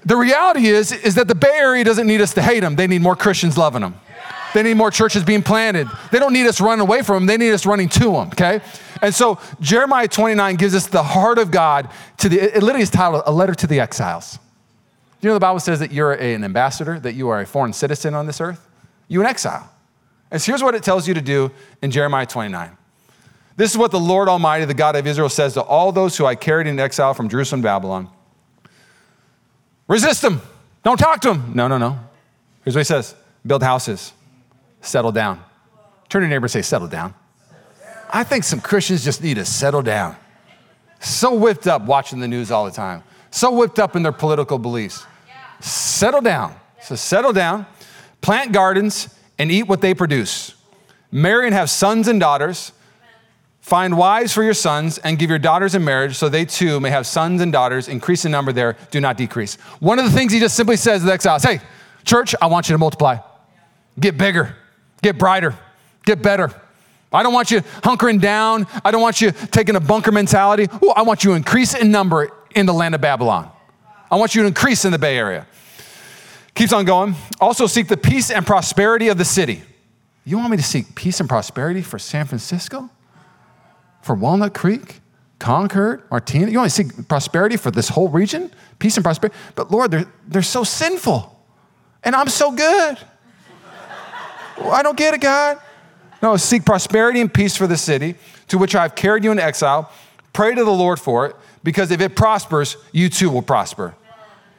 the 0.07 0.17
reality 0.17 0.69
is, 0.69 0.93
is 0.93 1.17
that 1.17 1.29
the 1.29 1.35
Bay 1.35 1.53
Area 1.53 1.85
doesn't 1.85 2.07
need 2.07 2.23
us 2.23 2.33
to 2.35 2.43
hate 2.43 2.61
them. 2.61 2.75
They 2.75 2.87
need 2.87 3.03
more 3.03 3.17
Christians 3.17 3.59
loving 3.59 3.83
them. 3.83 4.01
They 4.54 4.62
need 4.62 4.74
more 4.74 4.90
churches 4.90 5.24
being 5.24 5.42
planted. 5.42 5.88
They 6.11 6.18
don't 6.18 6.32
need 6.32 6.46
us 6.46 6.61
running 6.61 6.80
away 6.80 7.02
from 7.02 7.26
them. 7.26 7.26
They 7.26 7.44
need 7.44 7.52
us 7.52 7.66
running 7.66 7.88
to 7.90 8.04
them, 8.12 8.28
okay? 8.28 8.61
And 9.02 9.14
so 9.14 9.38
Jeremiah 9.61 10.08
29 10.08 10.56
gives 10.56 10.74
us 10.74 10.87
the 10.87 11.02
heart 11.02 11.38
of 11.38 11.50
God 11.50 11.90
to 12.18 12.28
the, 12.28 12.40
it 12.40 12.62
literally 12.62 12.82
is 12.82 12.90
titled 12.90 13.22
A 13.26 13.32
Letter 13.32 13.54
to 13.54 13.66
the 13.66 13.80
Exiles. 13.80 14.38
You 15.20 15.28
know 15.28 15.34
the 15.34 15.40
Bible 15.40 15.61
says 15.61 15.80
that 15.80 15.92
you're 15.92 16.12
an 16.12 16.44
ambassador, 16.44 16.98
that 17.00 17.14
you 17.14 17.28
are 17.28 17.40
a 17.40 17.46
foreign 17.46 17.72
citizen 17.72 18.14
on 18.14 18.26
this 18.26 18.40
earth? 18.40 18.66
You 19.08 19.20
an 19.20 19.26
exile. 19.26 19.68
And 20.30 20.40
so 20.40 20.52
here's 20.52 20.62
what 20.62 20.74
it 20.74 20.82
tells 20.82 21.08
you 21.08 21.14
to 21.14 21.20
do 21.20 21.50
in 21.82 21.90
Jeremiah 21.90 22.26
29. 22.26 22.76
This 23.56 23.72
is 23.72 23.78
what 23.78 23.90
the 23.90 23.98
Lord 23.98 24.28
Almighty, 24.28 24.64
the 24.66 24.74
God 24.74 24.94
of 24.94 25.06
Israel, 25.06 25.28
says 25.28 25.54
to 25.54 25.62
all 25.62 25.90
those 25.90 26.16
who 26.16 26.24
I 26.24 26.37
carried 26.37 26.68
in 26.68 26.78
exile 26.78 27.14
from 27.14 27.28
Jerusalem 27.28 27.62
Babylon. 27.62 28.08
Resist 29.88 30.22
them. 30.22 30.40
Don't 30.84 30.98
talk 30.98 31.20
to 31.22 31.30
them. 31.30 31.52
No, 31.54 31.66
no, 31.66 31.78
no. 31.78 31.98
Here's 32.64 32.76
what 32.76 32.80
he 32.80 32.84
says 32.84 33.16
build 33.44 33.62
houses, 33.62 34.12
settle 34.88 35.12
down. 35.12 35.42
Turn 36.09 36.22
to 36.22 36.27
your 36.27 36.31
neighbor 36.31 36.46
and 36.46 36.51
say, 36.51 36.62
settle 36.62 36.88
down. 36.88 37.14
I 38.11 38.24
think 38.24 38.44
some 38.44 38.61
Christians 38.61 39.05
just 39.05 39.22
need 39.22 39.35
to 39.35 39.44
settle 39.44 39.83
down. 39.83 40.16
So 41.01 41.35
whipped 41.35 41.66
up 41.66 41.83
watching 41.83 42.20
the 42.20 42.29
news 42.29 42.51
all 42.51 42.64
the 42.64 42.70
time, 42.70 43.05
so 43.31 43.53
whipped 43.53 43.79
up 43.79 43.94
in 43.94 44.03
their 44.03 44.12
political 44.12 44.59
beliefs. 44.59 45.07
Settle 45.61 46.20
down. 46.20 46.55
So 46.81 46.94
settle 46.94 47.33
down, 47.33 47.66
plant 48.20 48.53
gardens, 48.53 49.14
and 49.38 49.51
eat 49.51 49.64
what 49.64 49.81
they 49.81 49.94
produce. 49.94 50.55
Marry 51.11 51.46
and 51.46 51.55
have 51.55 51.70
sons 51.70 52.09
and 52.09 52.18
daughters. 52.18 52.72
Find 53.61 53.98
wives 53.98 54.33
for 54.33 54.42
your 54.42 54.55
sons 54.55 54.98
and 54.98 55.18
give 55.18 55.29
your 55.29 55.38
daughters 55.38 55.74
in 55.74 55.85
marriage 55.85 56.16
so 56.16 56.29
they 56.29 56.46
too 56.46 56.81
may 56.81 56.90
have 56.90 57.07
sons 57.07 57.42
and 57.42 57.53
daughters. 57.53 57.88
Increase 57.88 58.24
in 58.24 58.33
number 58.33 58.53
there, 58.53 58.77
do 58.90 59.01
not 59.01 59.16
decrease. 59.16 59.57
One 59.81 59.98
of 59.98 60.07
the 60.07 60.11
things 60.11 60.33
he 60.33 60.40
just 60.40 60.57
simply 60.57 60.77
says 60.77 61.03
to 61.03 61.07
the 61.07 61.12
exiles 61.12 61.42
hey, 61.42 61.61
church, 62.05 62.35
I 62.40 62.46
want 62.46 62.68
you 62.68 62.74
to 62.74 62.79
multiply, 62.79 63.18
get 64.01 64.16
bigger, 64.16 64.57
get 65.02 65.18
brighter, 65.18 65.54
get 66.04 66.22
better. 66.22 66.52
I 67.12 67.22
don't 67.22 67.32
want 67.32 67.50
you 67.50 67.61
hunkering 67.61 68.20
down. 68.20 68.66
I 68.84 68.90
don't 68.90 69.00
want 69.00 69.20
you 69.20 69.30
taking 69.30 69.76
a 69.76 69.80
bunker 69.80 70.12
mentality. 70.12 70.68
Ooh, 70.82 70.90
I 70.90 71.02
want 71.02 71.24
you 71.24 71.30
to 71.30 71.37
increase 71.37 71.74
in 71.74 71.90
number 71.90 72.30
in 72.54 72.66
the 72.66 72.74
land 72.74 72.94
of 72.94 73.00
Babylon. 73.00 73.50
I 74.11 74.16
want 74.16 74.34
you 74.34 74.42
to 74.42 74.48
increase 74.48 74.84
in 74.84 74.92
the 74.92 74.98
Bay 74.98 75.16
Area. 75.16 75.46
Keeps 76.54 76.72
on 76.72 76.84
going. 76.84 77.14
Also, 77.40 77.66
seek 77.66 77.88
the 77.88 77.96
peace 77.96 78.30
and 78.30 78.46
prosperity 78.46 79.08
of 79.08 79.16
the 79.16 79.24
city. 79.24 79.62
You 80.24 80.37
want 80.38 80.50
me 80.50 80.56
to 80.56 80.62
seek 80.62 80.94
peace 80.94 81.20
and 81.20 81.28
prosperity 81.28 81.82
for 81.82 81.98
San 81.98 82.26
Francisco? 82.26 82.90
For 84.02 84.14
Walnut 84.14 84.54
Creek? 84.54 85.00
Concord? 85.38 86.02
Martinez? 86.11 86.52
You 86.52 86.58
want 86.58 86.70
to 86.70 86.74
seek 86.74 87.08
prosperity 87.08 87.56
for 87.56 87.70
this 87.70 87.88
whole 87.88 88.08
region? 88.08 88.50
Peace 88.78 88.96
and 88.96 89.04
prosperity? 89.04 89.38
But 89.54 89.70
Lord, 89.70 89.90
they're, 89.90 90.12
they're 90.26 90.42
so 90.42 90.64
sinful. 90.64 91.34
And 92.02 92.14
I'm 92.14 92.28
so 92.28 92.50
good. 92.50 92.98
I 94.64 94.83
don't 94.83 94.97
get 94.97 95.14
it, 95.14 95.21
God. 95.21 95.59
No, 96.23 96.37
seek 96.37 96.64
prosperity 96.64 97.21
and 97.21 97.33
peace 97.33 97.57
for 97.57 97.66
the 97.66 97.77
city 97.77 98.16
to 98.49 98.59
which 98.59 98.75
I've 98.75 98.94
carried 98.94 99.25
you 99.25 99.31
in 99.33 99.38
exile. 99.38 99.90
Pray 100.33 100.55
to 100.55 100.64
the 100.64 100.71
Lord 100.71 100.99
for 100.99 101.27
it, 101.27 101.37
because 101.62 101.90
if 101.90 102.01
it 102.01 102.16
prospers, 102.16 102.77
you 102.92 103.09
too 103.09 103.31
will 103.31 103.42
prosper. 103.42 103.94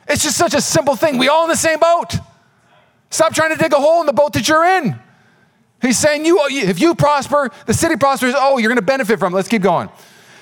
It's 0.08 0.24
just 0.24 0.38
such 0.38 0.54
a 0.54 0.62
simple 0.62 0.96
thing. 0.96 1.18
We 1.18 1.28
all 1.28 1.44
in 1.44 1.50
the 1.50 1.56
same 1.56 1.80
boat. 1.80 2.16
Stop 3.10 3.34
trying 3.34 3.52
to 3.52 3.58
dig 3.58 3.74
a 3.74 3.78
hole 3.78 4.00
in 4.00 4.06
the 4.06 4.14
boat 4.14 4.34
that 4.34 4.48
you're 4.48 4.66
in. 4.66 5.00
He's 5.82 5.98
saying, 5.98 6.26
you, 6.26 6.46
if 6.50 6.80
you 6.80 6.96
prosper, 6.96 7.52
the 7.66 7.74
city 7.74 7.96
prospers, 7.96 8.34
oh, 8.36 8.58
you're 8.58 8.70
going 8.70 8.80
to 8.80 8.86
benefit 8.86 9.20
from 9.20 9.34
it. 9.34 9.36
Let's 9.36 9.48
keep 9.48 9.62
going. 9.62 9.90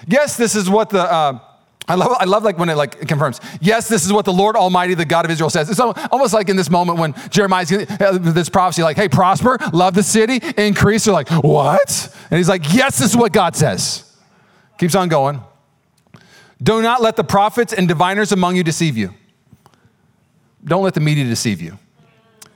Yes, 0.08 0.38
this 0.38 0.56
is 0.56 0.70
what 0.70 0.90
the, 0.90 1.02
uh, 1.02 1.40
I 1.90 1.96
love, 1.96 2.18
I 2.20 2.26
love 2.26 2.44
like 2.44 2.58
when 2.58 2.70
it 2.70 2.76
like 2.76 3.08
confirms. 3.08 3.40
Yes, 3.62 3.88
this 3.88 4.06
is 4.06 4.12
what 4.12 4.26
the 4.26 4.34
Lord 4.34 4.58
Almighty, 4.58 4.94
the 4.94 5.06
God 5.06 5.24
of 5.24 5.32
Israel 5.32 5.50
says. 5.50 5.70
It's 5.70 5.80
almost 5.80 6.34
like 6.34 6.50
in 6.50 6.58
this 6.58 6.70
moment 6.70 7.00
when 7.00 7.14
Jeremiah's 7.30 7.72
uh, 7.72 8.18
this 8.20 8.50
prophecy, 8.50 8.84
like, 8.84 8.98
hey, 8.98 9.08
prosper, 9.08 9.58
love 9.72 9.94
the 9.94 10.04
city, 10.04 10.42
increase. 10.58 11.06
They're 11.06 11.14
like, 11.14 11.30
what? 11.30 12.16
And 12.30 12.38
he's 12.38 12.50
like, 12.50 12.74
yes, 12.74 13.00
this 13.00 13.12
is 13.12 13.18
what 13.18 13.32
God 13.32 13.56
says. 13.56 14.04
Keeps 14.78 14.96
on 14.96 15.08
going. 15.08 15.42
Do 16.62 16.82
not 16.82 17.02
let 17.02 17.16
the 17.16 17.24
prophets 17.24 17.72
and 17.72 17.88
diviners 17.88 18.32
among 18.32 18.56
you 18.58 18.64
deceive 18.64 18.98
you. 18.98 19.14
Don't 20.64 20.84
let 20.84 20.94
the 20.94 21.00
media 21.00 21.24
deceive 21.24 21.62
you. 21.62 21.78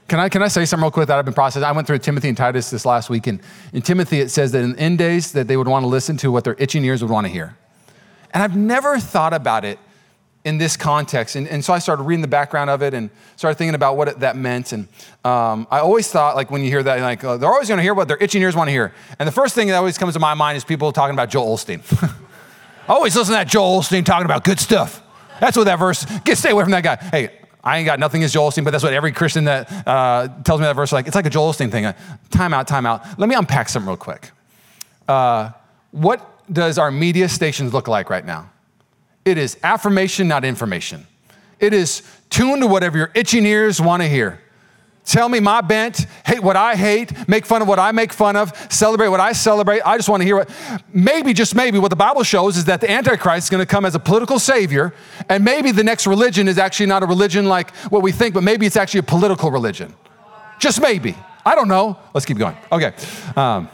Can 0.08 0.20
I, 0.20 0.28
can 0.28 0.42
I 0.42 0.48
say 0.48 0.66
something 0.66 0.82
real 0.82 0.90
quick 0.90 1.08
that 1.08 1.18
I've 1.18 1.24
been 1.24 1.32
processing? 1.32 1.64
I 1.64 1.72
went 1.72 1.86
through 1.86 1.98
Timothy 2.00 2.28
and 2.28 2.36
Titus 2.36 2.68
this 2.68 2.84
last 2.84 3.08
week, 3.08 3.26
and 3.28 3.40
in 3.72 3.80
Timothy 3.80 4.20
it 4.20 4.28
says 4.28 4.52
that 4.52 4.62
in 4.62 4.76
end 4.76 4.98
days 4.98 5.32
that 5.32 5.48
they 5.48 5.56
would 5.56 5.68
want 5.68 5.84
to 5.84 5.86
listen 5.86 6.18
to 6.18 6.30
what 6.30 6.44
their 6.44 6.56
itching 6.58 6.84
ears 6.84 7.00
would 7.00 7.10
want 7.10 7.26
to 7.26 7.32
hear. 7.32 7.56
And 8.32 8.42
I've 8.42 8.56
never 8.56 8.98
thought 8.98 9.34
about 9.34 9.64
it 9.64 9.78
in 10.44 10.58
this 10.58 10.76
context. 10.76 11.36
And, 11.36 11.46
and 11.46 11.64
so 11.64 11.72
I 11.72 11.78
started 11.78 12.02
reading 12.02 12.22
the 12.22 12.28
background 12.28 12.70
of 12.70 12.82
it 12.82 12.94
and 12.94 13.10
started 13.36 13.56
thinking 13.56 13.74
about 13.74 13.96
what 13.96 14.08
it, 14.08 14.20
that 14.20 14.36
meant. 14.36 14.72
And 14.72 14.88
um, 15.24 15.68
I 15.70 15.78
always 15.78 16.10
thought, 16.10 16.34
like, 16.34 16.50
when 16.50 16.62
you 16.62 16.68
hear 16.68 16.82
that, 16.82 17.00
like, 17.00 17.22
uh, 17.22 17.36
they're 17.36 17.50
always 17.50 17.68
going 17.68 17.78
to 17.78 17.82
hear 17.82 17.94
what 17.94 18.08
their 18.08 18.16
itching 18.16 18.42
ears 18.42 18.56
want 18.56 18.68
to 18.68 18.72
hear. 18.72 18.92
And 19.18 19.26
the 19.26 19.32
first 19.32 19.54
thing 19.54 19.68
that 19.68 19.74
always 19.74 19.98
comes 19.98 20.14
to 20.14 20.20
my 20.20 20.34
mind 20.34 20.56
is 20.56 20.64
people 20.64 20.90
talking 20.90 21.14
about 21.14 21.30
Joel 21.30 21.56
Osteen. 21.56 21.80
I 22.88 22.94
always 22.94 23.14
listen 23.14 23.32
to 23.34 23.38
that 23.38 23.48
Joel 23.48 23.80
Osteen 23.80 24.04
talking 24.04 24.24
about 24.24 24.42
good 24.42 24.58
stuff. 24.58 25.00
That's 25.38 25.56
what 25.56 25.64
that 25.64 25.78
verse, 25.78 26.04
get 26.24 26.38
stay 26.38 26.50
away 26.50 26.64
from 26.64 26.72
that 26.72 26.82
guy. 26.82 26.96
Hey, 26.96 27.38
I 27.62 27.78
ain't 27.78 27.86
got 27.86 28.00
nothing 28.00 28.20
against 28.20 28.34
Joel 28.34 28.50
Osteen, 28.50 28.64
but 28.64 28.72
that's 28.72 28.82
what 28.82 28.92
every 28.92 29.12
Christian 29.12 29.44
that 29.44 29.86
uh, 29.86 30.28
tells 30.42 30.60
me 30.60 30.66
that 30.66 30.74
verse, 30.74 30.92
like, 30.92 31.06
it's 31.06 31.14
like 31.14 31.26
a 31.26 31.30
Joel 31.30 31.52
Osteen 31.52 31.70
thing. 31.70 31.86
Uh, 31.86 31.92
time 32.30 32.52
out, 32.52 32.66
time 32.66 32.86
out. 32.86 33.06
Let 33.18 33.28
me 33.28 33.36
unpack 33.36 33.68
something 33.68 33.88
real 33.88 33.96
quick. 33.96 34.30
Uh, 35.06 35.50
what 35.92 36.31
does 36.52 36.78
our 36.78 36.90
media 36.90 37.28
stations 37.28 37.72
look 37.72 37.88
like 37.88 38.10
right 38.10 38.24
now? 38.24 38.50
It 39.24 39.38
is 39.38 39.56
affirmation, 39.62 40.28
not 40.28 40.44
information. 40.44 41.06
It 41.58 41.72
is 41.72 42.02
tuned 42.28 42.62
to 42.62 42.66
whatever 42.66 42.98
your 42.98 43.10
itching 43.14 43.46
ears 43.46 43.80
want 43.80 44.02
to 44.02 44.08
hear. 44.08 44.40
Tell 45.04 45.28
me 45.28 45.40
my 45.40 45.60
bent, 45.60 46.06
hate 46.24 46.42
what 46.42 46.56
I 46.56 46.76
hate, 46.76 47.28
make 47.28 47.44
fun 47.44 47.60
of 47.60 47.66
what 47.66 47.80
I 47.80 47.90
make 47.90 48.12
fun 48.12 48.36
of, 48.36 48.52
celebrate 48.72 49.08
what 49.08 49.18
I 49.18 49.32
celebrate. 49.32 49.80
I 49.84 49.96
just 49.96 50.08
want 50.08 50.20
to 50.20 50.24
hear 50.24 50.36
what, 50.36 50.50
maybe, 50.92 51.32
just 51.32 51.56
maybe, 51.56 51.80
what 51.80 51.90
the 51.90 51.96
Bible 51.96 52.22
shows 52.22 52.56
is 52.56 52.66
that 52.66 52.80
the 52.80 52.88
Antichrist 52.88 53.46
is 53.46 53.50
going 53.50 53.60
to 53.60 53.66
come 53.66 53.84
as 53.84 53.96
a 53.96 53.98
political 53.98 54.38
savior, 54.38 54.94
and 55.28 55.44
maybe 55.44 55.72
the 55.72 55.82
next 55.82 56.06
religion 56.06 56.46
is 56.46 56.56
actually 56.56 56.86
not 56.86 57.02
a 57.02 57.06
religion 57.06 57.46
like 57.46 57.74
what 57.90 58.02
we 58.02 58.12
think, 58.12 58.32
but 58.32 58.44
maybe 58.44 58.64
it's 58.64 58.76
actually 58.76 59.00
a 59.00 59.04
political 59.04 59.50
religion. 59.50 59.92
Just 60.60 60.80
maybe. 60.80 61.16
I 61.44 61.56
don't 61.56 61.68
know. 61.68 61.98
Let's 62.14 62.24
keep 62.24 62.38
going. 62.38 62.56
Okay. 62.70 62.94
Um, 63.34 63.68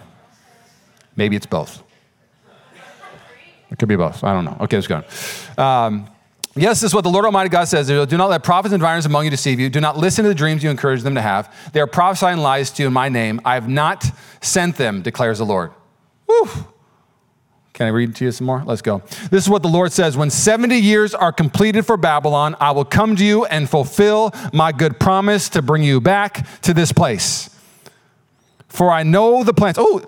maybe 1.15 1.37
it's 1.37 1.45
both. 1.45 1.83
It 3.71 3.79
could 3.79 3.89
be 3.89 3.97
both. 3.97 4.25
I 4.25 4.33
don't 4.33 4.45
know. 4.45 4.57
Okay, 4.61 4.77
let's 4.77 4.87
go. 4.87 5.03
Um, 5.63 6.09
Yes, 6.59 6.81
this 6.81 6.91
is 6.91 6.95
what 6.95 7.05
the 7.05 7.11
Lord 7.11 7.25
Almighty 7.25 7.51
God 7.51 7.69
says. 7.69 7.87
Do 7.87 8.17
not 8.17 8.31
let 8.31 8.43
prophets 8.43 8.73
and 8.73 8.81
diviners 8.81 9.07
among 9.07 9.25
you 9.25 9.31
deceive 9.31 9.61
you. 9.61 9.71
Do 9.71 9.81
not 9.81 9.97
listen 9.97 10.25
to 10.25 10.29
the 10.29 10.35
dreams 10.35 10.65
you 10.65 10.71
encourage 10.71 11.03
them 11.03 11.15
to 11.15 11.23
have. 11.23 11.55
They 11.73 11.81
are 11.81 11.87
prophesying 11.87 12.39
lies 12.39 12.71
to 12.73 12.83
you 12.83 12.89
in 12.89 12.93
my 12.93 13.09
name. 13.09 13.41
I 13.45 13.55
have 13.55 13.69
not 13.69 14.05
sent 14.41 14.77
them, 14.77 15.03
declares 15.03 15.39
the 15.39 15.47
Lord. 15.47 15.71
Whew. 16.27 16.49
Can 17.75 17.87
I 17.87 17.91
read 17.91 18.17
to 18.17 18.25
you 18.25 18.33
some 18.33 18.49
more? 18.49 18.65
Let's 18.67 18.83
go. 18.83 19.03
This 19.31 19.45
is 19.45 19.49
what 19.49 19.63
the 19.63 19.69
Lord 19.69 19.93
says 19.93 20.17
When 20.17 20.31
70 20.31 20.77
years 20.77 21.15
are 21.15 21.33
completed 21.33 21.87
for 21.87 21.97
Babylon, 21.97 22.57
I 22.59 22.73
will 22.73 22.85
come 22.85 23.15
to 23.15 23.25
you 23.25 23.45
and 23.45 23.71
fulfill 23.71 24.33
my 24.53 24.73
good 24.73 24.99
promise 24.99 25.49
to 25.51 25.63
bring 25.63 25.85
you 25.85 26.01
back 26.01 26.61
to 26.63 26.75
this 26.75 26.93
place. 26.93 27.51
For 28.67 28.91
I 28.91 29.05
know 29.05 29.45
the 29.45 29.55
plans. 29.55 29.77
Oh, 29.79 30.05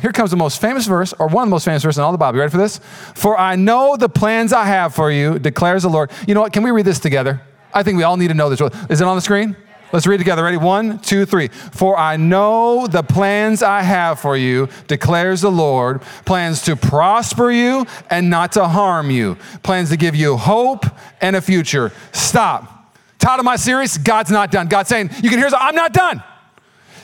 here 0.00 0.12
comes 0.12 0.30
the 0.30 0.36
most 0.36 0.60
famous 0.60 0.86
verse, 0.86 1.12
or 1.18 1.28
one 1.28 1.44
of 1.44 1.48
the 1.48 1.54
most 1.54 1.64
famous 1.64 1.82
verses 1.82 1.98
in 1.98 2.04
all 2.04 2.12
the 2.12 2.18
Bible. 2.18 2.36
You 2.36 2.40
ready 2.40 2.50
for 2.50 2.58
this? 2.58 2.80
For 3.14 3.38
I 3.38 3.56
know 3.56 3.96
the 3.96 4.08
plans 4.08 4.52
I 4.52 4.64
have 4.64 4.94
for 4.94 5.10
you, 5.10 5.38
declares 5.38 5.82
the 5.82 5.88
Lord. 5.88 6.10
You 6.26 6.34
know 6.34 6.40
what? 6.40 6.52
Can 6.52 6.62
we 6.62 6.70
read 6.70 6.84
this 6.84 6.98
together? 6.98 7.40
I 7.72 7.82
think 7.82 7.96
we 7.96 8.02
all 8.02 8.16
need 8.16 8.28
to 8.28 8.34
know 8.34 8.48
this. 8.48 8.60
Is 8.90 9.00
it 9.00 9.06
on 9.06 9.16
the 9.16 9.22
screen? 9.22 9.56
Let's 9.92 10.08
read 10.08 10.18
together. 10.18 10.42
Ready? 10.42 10.56
One, 10.56 10.98
two, 10.98 11.24
three. 11.24 11.48
For 11.48 11.96
I 11.96 12.16
know 12.16 12.88
the 12.88 13.04
plans 13.04 13.62
I 13.62 13.82
have 13.82 14.18
for 14.18 14.36
you, 14.36 14.68
declares 14.88 15.40
the 15.40 15.52
Lord 15.52 16.02
plans 16.24 16.62
to 16.62 16.74
prosper 16.74 17.52
you 17.52 17.86
and 18.10 18.28
not 18.28 18.52
to 18.52 18.66
harm 18.66 19.12
you, 19.12 19.36
plans 19.62 19.90
to 19.90 19.96
give 19.96 20.16
you 20.16 20.36
hope 20.36 20.84
and 21.20 21.36
a 21.36 21.40
future. 21.40 21.92
Stop. 22.10 22.92
Title 23.20 23.40
of 23.40 23.44
my 23.44 23.54
series 23.54 23.96
God's 23.96 24.32
not 24.32 24.50
done. 24.50 24.66
God's 24.66 24.88
saying, 24.88 25.10
You 25.22 25.30
can 25.30 25.38
hear, 25.38 25.48
I'm 25.56 25.76
not 25.76 25.92
done. 25.92 26.22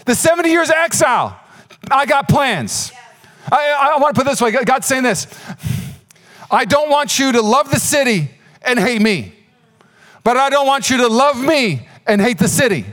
The 0.07 0.15
70 0.17 0.51
years 0.51 0.69
of 0.69 0.75
exile, 0.75 1.39
I 1.91 2.07
got 2.07 2.29
plans. 2.29 2.93
I, 3.51 3.95
I 3.95 3.99
want 4.01 4.15
to 4.15 4.19
put 4.21 4.29
this 4.29 4.41
way 4.41 4.53
God's 4.53 4.87
saying 4.87 5.03
this 5.03 5.27
I 6.51 6.65
don't 6.65 6.91
want 6.91 7.19
you 7.19 7.33
to 7.33 7.43
love 7.43 7.71
the 7.71 7.79
city 7.79 8.31
and 8.63 8.79
hate 8.79 9.01
me, 9.01 9.35
but 10.25 10.37
I 10.37 10.51
don't 10.51 10.67
want 10.67 10.91
you 10.91 10.99
to 10.99 11.09
love 11.09 11.41
me 11.41 11.87
and 12.07 12.21
hate 12.21 12.39
the 12.39 12.49
city. 12.49 12.85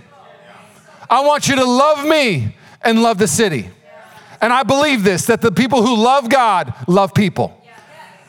I 1.10 1.22
want 1.22 1.48
you 1.48 1.56
to 1.56 1.66
love 1.66 2.06
me 2.06 2.56
and 2.82 3.02
love 3.02 3.18
the 3.18 3.28
city. 3.28 3.70
And 4.42 4.54
I 4.54 4.64
believe 4.64 5.04
this 5.04 5.26
that 5.26 5.42
the 5.42 5.52
people 5.52 5.86
who 5.86 5.96
love 5.96 6.30
God 6.30 6.74
love 6.88 7.14
people. 7.14 7.57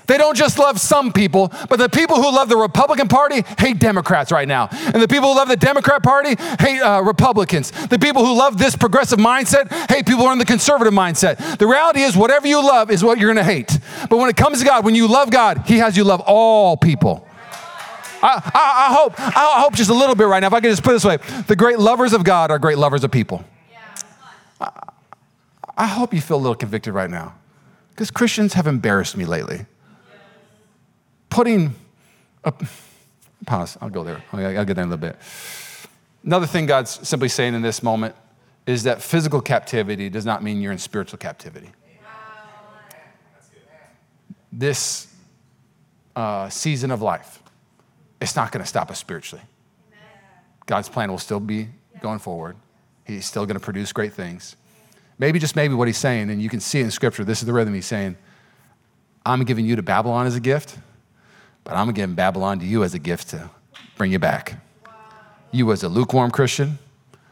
They 0.09 0.17
don't 0.17 0.37
just 0.37 0.59
love 0.59 0.81
some 0.81 1.13
people, 1.13 1.53
but 1.69 1.79
the 1.79 1.89
people 1.89 2.17
who 2.17 2.35
love 2.35 2.49
the 2.49 2.57
Republican 2.57 3.09
Party 3.09 3.45
hate 3.59 3.79
Democrats 3.79 4.33
right 4.33 4.49
now. 4.49 4.69
And 4.73 5.03
the 5.03 5.07
people 5.07 5.29
who 5.29 5.37
love 5.37 5.49
the 5.49 5.57
Democrat 5.57 6.03
Party 6.03 6.35
hate 6.59 6.81
uh, 6.81 7.03
Republicans. 7.03 7.71
The 7.71 7.99
people 7.99 8.25
who 8.25 8.37
love 8.37 8.59
this 8.59 8.75
progressive 8.75 9.19
mindset 9.19 9.71
hate 9.91 10.07
people 10.07 10.23
who 10.23 10.29
are 10.29 10.33
in 10.33 10.39
the 10.39 10.47
conservative 10.47 10.95
mindset. 10.95 11.59
The 11.59 11.67
reality 11.67 12.01
is, 12.01 12.17
whatever 12.17 12.49
you 12.49 12.61
love 12.61 12.91
is 12.91 13.05
what 13.05 13.19
you're 13.19 13.33
going 13.33 13.45
to 13.45 13.53
hate. 13.53 13.79
But 14.09 14.17
when 14.17 14.31
it 14.31 14.37
comes 14.37 14.61
to 14.61 14.65
God, 14.65 14.83
when 14.83 14.95
you 14.95 15.07
love 15.07 15.31
God, 15.31 15.65
He 15.67 15.79
has 15.79 15.95
you 15.95 16.05
love 16.05 16.23
all 16.27 16.77
people. 16.77 17.27
I, 18.23 18.43
I, 18.55 18.89
I, 18.89 18.95
hope, 18.95 19.21
I 19.21 19.61
hope 19.61 19.75
just 19.75 19.91
a 19.91 19.95
little 19.95 20.15
bit 20.15 20.27
right 20.27 20.41
now, 20.41 20.49
if 20.49 20.53
I 20.55 20.61
could 20.61 20.71
just 20.71 20.83
put 20.83 20.93
this 20.93 21.05
way 21.05 21.19
the 21.47 21.55
great 21.55 21.79
lovers 21.79 22.13
of 22.13 22.25
God 22.25 22.51
are 22.51 22.59
great 22.59 22.79
lovers 22.79 23.05
of 23.05 23.11
people. 23.11 23.45
I 25.77 25.87
hope 25.87 26.13
you 26.13 26.21
feel 26.21 26.39
a 26.39 26.43
little 26.43 26.57
convicted 26.57 26.95
right 26.95 27.11
now 27.11 27.35
because 27.91 28.11
Christians 28.11 28.55
have 28.55 28.67
embarrassed 28.67 29.17
me 29.17 29.25
lately. 29.25 29.67
Putting 31.31 31.75
a 32.45 32.53
pause, 33.47 33.77
I'll 33.81 33.91
go 33.91 34.05
there. 34.05 34.23
I'll 34.33 34.65
get 34.65 34.75
there 34.75 34.85
in 34.85 34.91
a 34.91 34.95
little 34.95 34.99
bit. 34.99 35.17
Another 36.25 36.47
thing 36.47 36.67
God's 36.67 37.07
simply 37.07 37.29
saying 37.29 37.55
in 37.55 37.63
this 37.63 37.83
moment 37.83 38.15
is 38.67 38.83
that 38.83 39.01
physical 39.01 39.41
captivity 39.41 40.11
does 40.11 40.27
not 40.27 40.43
mean 40.43 40.61
you're 40.61 40.73
in 40.73 40.79
spiritual 40.79 41.19
captivity. 41.19 41.71
This 44.51 45.13
uh, 46.17 46.49
season 46.49 46.91
of 46.91 47.03
life 47.03 47.39
it's 48.21 48.37
not 48.37 48.53
going 48.53 48.63
to 48.63 48.69
stop 48.69 48.91
us 48.91 48.99
spiritually. 48.99 49.45
God's 50.67 50.89
plan 50.89 51.11
will 51.11 51.19
still 51.19 51.41
be 51.41 51.69
going 52.01 52.19
forward. 52.19 52.57
He's 53.05 53.25
still 53.25 53.47
going 53.47 53.59
to 53.59 53.65
produce 53.65 53.93
great 53.93 54.13
things. 54.13 54.57
Maybe, 55.19 55.39
just 55.39 55.57
maybe, 55.57 55.75
what 55.75 55.89
he's 55.89 55.99
saying, 55.99 56.31
and 56.31 56.41
you 56.41 56.49
can 56.49 56.61
see 56.61 56.81
it 56.81 56.85
in 56.85 56.91
scripture, 56.91 57.25
this 57.25 57.41
is 57.41 57.47
the 57.47 57.53
rhythm 57.53 57.75
he's 57.75 57.87
saying 57.87 58.17
I'm 59.25 59.45
giving 59.45 59.67
you 59.67 59.77
to 59.77 59.83
Babylon 59.83 60.27
as 60.27 60.37
a 60.37 60.41
gift, 60.41 60.79
but 61.69 61.77
I'm 61.77 61.93
giving 61.93 62.17
Babylon 62.17 62.59
to 62.59 62.67
you 62.67 62.83
as 62.83 62.95
a 62.95 62.99
gift 62.99 63.29
to 63.29 63.49
bring 63.97 64.11
you 64.11 64.19
back. 64.19 64.61
You, 65.53 65.67
was 65.67 65.85
a 65.85 65.89
lukewarm 65.89 66.33
Christian, 66.33 66.79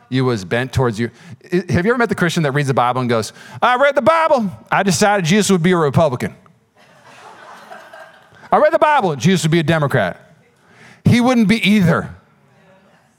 you 0.08 0.24
was 0.24 0.44
bent 0.44 0.72
towards 0.72 1.00
you. 1.00 1.10
Have 1.50 1.84
you 1.84 1.90
ever 1.90 1.98
met 1.98 2.08
the 2.08 2.14
Christian 2.14 2.44
that 2.44 2.52
reads 2.52 2.68
the 2.68 2.74
Bible 2.74 3.00
and 3.00 3.10
goes, 3.10 3.32
I 3.60 3.76
read 3.76 3.96
the 3.96 4.02
Bible, 4.02 4.50
I 4.70 4.84
decided 4.84 5.26
Jesus 5.26 5.50
would 5.50 5.62
be 5.64 5.72
a 5.72 5.76
Republican. 5.76 6.36
I 8.52 8.58
read 8.58 8.72
the 8.72 8.78
Bible, 8.78 9.16
Jesus 9.16 9.42
would 9.42 9.50
be 9.50 9.58
a 9.58 9.64
Democrat 9.64 10.22
he 11.06 11.20
wouldn't 11.20 11.48
be 11.48 11.56
either. 11.68 12.10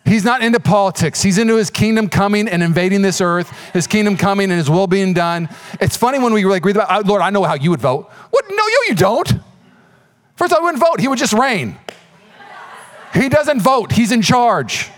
He's 0.05 0.23
not 0.23 0.41
into 0.41 0.59
politics. 0.59 1.21
He's 1.21 1.37
into 1.37 1.57
his 1.57 1.69
kingdom 1.69 2.07
coming 2.07 2.47
and 2.47 2.63
invading 2.63 3.01
this 3.01 3.19
earth, 3.19 3.51
his 3.73 3.87
kingdom 3.87 4.15
coming 4.15 4.51
and 4.51 4.57
his 4.57 4.69
will 4.69 4.87
being 4.87 5.13
done. 5.13 5.49
It's 5.81 5.97
funny 5.97 6.19
when 6.19 6.33
we 6.33 6.45
like 6.45 6.63
read 6.63 6.77
about, 6.77 7.05
Lord, 7.05 7.21
I 7.21 7.29
know 7.29 7.43
how 7.43 7.55
you 7.55 7.71
would 7.71 7.81
vote. 7.81 8.09
What? 8.29 8.45
No, 8.49 8.55
you, 8.55 8.85
you 8.89 8.95
don't. 8.95 9.33
First, 10.37 10.53
I 10.53 10.59
wouldn't 10.59 10.81
vote. 10.81 10.99
He 11.01 11.07
would 11.07 11.17
just 11.17 11.33
reign. 11.33 11.77
He 13.13 13.27
doesn't 13.27 13.59
vote. 13.59 13.91
He's 13.91 14.11
in 14.11 14.21
charge. 14.21 14.89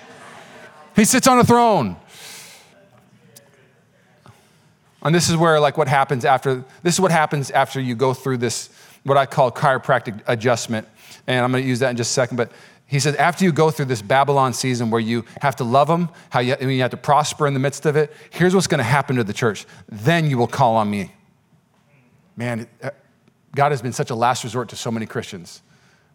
He 0.95 1.05
sits 1.05 1.27
on 1.27 1.39
a 1.39 1.45
throne. 1.45 1.95
And 5.01 5.15
this 5.15 5.29
is 5.29 5.37
where, 5.37 5.61
like, 5.61 5.77
what 5.77 5.87
happens 5.87 6.25
after, 6.25 6.65
this 6.83 6.95
is 6.95 6.99
what 6.99 7.11
happens 7.11 7.51
after 7.51 7.79
you 7.79 7.95
go 7.95 8.13
through 8.13 8.37
this, 8.37 8.69
what 9.03 9.17
I 9.17 9.25
call 9.25 9.49
chiropractic 9.49 10.21
adjustment. 10.27 10.85
And 11.25 11.41
I'm 11.41 11.51
going 11.51 11.63
to 11.63 11.67
use 11.67 11.79
that 11.79 11.91
in 11.91 11.95
just 11.95 12.11
a 12.11 12.13
second. 12.13 12.35
But 12.35 12.51
he 12.85 12.99
says, 12.99 13.15
after 13.15 13.45
you 13.45 13.53
go 13.53 13.71
through 13.71 13.85
this 13.85 14.01
Babylon 14.01 14.51
season 14.51 14.91
where 14.91 14.99
you 14.99 15.23
have 15.41 15.55
to 15.57 15.63
love 15.63 15.87
them, 15.87 16.09
how 16.31 16.41
you, 16.41 16.57
you 16.59 16.81
have 16.81 16.91
to 16.91 16.97
prosper 16.97 17.47
in 17.47 17.53
the 17.53 17.61
midst 17.61 17.85
of 17.85 17.95
it, 17.95 18.11
here's 18.29 18.53
what's 18.53 18.67
going 18.67 18.79
to 18.79 18.83
happen 18.83 19.15
to 19.15 19.23
the 19.23 19.31
church. 19.31 19.65
Then 19.87 20.29
you 20.29 20.37
will 20.37 20.47
call 20.47 20.75
on 20.75 20.89
me. 20.89 21.13
Man, 22.35 22.67
God 23.55 23.71
has 23.71 23.81
been 23.81 23.93
such 23.93 24.09
a 24.09 24.15
last 24.15 24.43
resort 24.43 24.69
to 24.69 24.75
so 24.75 24.91
many 24.91 25.05
Christians. 25.05 25.61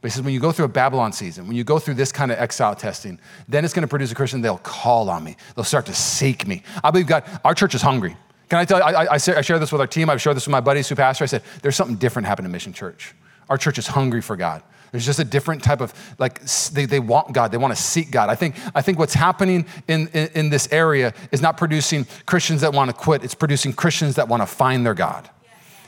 But 0.01 0.11
he 0.11 0.17
says, 0.17 0.23
when 0.23 0.35
you 0.35 0.41
go 0.41 0.53
through 0.53 0.67
a 0.67 0.69
Babylon 0.69 1.13
season, 1.13 1.47
when 1.47 1.57
you 1.57 1.65
go 1.65 1.79
through 1.79 1.95
this 1.95 2.13
kind 2.13 2.31
of 2.31 2.39
exile 2.39 2.75
testing, 2.75 3.19
then 3.49 3.65
it's 3.65 3.73
going 3.73 3.83
to 3.83 3.89
produce 3.89 4.13
a 4.13 4.15
Christian, 4.15 4.43
they'll 4.43 4.59
call 4.59 5.09
on 5.09 5.25
me. 5.25 5.37
They'll 5.55 5.65
start 5.65 5.87
to 5.87 5.95
seek 5.95 6.47
me. 6.47 6.63
I 6.83 6.91
believe 6.91 7.07
God, 7.07 7.25
our 7.43 7.55
church 7.55 7.75
is 7.75 7.81
hungry. 7.81 8.17
Can 8.51 8.59
I 8.59 8.67
tell 8.67 8.79
you, 8.79 8.85
I, 8.85 9.05
I, 9.05 9.15
I 9.15 9.19
share 9.19 9.59
this 9.59 9.73
with 9.73 9.81
our 9.81 9.87
team. 9.87 10.11
I've 10.11 10.21
shared 10.21 10.37
this 10.37 10.47
with 10.47 10.53
my 10.53 10.61
buddies 10.61 10.89
who 10.89 10.95
pastor. 10.95 11.25
I 11.25 11.27
said, 11.27 11.43
there's 11.63 11.75
something 11.75 11.97
different 11.97 12.29
happening 12.29 12.47
in 12.47 12.53
Mission 12.53 12.75
Church. 12.75 13.15
Our 13.49 13.57
church 13.57 13.79
is 13.79 13.87
hungry 13.87 14.21
for 14.21 14.37
God. 14.37 14.63
There's 14.93 15.07
just 15.07 15.19
a 15.19 15.25
different 15.25 15.65
type 15.65 15.81
of, 15.81 15.93
like, 16.19 16.41
they, 16.73 16.85
they 16.85 17.01
want 17.01 17.33
God, 17.33 17.51
they 17.51 17.57
want 17.57 17.75
to 17.75 17.83
seek 17.83 18.13
God. 18.13 18.29
I 18.29 18.37
think, 18.37 18.55
I 18.77 18.83
think 18.83 18.99
what's 18.99 19.15
happening 19.15 19.67
in, 19.89 20.07
in, 20.09 20.29
in 20.35 20.51
this 20.51 20.71
area 20.71 21.15
is 21.33 21.43
not 21.43 21.57
producing 21.57 22.07
Christians 22.27 22.61
that 22.61 22.73
want 22.73 22.91
to 22.91 22.97
quit, 22.97 23.25
it's 23.25 23.35
producing 23.35 23.73
Christians 23.73 24.15
that 24.17 24.29
want 24.29 24.43
to 24.43 24.47
find 24.47 24.87
their 24.87 24.95
God. 24.95 25.29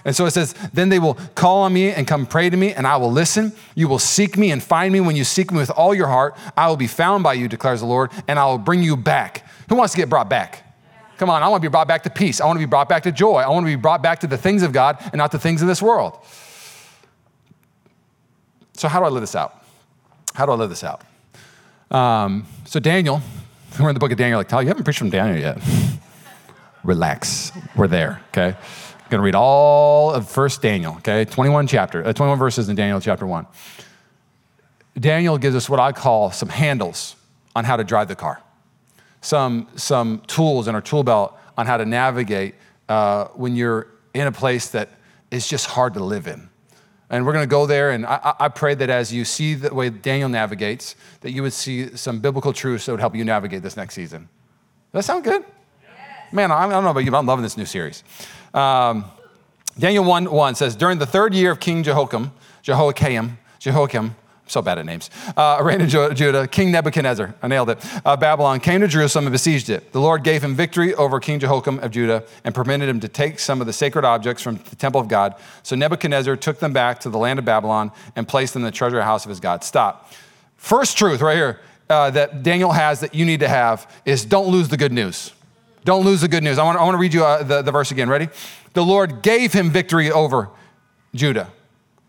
And 0.06 0.14
so 0.14 0.24
it 0.24 0.30
says, 0.30 0.54
then 0.72 0.88
they 0.88 1.00
will 1.00 1.14
call 1.34 1.62
on 1.62 1.72
me 1.72 1.90
and 1.90 2.06
come 2.06 2.26
pray 2.26 2.48
to 2.48 2.56
me, 2.56 2.72
and 2.72 2.86
I 2.86 2.96
will 2.96 3.10
listen. 3.10 3.52
You 3.74 3.88
will 3.88 3.98
seek 3.98 4.38
me 4.38 4.52
and 4.52 4.62
find 4.62 4.92
me 4.92 5.00
when 5.00 5.16
you 5.16 5.24
seek 5.24 5.50
me 5.50 5.58
with 5.58 5.70
all 5.70 5.96
your 5.96 6.06
heart. 6.06 6.36
I 6.56 6.68
will 6.68 6.76
be 6.76 6.86
found 6.86 7.24
by 7.24 7.34
you, 7.34 7.48
declares 7.48 7.80
the 7.80 7.86
Lord, 7.86 8.12
and 8.28 8.38
I 8.38 8.46
will 8.46 8.56
bring 8.56 8.84
you 8.84 8.96
back. 8.96 9.50
Who 9.68 9.74
wants 9.74 9.94
to 9.94 9.98
get 9.98 10.08
brought 10.08 10.30
back? 10.30 10.62
Come 11.18 11.28
on, 11.28 11.42
I 11.42 11.48
want 11.48 11.60
to 11.60 11.68
be 11.68 11.72
brought 11.72 11.88
back 11.88 12.04
to 12.04 12.10
peace. 12.10 12.40
I 12.40 12.46
want 12.46 12.56
to 12.56 12.64
be 12.64 12.70
brought 12.70 12.88
back 12.88 13.02
to 13.02 13.10
joy. 13.10 13.38
I 13.38 13.48
want 13.48 13.66
to 13.66 13.72
be 13.72 13.74
brought 13.74 14.00
back 14.00 14.20
to 14.20 14.28
the 14.28 14.38
things 14.38 14.62
of 14.62 14.70
God 14.70 14.96
and 15.00 15.16
not 15.16 15.32
the 15.32 15.40
things 15.40 15.60
of 15.60 15.66
this 15.66 15.82
world. 15.82 16.16
So, 18.74 18.86
how 18.86 19.00
do 19.00 19.06
I 19.06 19.08
live 19.08 19.22
this 19.22 19.34
out? 19.34 19.60
How 20.34 20.46
do 20.46 20.52
I 20.52 20.54
live 20.54 20.70
this 20.70 20.84
out? 20.84 21.02
Um, 21.90 22.46
so, 22.64 22.78
Daniel, 22.78 23.22
we're 23.80 23.88
in 23.88 23.94
the 23.94 24.00
book 24.00 24.12
of 24.12 24.18
Daniel, 24.18 24.38
like, 24.38 24.46
Tyler, 24.46 24.62
you 24.62 24.68
haven't 24.68 24.84
preached 24.84 25.00
from 25.00 25.10
Daniel 25.10 25.40
yet. 25.40 25.58
Relax, 26.84 27.50
we're 27.74 27.88
there, 27.88 28.20
okay? 28.28 28.56
I'm 29.06 29.10
gonna 29.10 29.22
read 29.22 29.36
all 29.36 30.12
of 30.12 30.28
First 30.28 30.62
Daniel, 30.62 30.94
okay? 30.96 31.24
21 31.24 31.68
chapter, 31.68 32.04
uh, 32.04 32.12
21 32.12 32.40
verses 32.40 32.68
in 32.68 32.74
Daniel 32.74 33.00
chapter 33.00 33.24
1. 33.24 33.46
Daniel 34.98 35.38
gives 35.38 35.54
us 35.54 35.68
what 35.68 35.78
I 35.78 35.92
call 35.92 36.32
some 36.32 36.48
handles 36.48 37.14
on 37.54 37.64
how 37.64 37.76
to 37.76 37.84
drive 37.84 38.08
the 38.08 38.16
car, 38.16 38.42
some, 39.20 39.68
some 39.76 40.22
tools 40.26 40.66
in 40.66 40.74
our 40.74 40.80
tool 40.80 41.04
belt 41.04 41.38
on 41.56 41.66
how 41.66 41.76
to 41.76 41.84
navigate 41.84 42.56
uh, 42.88 43.26
when 43.36 43.54
you're 43.54 43.86
in 44.12 44.26
a 44.26 44.32
place 44.32 44.70
that 44.70 44.88
is 45.30 45.46
just 45.46 45.66
hard 45.66 45.94
to 45.94 46.02
live 46.02 46.26
in. 46.26 46.48
And 47.08 47.24
we're 47.24 47.32
going 47.32 47.44
to 47.44 47.48
go 47.48 47.64
there, 47.64 47.92
and 47.92 48.04
I, 48.06 48.34
I, 48.40 48.48
pray 48.48 48.74
that 48.74 48.90
as 48.90 49.12
you 49.12 49.24
see 49.24 49.54
the 49.54 49.72
way 49.72 49.88
Daniel 49.88 50.28
navigates, 50.28 50.96
that 51.20 51.30
you 51.30 51.42
would 51.42 51.52
see 51.52 51.96
some 51.96 52.18
biblical 52.18 52.52
truths 52.52 52.86
that 52.86 52.92
would 52.92 53.00
help 53.00 53.14
you 53.14 53.24
navigate 53.24 53.62
this 53.62 53.76
next 53.76 53.94
season. 53.94 54.28
Does 54.92 55.06
that 55.06 55.12
sound 55.12 55.22
good? 55.22 55.44
Man, 56.32 56.50
I 56.50 56.68
don't 56.68 56.84
know 56.84 56.90
about 56.90 57.04
you, 57.04 57.10
but 57.10 57.18
I'm 57.18 57.26
loving 57.26 57.42
this 57.42 57.56
new 57.56 57.64
series. 57.64 58.02
Um, 58.52 59.04
Daniel 59.78 60.04
1 60.04 60.30
1 60.30 60.54
says, 60.54 60.74
During 60.74 60.98
the 60.98 61.06
third 61.06 61.34
year 61.34 61.50
of 61.52 61.60
King 61.60 61.82
Jehoiakim, 61.82 62.32
Jehoiakim, 62.62 63.38
Jehoiakim, 63.58 64.16
so 64.48 64.62
bad 64.62 64.78
at 64.78 64.86
names. 64.86 65.10
Uh, 65.36 65.60
reigned 65.62 65.82
in 65.82 65.88
Judah, 65.88 66.46
King 66.46 66.70
Nebuchadnezzar, 66.70 67.34
I 67.42 67.48
nailed 67.48 67.70
it, 67.70 67.78
uh, 68.04 68.16
Babylon, 68.16 68.60
came 68.60 68.80
to 68.80 68.88
Jerusalem 68.88 69.26
and 69.26 69.32
besieged 69.32 69.70
it. 69.70 69.92
The 69.92 70.00
Lord 70.00 70.22
gave 70.22 70.42
him 70.42 70.54
victory 70.54 70.94
over 70.94 71.18
King 71.20 71.40
Jehoiakim 71.40 71.80
of 71.80 71.90
Judah 71.90 72.24
and 72.44 72.54
permitted 72.54 72.88
him 72.88 73.00
to 73.00 73.08
take 73.08 73.38
some 73.38 73.60
of 73.60 73.66
the 73.66 73.72
sacred 73.72 74.04
objects 74.04 74.42
from 74.42 74.56
the 74.56 74.76
temple 74.76 75.00
of 75.00 75.08
God. 75.08 75.34
So 75.62 75.76
Nebuchadnezzar 75.76 76.36
took 76.36 76.60
them 76.60 76.72
back 76.72 77.00
to 77.00 77.10
the 77.10 77.18
land 77.18 77.38
of 77.38 77.44
Babylon 77.44 77.90
and 78.14 78.26
placed 78.26 78.54
them 78.54 78.62
in 78.62 78.66
the 78.66 78.72
treasure 78.72 79.02
house 79.02 79.24
of 79.24 79.30
his 79.30 79.40
God. 79.40 79.64
Stop. 79.64 80.12
First 80.56 80.96
truth 80.96 81.20
right 81.20 81.36
here 81.36 81.60
uh, 81.90 82.10
that 82.10 82.42
Daniel 82.42 82.72
has 82.72 83.00
that 83.00 83.14
you 83.14 83.24
need 83.24 83.40
to 83.40 83.48
have 83.48 83.90
is 84.04 84.24
don't 84.24 84.48
lose 84.48 84.68
the 84.68 84.76
good 84.76 84.92
news. 84.92 85.32
Don't 85.86 86.04
lose 86.04 86.20
the 86.20 86.28
good 86.28 86.42
news. 86.42 86.58
I 86.58 86.64
want, 86.64 86.76
I 86.78 86.82
want 86.82 86.94
to 86.94 86.98
read 86.98 87.14
you 87.14 87.24
uh, 87.24 87.44
the, 87.44 87.62
the 87.62 87.70
verse 87.70 87.92
again. 87.92 88.08
Ready? 88.08 88.28
The 88.72 88.84
Lord 88.84 89.22
gave 89.22 89.52
him 89.52 89.70
victory 89.70 90.10
over 90.10 90.50
Judah. 91.14 91.52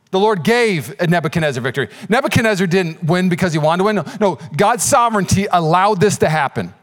The 0.10 0.20
Lord 0.20 0.44
gave 0.44 1.00
Nebuchadnezzar 1.00 1.62
victory. 1.62 1.90
Nebuchadnezzar 2.10 2.66
didn't 2.66 3.04
win 3.04 3.30
because 3.30 3.54
he 3.54 3.60
wanted 3.60 3.80
to 3.80 3.84
win. 3.84 3.96
No, 3.98 4.06
no 4.20 4.40
God's 4.56 4.84
sovereignty 4.84 5.46
allowed 5.52 6.02
this 6.02 6.18
to 6.18 6.30
happen. 6.30 6.74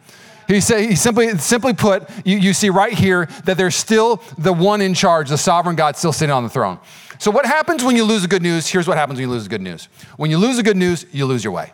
He, 0.47 0.61
say, 0.61 0.87
he 0.87 0.95
simply, 0.95 1.37
simply 1.39 1.73
put, 1.73 2.09
you, 2.25 2.37
you 2.37 2.53
see 2.53 2.71
right 2.71 2.93
here 2.93 3.27
that 3.45 3.57
there's 3.57 3.75
still 3.75 4.23
the 4.39 4.53
one 4.53 4.81
in 4.81 4.95
charge, 4.95 5.31
the 5.31 5.39
sovereign 5.39 5.75
God 5.75 5.97
still 5.97 6.13
sitting 6.13 6.33
on 6.33 6.45
the 6.45 6.51
throne. 6.51 6.79
So, 7.19 7.31
what 7.31 7.47
happens 7.47 7.83
when 7.83 7.97
you 7.97 8.05
lose 8.05 8.23
the 8.23 8.29
good 8.29 8.43
news? 8.43 8.69
Here's 8.69 8.87
what 8.87 8.99
happens 8.99 9.19
when 9.19 9.29
you 9.29 9.33
lose 9.33 9.45
the 9.45 9.49
good 9.49 9.63
news. 9.63 9.89
When 10.17 10.31
you 10.31 10.39
lose 10.39 10.59
the 10.59 10.63
good 10.63 10.77
news, 10.77 11.07
you 11.11 11.27
lose 11.27 11.43
your 11.43 11.55
way. 11.55 11.73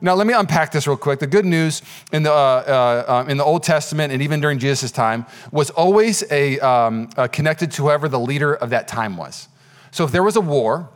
Now, 0.00 0.14
let 0.14 0.26
me 0.26 0.34
unpack 0.34 0.72
this 0.72 0.86
real 0.86 0.96
quick. 0.96 1.20
The 1.20 1.26
good 1.26 1.44
news 1.44 1.82
in 2.12 2.24
the, 2.24 2.32
uh, 2.32 2.34
uh, 2.36 3.24
uh 3.24 3.30
in 3.30 3.36
the 3.36 3.44
Old 3.44 3.62
Testament 3.62 4.12
and 4.12 4.20
even 4.20 4.40
during 4.40 4.58
Jesus' 4.58 4.90
time 4.90 5.24
was 5.50 5.70
always 5.70 6.24
a, 6.30 6.58
um, 6.60 7.08
uh, 7.16 7.28
connected 7.28 7.70
to 7.72 7.82
whoever 7.82 8.08
the 8.08 8.20
leader 8.20 8.54
of 8.54 8.70
that 8.70 8.88
time 8.88 9.16
was. 9.16 9.48
So 9.90 10.04
if 10.04 10.12
there 10.12 10.22
was 10.22 10.36
a 10.36 10.40
war 10.40 10.90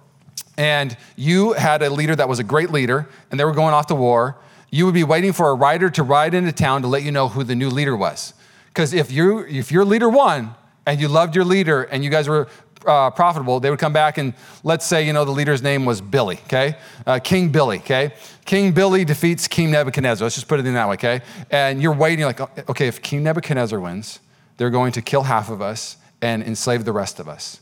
and 0.56 0.96
you 1.16 1.52
had 1.52 1.82
a 1.82 1.90
leader 1.90 2.16
that 2.16 2.28
was 2.28 2.38
a 2.38 2.44
great 2.44 2.70
leader 2.70 3.08
and 3.30 3.38
they 3.38 3.44
were 3.44 3.52
going 3.52 3.72
off 3.72 3.86
to 3.86 3.94
war, 3.94 4.36
you 4.70 4.84
would 4.84 4.94
be 4.94 5.04
waiting 5.04 5.32
for 5.32 5.50
a 5.50 5.54
rider 5.54 5.88
to 5.90 6.02
ride 6.02 6.34
into 6.34 6.52
town 6.52 6.82
to 6.82 6.88
let 6.88 7.02
you 7.02 7.12
know 7.12 7.28
who 7.28 7.44
the 7.44 7.54
new 7.54 7.70
leader 7.70 7.96
was. 7.96 8.34
Because 8.66 8.92
if, 8.92 9.10
you, 9.10 9.40
if 9.40 9.72
your 9.72 9.84
leader 9.84 10.08
won 10.08 10.54
and 10.86 11.00
you 11.00 11.08
loved 11.08 11.34
your 11.34 11.44
leader 11.44 11.84
and 11.84 12.04
you 12.04 12.10
guys 12.10 12.28
were 12.28 12.48
uh, 12.86 13.10
profitable, 13.10 13.60
they 13.60 13.70
would 13.70 13.78
come 13.78 13.92
back 13.92 14.18
and 14.18 14.34
let's 14.62 14.84
say, 14.84 15.06
you 15.06 15.12
know, 15.12 15.24
the 15.24 15.30
leader's 15.30 15.62
name 15.62 15.84
was 15.84 16.00
Billy, 16.00 16.38
okay? 16.44 16.76
Uh, 17.06 17.18
King 17.18 17.50
Billy, 17.50 17.78
okay? 17.78 18.12
King 18.44 18.72
Billy 18.72 19.04
defeats 19.04 19.48
King 19.48 19.70
Nebuchadnezzar. 19.70 20.24
Let's 20.24 20.36
just 20.36 20.48
put 20.48 20.60
it 20.60 20.66
in 20.66 20.74
that 20.74 20.88
way, 20.88 20.94
okay? 20.94 21.20
And 21.50 21.82
you're 21.82 21.94
waiting, 21.94 22.24
like, 22.24 22.40
okay, 22.68 22.86
if 22.86 23.02
King 23.02 23.22
Nebuchadnezzar 23.22 23.78
wins, 23.80 24.20
they're 24.56 24.70
going 24.70 24.92
to 24.92 25.02
kill 25.02 25.24
half 25.24 25.50
of 25.50 25.60
us 25.60 25.96
and 26.20 26.42
enslave 26.42 26.84
the 26.84 26.92
rest 26.92 27.20
of 27.20 27.28
us. 27.28 27.60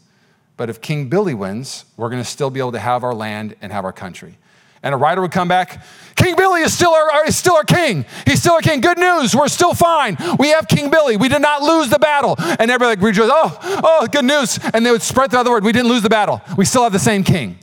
But 0.57 0.71
if 0.71 0.81
King 0.81 1.09
Billy 1.09 1.35
wins, 1.35 1.85
we're 1.97 2.09
going 2.09 2.23
to 2.23 2.29
still 2.29 2.51
be 2.51 2.61
able 2.61 2.73
to 2.73 2.79
have 2.79 3.05
our 3.05 3.15
land 3.15 3.57
and 3.61 3.73
have 3.73 3.85
our 3.85 3.93
country. 3.93 4.39
And 4.87 4.95
a 4.95 4.99
writer 4.99 5.21
would 5.21 5.33
come 5.33 5.49
back, 5.49 5.85
King 6.15 6.37
Billy 6.37 6.61
is 6.61 6.73
still 6.73 6.95
our, 6.95 7.27
is 7.27 7.37
still 7.37 7.57
our 7.57 7.65
king. 7.65 8.07
He's 8.25 8.39
still 8.39 8.53
our 8.53 8.61
king. 8.61 8.81
Good 8.81 8.99
news, 8.99 9.35
we're 9.35 9.49
still 9.49 9.75
fine. 9.75 10.17
We 10.39 10.51
have 10.51 10.69
King 10.69 10.91
Billy. 10.91 11.17
We 11.17 11.29
did 11.29 11.43
not 11.43 11.61
lose 11.61 11.91
the 11.91 11.99
battle. 11.99 12.37
And 12.39 12.71
everybody 12.71 12.91
like 12.91 13.03
rejoice, 13.03 13.29
oh, 13.33 13.81
oh, 13.83 14.07
good 14.07 14.25
news. 14.25 14.61
And 14.73 14.87
they 14.87 14.93
would 14.93 15.03
spread 15.03 15.33
the 15.33 15.41
other 15.41 15.51
word, 15.51 15.65
we 15.65 15.73
didn't 15.73 15.89
lose 15.89 16.05
the 16.05 16.09
battle. 16.09 16.41
We 16.57 16.65
still 16.65 16.85
have 16.85 16.93
the 16.93 17.01
same 17.01 17.25
king. 17.25 17.59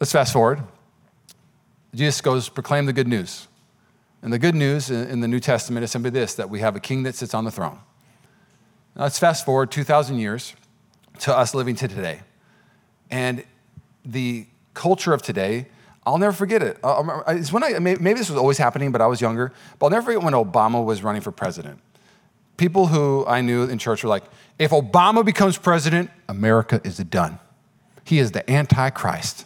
Let's 0.00 0.10
fast 0.10 0.32
forward. 0.32 0.62
Jesus 1.94 2.22
goes, 2.22 2.48
proclaim 2.48 2.86
the 2.86 2.94
good 2.94 3.08
news. 3.08 3.46
And 4.22 4.32
the 4.32 4.38
good 4.38 4.54
news 4.54 4.90
in 4.90 5.20
the 5.20 5.28
New 5.28 5.40
Testament 5.40 5.84
is 5.84 5.90
simply 5.90 6.08
this 6.08 6.34
that 6.36 6.48
we 6.48 6.60
have 6.60 6.76
a 6.76 6.80
king 6.80 7.02
that 7.02 7.14
sits 7.14 7.34
on 7.34 7.44
the 7.44 7.50
throne. 7.50 7.78
Now 8.96 9.02
let's 9.02 9.18
fast 9.18 9.44
forward 9.44 9.70
2,000 9.70 10.18
years 10.18 10.54
to 11.18 11.36
us 11.36 11.54
living 11.54 11.74
to 11.76 11.88
today. 11.88 12.20
And 13.10 13.44
the 14.02 14.46
culture 14.78 15.12
of 15.12 15.22
today, 15.22 15.66
I'll 16.06 16.18
never 16.18 16.32
forget 16.32 16.62
it. 16.62 16.78
Uh, 16.82 17.00
um, 17.00 17.10
uh, 17.10 17.22
it's 17.28 17.52
when 17.52 17.62
I, 17.62 17.78
maybe 17.80 18.14
this 18.14 18.30
was 18.30 18.38
always 18.38 18.56
happening, 18.56 18.92
but 18.92 19.00
I 19.00 19.06
was 19.06 19.20
younger, 19.20 19.52
but 19.78 19.86
I'll 19.86 19.90
never 19.90 20.06
forget 20.06 20.22
when 20.22 20.32
Obama 20.32 20.82
was 20.82 21.02
running 21.02 21.20
for 21.20 21.32
president. 21.32 21.80
People 22.56 22.86
who 22.86 23.26
I 23.26 23.40
knew 23.40 23.64
in 23.64 23.78
church 23.78 24.02
were 24.04 24.08
like, 24.08 24.24
if 24.58 24.70
Obama 24.70 25.24
becomes 25.24 25.58
president, 25.58 26.10
America 26.28 26.80
is 26.84 26.96
done. 26.98 27.38
He 28.04 28.20
is 28.20 28.32
the 28.32 28.48
Antichrist. 28.50 29.44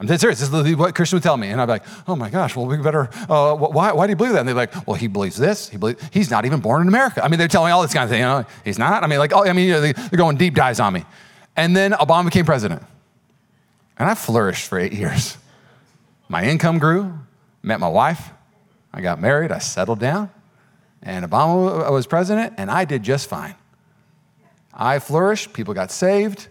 I'm 0.00 0.06
dead 0.06 0.20
serious. 0.20 0.40
This 0.40 0.52
is 0.52 0.76
what 0.76 0.94
Christian 0.94 1.16
would 1.16 1.22
tell 1.22 1.36
me. 1.36 1.48
And 1.48 1.60
I'd 1.60 1.66
be 1.66 1.72
like, 1.72 1.84
oh 2.08 2.16
my 2.16 2.30
gosh, 2.30 2.56
well, 2.56 2.66
we 2.66 2.76
better, 2.78 3.10
uh, 3.28 3.54
why, 3.54 3.92
why 3.92 4.06
do 4.06 4.10
you 4.10 4.16
believe 4.16 4.32
that? 4.32 4.40
And 4.40 4.48
they're 4.48 4.54
like, 4.54 4.86
well, 4.86 4.96
he 4.96 5.06
believes 5.06 5.36
this. 5.36 5.68
He 5.68 5.76
believes, 5.76 6.02
he's 6.12 6.30
not 6.30 6.44
even 6.46 6.60
born 6.60 6.82
in 6.82 6.88
America. 6.88 7.24
I 7.24 7.28
mean, 7.28 7.38
they're 7.38 7.48
telling 7.48 7.68
me 7.68 7.72
all 7.72 7.82
this 7.82 7.92
kind 7.92 8.04
of 8.04 8.10
thing. 8.10 8.20
You 8.20 8.26
know, 8.26 8.44
he's 8.64 8.78
not. 8.78 9.04
I 9.04 9.06
mean, 9.06 9.18
like, 9.18 9.32
oh, 9.32 9.44
I 9.44 9.52
mean, 9.52 9.66
you 9.68 9.74
know, 9.74 9.80
they're 9.80 10.18
going 10.18 10.36
deep 10.36 10.54
dives 10.54 10.80
on 10.80 10.92
me. 10.92 11.04
And 11.56 11.76
then 11.76 11.92
Obama 11.92 12.24
became 12.24 12.44
president. 12.44 12.82
And 13.98 14.08
I 14.08 14.14
flourished 14.14 14.68
for 14.68 14.78
eight 14.78 14.92
years. 14.92 15.36
My 16.28 16.44
income 16.44 16.78
grew, 16.78 17.18
met 17.62 17.80
my 17.80 17.88
wife, 17.88 18.30
I 18.92 19.00
got 19.00 19.20
married, 19.20 19.52
I 19.52 19.58
settled 19.58 19.98
down, 19.98 20.30
and 21.02 21.24
Obama 21.24 21.90
was 21.90 22.06
president, 22.06 22.54
and 22.56 22.70
I 22.70 22.84
did 22.84 23.02
just 23.02 23.28
fine. 23.28 23.54
I 24.72 24.98
flourished, 24.98 25.52
people 25.52 25.74
got 25.74 25.90
saved. 25.90 26.48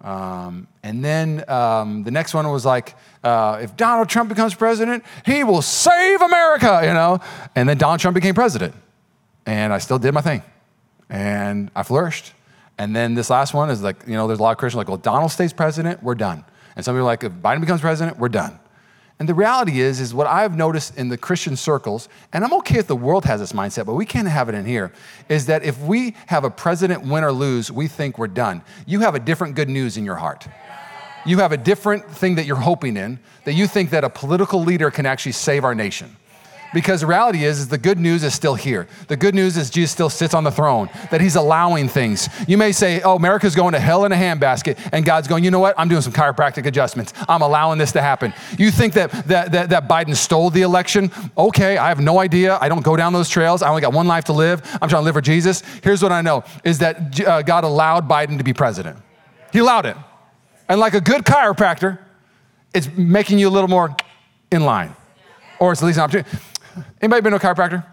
Um, 0.00 0.68
and 0.82 1.04
then 1.04 1.48
um, 1.50 2.04
the 2.04 2.10
next 2.10 2.32
one 2.32 2.48
was 2.50 2.64
like, 2.64 2.94
uh, 3.24 3.58
if 3.60 3.76
Donald 3.76 4.08
Trump 4.08 4.28
becomes 4.28 4.54
president, 4.54 5.04
he 5.26 5.44
will 5.44 5.60
save 5.60 6.22
America, 6.22 6.80
you 6.84 6.94
know? 6.94 7.20
And 7.56 7.68
then 7.68 7.76
Donald 7.78 8.00
Trump 8.00 8.14
became 8.14 8.34
president. 8.34 8.74
And 9.44 9.72
I 9.72 9.78
still 9.78 9.98
did 9.98 10.12
my 10.12 10.20
thing. 10.20 10.42
And 11.10 11.70
I 11.74 11.82
flourished. 11.82 12.32
And 12.78 12.94
then 12.94 13.14
this 13.14 13.28
last 13.28 13.54
one 13.54 13.70
is 13.70 13.82
like, 13.82 14.06
you 14.06 14.14
know, 14.14 14.28
there's 14.28 14.38
a 14.38 14.42
lot 14.42 14.52
of 14.52 14.58
Christians 14.58 14.78
like, 14.78 14.88
well, 14.88 14.98
Donald 14.98 15.32
stays 15.32 15.52
president, 15.52 16.02
we're 16.02 16.14
done. 16.14 16.44
And 16.78 16.84
some 16.84 16.94
people 16.94 17.00
are 17.00 17.06
like, 17.06 17.24
if 17.24 17.32
Biden 17.32 17.60
becomes 17.60 17.80
president, 17.80 18.18
we're 18.18 18.28
done. 18.28 18.58
And 19.18 19.28
the 19.28 19.34
reality 19.34 19.80
is, 19.80 19.98
is 19.98 20.14
what 20.14 20.28
I've 20.28 20.56
noticed 20.56 20.96
in 20.96 21.08
the 21.08 21.18
Christian 21.18 21.56
circles, 21.56 22.08
and 22.32 22.44
I'm 22.44 22.52
okay 22.54 22.78
if 22.78 22.86
the 22.86 22.94
world 22.94 23.24
has 23.24 23.40
this 23.40 23.52
mindset, 23.52 23.84
but 23.84 23.94
we 23.94 24.06
can't 24.06 24.28
have 24.28 24.48
it 24.48 24.54
in 24.54 24.64
here, 24.64 24.92
is 25.28 25.46
that 25.46 25.64
if 25.64 25.76
we 25.80 26.14
have 26.28 26.44
a 26.44 26.50
president 26.50 27.02
win 27.02 27.24
or 27.24 27.32
lose, 27.32 27.72
we 27.72 27.88
think 27.88 28.16
we're 28.16 28.28
done. 28.28 28.62
You 28.86 29.00
have 29.00 29.16
a 29.16 29.18
different 29.18 29.56
good 29.56 29.68
news 29.68 29.96
in 29.96 30.04
your 30.04 30.14
heart. 30.14 30.46
You 31.26 31.38
have 31.38 31.50
a 31.50 31.56
different 31.56 32.08
thing 32.08 32.36
that 32.36 32.46
you're 32.46 32.54
hoping 32.54 32.96
in, 32.96 33.18
that 33.42 33.54
you 33.54 33.66
think 33.66 33.90
that 33.90 34.04
a 34.04 34.08
political 34.08 34.62
leader 34.62 34.92
can 34.92 35.04
actually 35.04 35.32
save 35.32 35.64
our 35.64 35.74
nation. 35.74 36.16
Because 36.74 37.00
the 37.00 37.06
reality 37.06 37.44
is, 37.44 37.60
is 37.60 37.68
the 37.68 37.78
good 37.78 37.98
news 37.98 38.22
is 38.22 38.34
still 38.34 38.54
here. 38.54 38.86
The 39.06 39.16
good 39.16 39.34
news 39.34 39.56
is 39.56 39.70
Jesus 39.70 39.90
still 39.90 40.10
sits 40.10 40.34
on 40.34 40.44
the 40.44 40.50
throne, 40.50 40.90
that 41.10 41.20
he's 41.20 41.36
allowing 41.36 41.88
things. 41.88 42.28
You 42.46 42.58
may 42.58 42.72
say, 42.72 43.00
oh, 43.02 43.16
America's 43.16 43.54
going 43.54 43.72
to 43.72 43.80
hell 43.80 44.04
in 44.04 44.12
a 44.12 44.16
handbasket, 44.16 44.78
and 44.92 45.04
God's 45.04 45.28
going, 45.28 45.44
you 45.44 45.50
know 45.50 45.60
what? 45.60 45.74
I'm 45.78 45.88
doing 45.88 46.02
some 46.02 46.12
chiropractic 46.12 46.66
adjustments. 46.66 47.14
I'm 47.28 47.42
allowing 47.42 47.78
this 47.78 47.92
to 47.92 48.02
happen. 48.02 48.34
You 48.58 48.70
think 48.70 48.92
that, 48.94 49.10
that, 49.28 49.52
that, 49.52 49.70
that 49.70 49.88
Biden 49.88 50.14
stole 50.14 50.50
the 50.50 50.62
election? 50.62 51.10
Okay, 51.36 51.78
I 51.78 51.88
have 51.88 52.00
no 52.00 52.18
idea. 52.18 52.58
I 52.60 52.68
don't 52.68 52.82
go 52.82 52.96
down 52.96 53.12
those 53.12 53.28
trails. 53.28 53.62
I 53.62 53.68
only 53.70 53.80
got 53.80 53.92
one 53.92 54.06
life 54.06 54.24
to 54.24 54.32
live. 54.32 54.60
I'm 54.82 54.88
trying 54.88 55.00
to 55.00 55.04
live 55.04 55.14
for 55.14 55.20
Jesus. 55.20 55.62
Here's 55.82 56.02
what 56.02 56.12
I 56.12 56.20
know 56.20 56.44
is 56.64 56.78
that 56.78 57.20
uh, 57.20 57.42
God 57.42 57.64
allowed 57.64 58.08
Biden 58.08 58.38
to 58.38 58.44
be 58.44 58.52
president. 58.52 58.98
He 59.52 59.60
allowed 59.60 59.86
it. 59.86 59.96
And 60.68 60.78
like 60.78 60.94
a 60.94 61.00
good 61.00 61.24
chiropractor, 61.24 61.98
it's 62.74 62.88
making 62.96 63.38
you 63.38 63.48
a 63.48 63.50
little 63.50 63.68
more 63.68 63.96
in 64.50 64.64
line. 64.64 64.94
Or 65.58 65.72
it's 65.72 65.82
at 65.82 65.86
least 65.86 65.98
an 65.98 66.04
opportunity. 66.04 66.30
Anybody 67.00 67.22
been 67.22 67.32
to 67.32 67.36
a 67.36 67.40
chiropractor? 67.40 67.84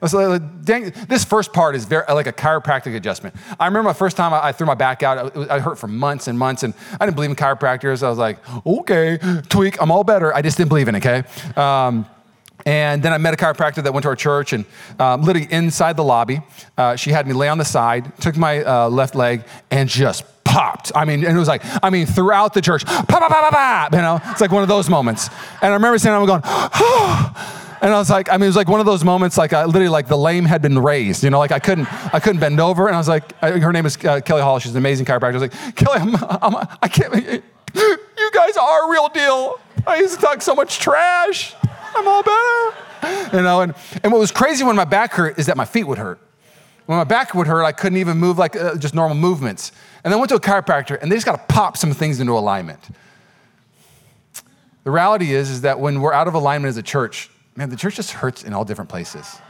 This 0.00 1.24
first 1.24 1.52
part 1.52 1.74
is 1.74 1.84
very 1.84 2.04
like 2.08 2.28
a 2.28 2.32
chiropractic 2.32 2.94
adjustment. 2.94 3.34
I 3.58 3.66
remember 3.66 3.88
my 3.88 3.92
first 3.94 4.16
time 4.16 4.32
I, 4.32 4.52
threw 4.52 4.66
my 4.66 4.74
back 4.74 5.02
out. 5.02 5.36
I 5.50 5.58
hurt 5.58 5.76
for 5.76 5.88
months 5.88 6.28
and 6.28 6.38
months, 6.38 6.62
and 6.62 6.72
I 7.00 7.04
didn't 7.04 7.16
believe 7.16 7.30
in 7.30 7.36
chiropractors. 7.36 8.02
I 8.04 8.08
was 8.08 8.18
like, 8.18 8.38
okay, 8.64 9.18
tweak, 9.48 9.80
I'm 9.82 9.90
all 9.90 10.04
better. 10.04 10.32
I 10.32 10.42
just 10.42 10.56
didn't 10.56 10.68
believe 10.68 10.86
in 10.86 10.94
it. 10.94 11.04
Okay. 11.04 11.24
Um, 11.56 12.06
and 12.64 13.02
then 13.02 13.12
I 13.12 13.18
met 13.18 13.34
a 13.34 13.36
chiropractor 13.36 13.82
that 13.82 13.92
went 13.92 14.02
to 14.02 14.08
our 14.08 14.16
church, 14.16 14.52
and 14.52 14.64
um, 14.98 15.22
literally 15.22 15.48
inside 15.50 15.96
the 15.96 16.04
lobby, 16.04 16.42
uh, 16.76 16.96
she 16.96 17.10
had 17.10 17.26
me 17.26 17.32
lay 17.32 17.48
on 17.48 17.58
the 17.58 17.64
side, 17.64 18.16
took 18.20 18.36
my 18.36 18.62
uh, 18.62 18.88
left 18.88 19.14
leg, 19.14 19.42
and 19.70 19.88
just 19.88 20.24
popped. 20.44 20.92
I 20.94 21.04
mean, 21.04 21.24
and 21.24 21.36
it 21.36 21.38
was 21.38 21.48
like, 21.48 21.62
I 21.82 21.90
mean, 21.90 22.06
throughout 22.06 22.54
the 22.54 22.60
church, 22.60 22.84
pop, 22.84 23.08
pop, 23.08 23.28
pop, 23.28 23.30
pop, 23.30 23.52
pop. 23.52 23.92
You 23.92 23.98
know, 23.98 24.20
it's 24.26 24.40
like 24.40 24.52
one 24.52 24.62
of 24.62 24.68
those 24.68 24.88
moments. 24.88 25.28
And 25.60 25.70
I 25.70 25.74
remember 25.74 25.98
saying, 25.98 26.14
I'm 26.14 26.24
going, 26.24 26.42
oh. 26.44 27.64
And 27.80 27.94
I 27.94 27.98
was 27.98 28.10
like, 28.10 28.28
I 28.28 28.32
mean, 28.32 28.42
it 28.42 28.46
was 28.46 28.56
like 28.56 28.68
one 28.68 28.80
of 28.80 28.86
those 28.86 29.04
moments, 29.04 29.38
like 29.38 29.52
I, 29.52 29.64
literally, 29.64 29.88
like 29.88 30.08
the 30.08 30.18
lame 30.18 30.44
had 30.44 30.62
been 30.62 30.78
raised. 30.78 31.22
You 31.22 31.30
know, 31.30 31.38
like 31.38 31.52
I 31.52 31.58
couldn't, 31.58 31.86
I 32.12 32.18
couldn't 32.18 32.40
bend 32.40 32.60
over. 32.60 32.86
And 32.86 32.94
I 32.94 32.98
was 32.98 33.08
like, 33.08 33.32
I, 33.42 33.52
her 33.58 33.72
name 33.72 33.86
is 33.86 33.96
uh, 34.04 34.20
Kelly 34.20 34.42
Hall. 34.42 34.58
She's 34.58 34.72
an 34.72 34.78
amazing 34.78 35.06
chiropractor. 35.06 35.36
I 35.36 35.38
was 35.38 35.42
like, 35.42 35.76
Kelly, 35.76 35.98
I'm, 36.00 36.14
I'm, 36.16 36.68
I 36.82 36.88
can't. 36.88 37.42
You 37.74 38.30
guys 38.32 38.56
are 38.56 38.90
real 38.90 39.08
deal. 39.08 39.60
I 39.86 39.98
used 39.98 40.16
to 40.16 40.20
talk 40.20 40.42
so 40.42 40.54
much 40.54 40.78
trash. 40.78 41.54
I'm 41.94 42.08
all 42.08 42.22
better. 42.22 43.36
You 43.36 43.42
know, 43.42 43.60
and, 43.60 43.74
and 44.02 44.12
what 44.12 44.18
was 44.18 44.32
crazy 44.32 44.64
when 44.64 44.74
my 44.76 44.84
back 44.84 45.12
hurt 45.12 45.38
is 45.38 45.46
that 45.46 45.56
my 45.56 45.64
feet 45.64 45.84
would 45.84 45.98
hurt. 45.98 46.20
When 46.86 46.98
my 46.98 47.04
back 47.04 47.34
would 47.34 47.46
hurt, 47.46 47.64
I 47.64 47.72
couldn't 47.72 47.98
even 47.98 48.18
move 48.18 48.38
like 48.38 48.56
uh, 48.56 48.76
just 48.76 48.94
normal 48.94 49.16
movements. 49.16 49.72
And 50.02 50.12
then 50.12 50.18
I 50.18 50.20
went 50.20 50.30
to 50.30 50.36
a 50.36 50.40
chiropractor, 50.40 51.00
and 51.00 51.12
they 51.12 51.16
just 51.16 51.26
got 51.26 51.48
to 51.48 51.54
pop 51.54 51.76
some 51.76 51.92
things 51.92 52.18
into 52.18 52.32
alignment. 52.32 52.80
The 54.84 54.90
reality 54.90 55.34
is, 55.34 55.50
is 55.50 55.60
that 55.60 55.78
when 55.80 56.00
we're 56.00 56.14
out 56.14 56.28
of 56.28 56.34
alignment 56.34 56.70
as 56.70 56.76
a 56.76 56.82
church, 56.82 57.30
man, 57.58 57.68
the 57.70 57.76
church 57.76 57.96
just 57.96 58.12
hurts 58.12 58.44
in 58.44 58.54
all 58.54 58.64
different 58.64 58.88
places. 58.88 59.40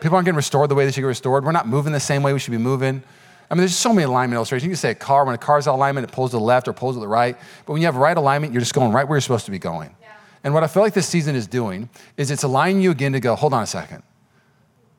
People 0.00 0.16
aren't 0.16 0.26
getting 0.26 0.36
restored 0.36 0.68
the 0.68 0.74
way 0.74 0.84
they 0.84 0.92
should 0.92 1.00
get 1.00 1.06
restored. 1.06 1.44
We're 1.44 1.52
not 1.52 1.66
moving 1.66 1.94
the 1.94 1.98
same 1.98 2.22
way 2.22 2.34
we 2.34 2.38
should 2.38 2.50
be 2.50 2.58
moving. 2.58 3.02
I 3.50 3.54
mean, 3.54 3.60
there's 3.60 3.74
so 3.74 3.92
many 3.92 4.04
alignment 4.04 4.36
illustrations. 4.36 4.64
You 4.64 4.70
can 4.70 4.76
say 4.76 4.90
a 4.90 4.94
car, 4.94 5.24
when 5.24 5.34
a 5.34 5.38
car's 5.38 5.66
out 5.66 5.72
of 5.72 5.78
alignment, 5.78 6.06
it 6.06 6.12
pulls 6.12 6.32
to 6.32 6.36
the 6.36 6.42
left 6.42 6.68
or 6.68 6.74
pulls 6.74 6.96
to 6.96 7.00
the 7.00 7.08
right. 7.08 7.36
But 7.64 7.72
when 7.72 7.80
you 7.80 7.86
have 7.86 7.96
right 7.96 8.16
alignment, 8.16 8.52
you're 8.52 8.60
just 8.60 8.74
going 8.74 8.92
right 8.92 9.08
where 9.08 9.16
you're 9.16 9.22
supposed 9.22 9.46
to 9.46 9.50
be 9.50 9.58
going. 9.58 9.96
Yeah. 10.02 10.08
And 10.44 10.52
what 10.52 10.62
I 10.62 10.66
feel 10.66 10.82
like 10.82 10.92
this 10.92 11.08
season 11.08 11.34
is 11.34 11.46
doing 11.46 11.88
is 12.18 12.30
it's 12.30 12.42
aligning 12.42 12.82
you 12.82 12.90
again 12.90 13.12
to 13.14 13.20
go, 13.20 13.34
hold 13.34 13.54
on 13.54 13.62
a 13.62 13.66
second. 13.66 14.02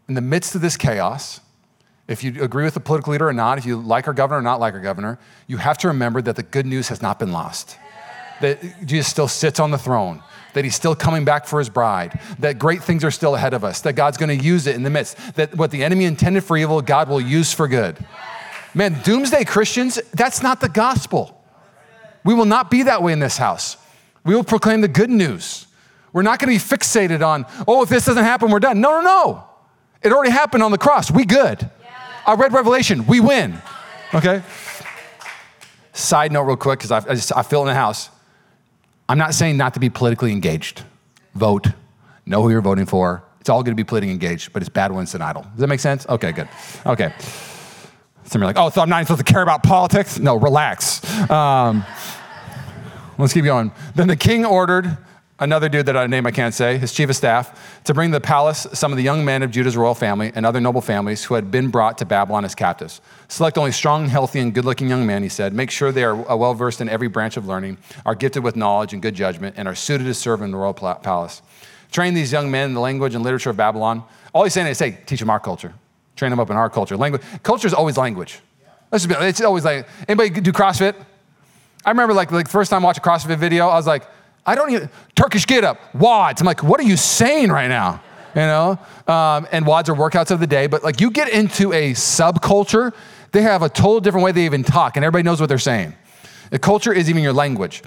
In 0.07 0.15
the 0.15 0.21
midst 0.21 0.55
of 0.55 0.61
this 0.61 0.75
chaos, 0.75 1.41
if 2.07 2.23
you 2.23 2.41
agree 2.41 2.63
with 2.63 2.73
the 2.73 2.79
political 2.79 3.11
leader 3.11 3.27
or 3.27 3.33
not, 3.33 3.59
if 3.59 3.65
you 3.65 3.79
like 3.79 4.07
our 4.07 4.13
governor 4.13 4.39
or 4.39 4.43
not 4.43 4.59
like 4.59 4.73
our 4.73 4.79
governor, 4.79 5.19
you 5.45 5.57
have 5.57 5.77
to 5.79 5.87
remember 5.87 6.19
that 6.23 6.35
the 6.35 6.43
good 6.43 6.65
news 6.65 6.87
has 6.87 7.01
not 7.01 7.19
been 7.19 7.31
lost. 7.31 7.77
That 8.41 8.85
Jesus 8.85 9.07
still 9.07 9.27
sits 9.27 9.59
on 9.59 9.69
the 9.69 9.77
throne 9.77 10.23
that 10.55 10.63
he's 10.63 10.73
still 10.73 10.95
coming 10.95 11.25
back 11.25 11.45
for 11.45 11.59
his 11.59 11.69
bride, 11.69 12.17
that 12.39 12.57
great 12.57 12.81
things 12.81 13.03
are 13.03 13.11
still 13.11 13.35
ahead 13.35 13.53
of 13.53 13.63
us, 13.63 13.81
that 13.81 13.93
God's 13.93 14.17
going 14.17 14.35
to 14.35 14.43
use 14.43 14.67
it 14.67 14.75
in 14.75 14.83
the 14.83 14.89
midst, 14.89 15.17
that 15.35 15.53
what 15.55 15.69
the 15.69 15.83
enemy 15.83 16.05
intended 16.05 16.45
for 16.45 16.57
evil, 16.57 16.81
God 16.81 17.09
will 17.09 17.19
use 17.19 17.53
for 17.53 17.67
good. 17.67 17.97
Man, 18.73 18.99
doomsday 19.03 19.43
Christians, 19.43 19.99
that's 20.13 20.41
not 20.41 20.61
the 20.61 20.69
gospel. 20.69 21.43
We 22.23 22.33
will 22.33 22.45
not 22.45 22.71
be 22.71 22.83
that 22.83 23.03
way 23.03 23.11
in 23.11 23.19
this 23.19 23.37
house. 23.37 23.75
We 24.23 24.33
will 24.33 24.45
proclaim 24.45 24.79
the 24.79 24.87
good 24.87 25.09
news. 25.09 25.67
We're 26.13 26.21
not 26.21 26.39
going 26.39 26.57
to 26.57 26.65
be 26.65 26.75
fixated 26.75 27.25
on, 27.25 27.45
oh, 27.67 27.83
if 27.83 27.89
this 27.89 28.05
doesn't 28.05 28.23
happen, 28.23 28.49
we're 28.49 28.59
done. 28.59 28.79
No, 28.79 28.91
no, 28.91 29.01
no. 29.01 29.43
It 30.01 30.13
already 30.13 30.31
happened 30.31 30.63
on 30.63 30.71
the 30.71 30.77
cross. 30.77 31.11
We 31.11 31.25
good. 31.25 31.69
I 32.25 32.35
read 32.35 32.53
Revelation. 32.53 33.05
We 33.07 33.19
win. 33.19 33.61
Okay? 34.13 34.41
Side 35.91 36.31
note, 36.31 36.43
real 36.43 36.55
quick, 36.55 36.79
because 36.79 36.91
I, 36.91 36.99
I, 36.99 37.39
I 37.39 37.43
feel 37.43 37.61
in 37.61 37.67
the 37.67 37.73
house. 37.73 38.09
I'm 39.07 39.17
not 39.17 39.33
saying 39.33 39.57
not 39.57 39.73
to 39.75 39.79
be 39.79 39.89
politically 39.89 40.31
engaged. 40.31 40.83
Vote, 41.35 41.67
know 42.25 42.41
who 42.41 42.49
you're 42.49 42.61
voting 42.61 42.85
for. 42.85 43.23
It's 43.39 43.49
all 43.49 43.61
going 43.61 43.75
to 43.75 43.79
be 43.79 43.83
politically 43.83 44.11
engaged, 44.11 44.53
but 44.53 44.63
it's 44.63 44.69
bad 44.69 44.91
when 44.91 45.03
it's 45.03 45.13
an 45.13 45.21
idol. 45.21 45.43
Does 45.43 45.59
that 45.59 45.67
make 45.67 45.79
sense? 45.79 46.07
Okay, 46.07 46.31
good. 46.31 46.49
Okay. 46.85 47.13
Some 48.23 48.41
are 48.41 48.45
like, 48.45 48.57
oh, 48.57 48.71
so 48.71 48.81
I'm 48.81 48.89
not 48.89 49.05
supposed 49.05 49.25
to 49.25 49.31
care 49.31 49.43
about 49.43 49.61
politics? 49.61 50.17
No, 50.17 50.35
relax. 50.35 51.03
Um, 51.29 51.85
let's 53.19 53.33
keep 53.33 53.45
going. 53.45 53.71
Then 53.93 54.07
the 54.07 54.15
king 54.15 54.45
ordered 54.45 54.97
another 55.39 55.67
dude 55.69 55.85
that 55.87 55.97
I 55.97 56.07
name 56.07 56.25
I 56.25 56.31
can't 56.31 56.53
say, 56.53 56.77
his 56.77 56.93
chief 56.93 57.09
of 57.09 57.15
staff, 57.15 57.81
to 57.83 57.93
bring 57.93 58.11
to 58.11 58.17
the 58.17 58.21
palace 58.21 58.67
some 58.73 58.91
of 58.91 58.97
the 58.97 59.03
young 59.03 59.25
men 59.25 59.43
of 59.43 59.51
Judah's 59.51 59.75
royal 59.75 59.95
family 59.95 60.31
and 60.33 60.45
other 60.45 60.61
noble 60.61 60.81
families 60.81 61.23
who 61.23 61.33
had 61.35 61.51
been 61.51 61.69
brought 61.69 61.97
to 61.97 62.05
Babylon 62.05 62.45
as 62.45 62.55
captives. 62.55 63.01
Select 63.27 63.57
only 63.57 63.71
strong, 63.71 64.07
healthy, 64.07 64.39
and 64.39 64.53
good 64.53 64.65
looking 64.65 64.87
young 64.87 65.05
men, 65.05 65.23
he 65.23 65.29
said. 65.29 65.53
Make 65.53 65.71
sure 65.71 65.91
they 65.91 66.03
are 66.03 66.29
uh, 66.29 66.35
well 66.35 66.53
versed 66.53 66.81
in 66.81 66.89
every 66.89 67.07
branch 67.07 67.37
of 67.37 67.47
learning, 67.47 67.77
are 68.05 68.15
gifted 68.15 68.43
with 68.43 68.55
knowledge 68.55 68.93
and 68.93 69.01
good 69.01 69.15
judgment, 69.15 69.55
and 69.57 69.67
are 69.67 69.75
suited 69.75 70.05
to 70.05 70.13
serve 70.13 70.41
in 70.41 70.51
the 70.51 70.57
royal 70.57 70.73
palace. 70.73 71.41
Train 71.91 72.13
these 72.13 72.31
young 72.31 72.49
men 72.49 72.69
in 72.69 72.73
the 72.73 72.81
language 72.81 73.15
and 73.15 73.23
literature 73.23 73.49
of 73.49 73.57
Babylon. 73.57 74.03
All 74.33 74.43
he's 74.43 74.53
saying 74.53 74.67
is, 74.67 74.79
hey, 74.79 74.99
teach 75.05 75.19
them 75.19 75.29
our 75.29 75.39
culture. 75.39 75.73
Train 76.15 76.29
them 76.29 76.39
up 76.39 76.49
in 76.49 76.55
our 76.55 76.69
culture. 76.69 76.97
Language. 76.97 77.21
Culture 77.43 77.67
is 77.67 77.73
always 77.73 77.97
language. 77.97 78.39
It's 78.91 79.41
always 79.41 79.65
like, 79.65 79.87
anybody 80.07 80.29
do 80.29 80.51
CrossFit? 80.51 80.95
I 81.83 81.89
remember 81.91 82.13
like, 82.13 82.31
like 82.31 82.47
first 82.47 82.69
time 82.69 82.83
I 82.83 82.85
watched 82.85 82.99
a 82.99 83.01
CrossFit 83.01 83.37
video, 83.37 83.67
I 83.67 83.75
was 83.75 83.87
like, 83.87 84.07
I 84.45 84.55
don't 84.55 84.71
even, 84.71 84.89
Turkish 85.15 85.47
get 85.47 85.63
up, 85.63 85.79
WODs. 85.93 86.39
I'm 86.39 86.45
like, 86.45 86.63
what 86.63 86.79
are 86.79 86.83
you 86.83 86.97
saying 86.97 87.51
right 87.51 87.67
now? 87.67 88.01
You 88.35 88.41
know? 88.41 88.79
Um, 89.07 89.47
and 89.51 89.65
WODs 89.65 89.89
are 89.89 89.95
workouts 89.95 90.31
of 90.31 90.39
the 90.39 90.47
day, 90.47 90.67
but 90.67 90.83
like 90.83 91.01
you 91.01 91.09
get 91.09 91.29
into 91.29 91.73
a 91.73 91.93
subculture, 91.93 92.93
they 93.31 93.41
have 93.41 93.63
a 93.63 93.69
total 93.69 93.99
different 93.99 94.23
way 94.23 94.31
they 94.31 94.45
even 94.45 94.63
talk, 94.63 94.97
and 94.97 95.05
everybody 95.05 95.23
knows 95.23 95.39
what 95.39 95.49
they're 95.49 95.57
saying. 95.57 95.93
The 96.51 96.59
culture 96.59 96.93
is 96.93 97.09
even 97.09 97.23
your 97.23 97.33
language 97.33 97.81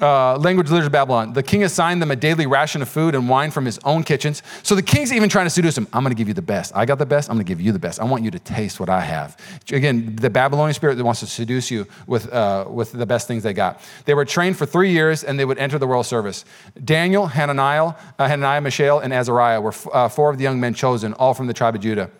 uh, 0.00 0.36
language 0.38 0.70
leaders 0.70 0.86
of 0.86 0.92
Babylon. 0.92 1.32
The 1.34 1.42
king 1.42 1.62
assigned 1.62 2.02
them 2.02 2.10
a 2.10 2.16
daily 2.16 2.46
ration 2.46 2.82
of 2.82 2.88
food 2.88 3.14
and 3.14 3.28
wine 3.28 3.50
from 3.52 3.64
his 3.64 3.78
own 3.84 4.02
kitchens. 4.02 4.42
So 4.62 4.74
the 4.74 4.82
king's 4.82 5.12
even 5.12 5.28
trying 5.28 5.46
to 5.46 5.50
seduce 5.50 5.76
them. 5.76 5.86
I'm 5.92 6.02
going 6.02 6.14
to 6.14 6.18
give 6.18 6.26
you 6.26 6.34
the 6.34 6.42
best. 6.42 6.72
I 6.74 6.84
got 6.84 6.98
the 6.98 7.06
best. 7.06 7.30
I'm 7.30 7.36
going 7.36 7.46
to 7.46 7.48
give 7.48 7.60
you 7.60 7.70
the 7.70 7.78
best. 7.78 8.00
I 8.00 8.04
want 8.04 8.24
you 8.24 8.30
to 8.32 8.38
taste 8.40 8.80
what 8.80 8.88
I 8.88 9.00
have. 9.00 9.36
Again, 9.70 10.16
the 10.16 10.30
Babylonian 10.30 10.74
spirit 10.74 10.96
that 10.96 11.04
wants 11.04 11.20
to 11.20 11.26
seduce 11.26 11.70
you 11.70 11.86
with, 12.08 12.32
uh, 12.32 12.66
with 12.68 12.92
the 12.92 13.06
best 13.06 13.28
things 13.28 13.44
they 13.44 13.52
got. 13.52 13.80
They 14.04 14.14
were 14.14 14.24
trained 14.24 14.56
for 14.56 14.66
three 14.66 14.90
years 14.90 15.22
and 15.22 15.38
they 15.38 15.44
would 15.44 15.58
enter 15.58 15.78
the 15.78 15.86
royal 15.86 16.02
service. 16.02 16.44
Daniel, 16.84 17.26
Hananiah, 17.26 17.92
uh, 18.18 18.28
Hananiah 18.28 18.60
Mishael, 18.60 18.98
and 18.98 19.12
Azariah 19.12 19.60
were 19.60 19.70
f- 19.70 19.86
uh, 19.92 20.08
four 20.08 20.30
of 20.30 20.38
the 20.38 20.42
young 20.42 20.58
men 20.58 20.74
chosen, 20.74 21.12
all 21.14 21.34
from 21.34 21.46
the 21.46 21.54
tribe 21.54 21.76
of 21.76 21.80
Judah. 21.80 22.10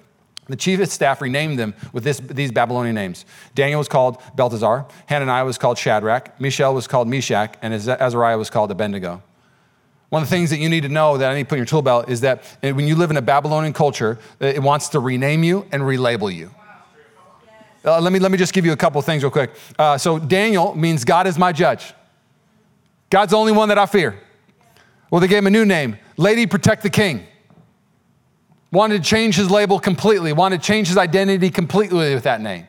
The 0.47 0.57
chief 0.57 0.81
of 0.81 0.89
staff 0.89 1.23
renamed 1.23 1.59
them 1.59 1.75
with 1.93 2.05
this, 2.05 2.19
these 2.19 2.53
Babylonian 2.53 2.95
names. 2.95 3.25
Daniel 3.55 3.79
was 3.79 3.89
called 3.89 4.21
Belteshazzar, 4.37 4.87
Hananiah 5.07 5.45
was 5.45 5.57
called 5.57 5.79
Shadrach, 5.79 6.39
Mishael 6.39 6.75
was 6.75 6.87
called 6.87 7.09
Meshach, 7.09 7.57
and 7.63 7.73
Azariah 7.73 8.37
was 8.37 8.51
called 8.51 8.71
Abednego. 8.71 9.23
One 10.11 10.23
of 10.23 10.29
the 10.29 10.37
things 10.37 10.51
that 10.51 10.59
you 10.59 10.69
need 10.69 10.83
to 10.83 10.89
know 10.89 11.17
that 11.17 11.31
I 11.31 11.35
need 11.35 11.45
to 11.45 11.49
put 11.49 11.55
in 11.57 11.61
your 11.61 11.67
tool 11.67 11.83
belt 11.83 12.09
is 12.09 12.21
that 12.21 12.45
when 12.61 12.87
you 12.87 12.95
live 12.95 13.11
in 13.11 13.17
a 13.17 13.23
Babylonian 13.23 13.73
culture, 13.73 14.19
it 14.39 14.63
wants 14.63 14.91
to 14.91 15.01
rename 15.01 15.43
you 15.43 15.67
and 15.73 15.83
relabel 15.83 16.33
you. 16.33 16.51
Uh, 17.85 18.01
let, 18.01 18.13
me, 18.13 18.19
let 18.19 18.31
me 18.31 18.39
just 18.39 18.53
give 18.55 18.65
you 18.65 18.73
a 18.73 18.77
couple 18.77 19.01
things 19.03 19.23
real 19.23 19.31
quick. 19.31 19.51
Uh, 19.79 19.99
so, 19.99 20.19
Daniel 20.19 20.75
means 20.75 21.05
God 21.05 21.27
is 21.27 21.37
my 21.37 21.53
judge. 21.53 21.93
God's 23.11 23.33
the 23.33 23.37
only 23.37 23.53
one 23.53 23.69
that 23.69 23.79
I 23.79 23.87
fear. 23.87 24.19
Well, 25.11 25.21
they 25.21 25.29
gave 25.29 25.39
him 25.39 25.49
a 25.49 25.51
new 25.51 25.65
name 25.65 25.99
Lady 26.17 26.47
Protect 26.47 26.83
the 26.83 26.91
King 26.91 27.27
wanted 28.75 29.03
to 29.03 29.09
change 29.09 29.37
his 29.37 29.51
label 29.51 29.79
completely, 29.79 30.33
wanted 30.33 30.61
to 30.61 30.67
change 30.67 30.89
his 30.89 30.99
identity 30.99 31.51
completely 31.51 32.15
with 32.15 32.25
that 32.25 32.41
name. 32.41 32.67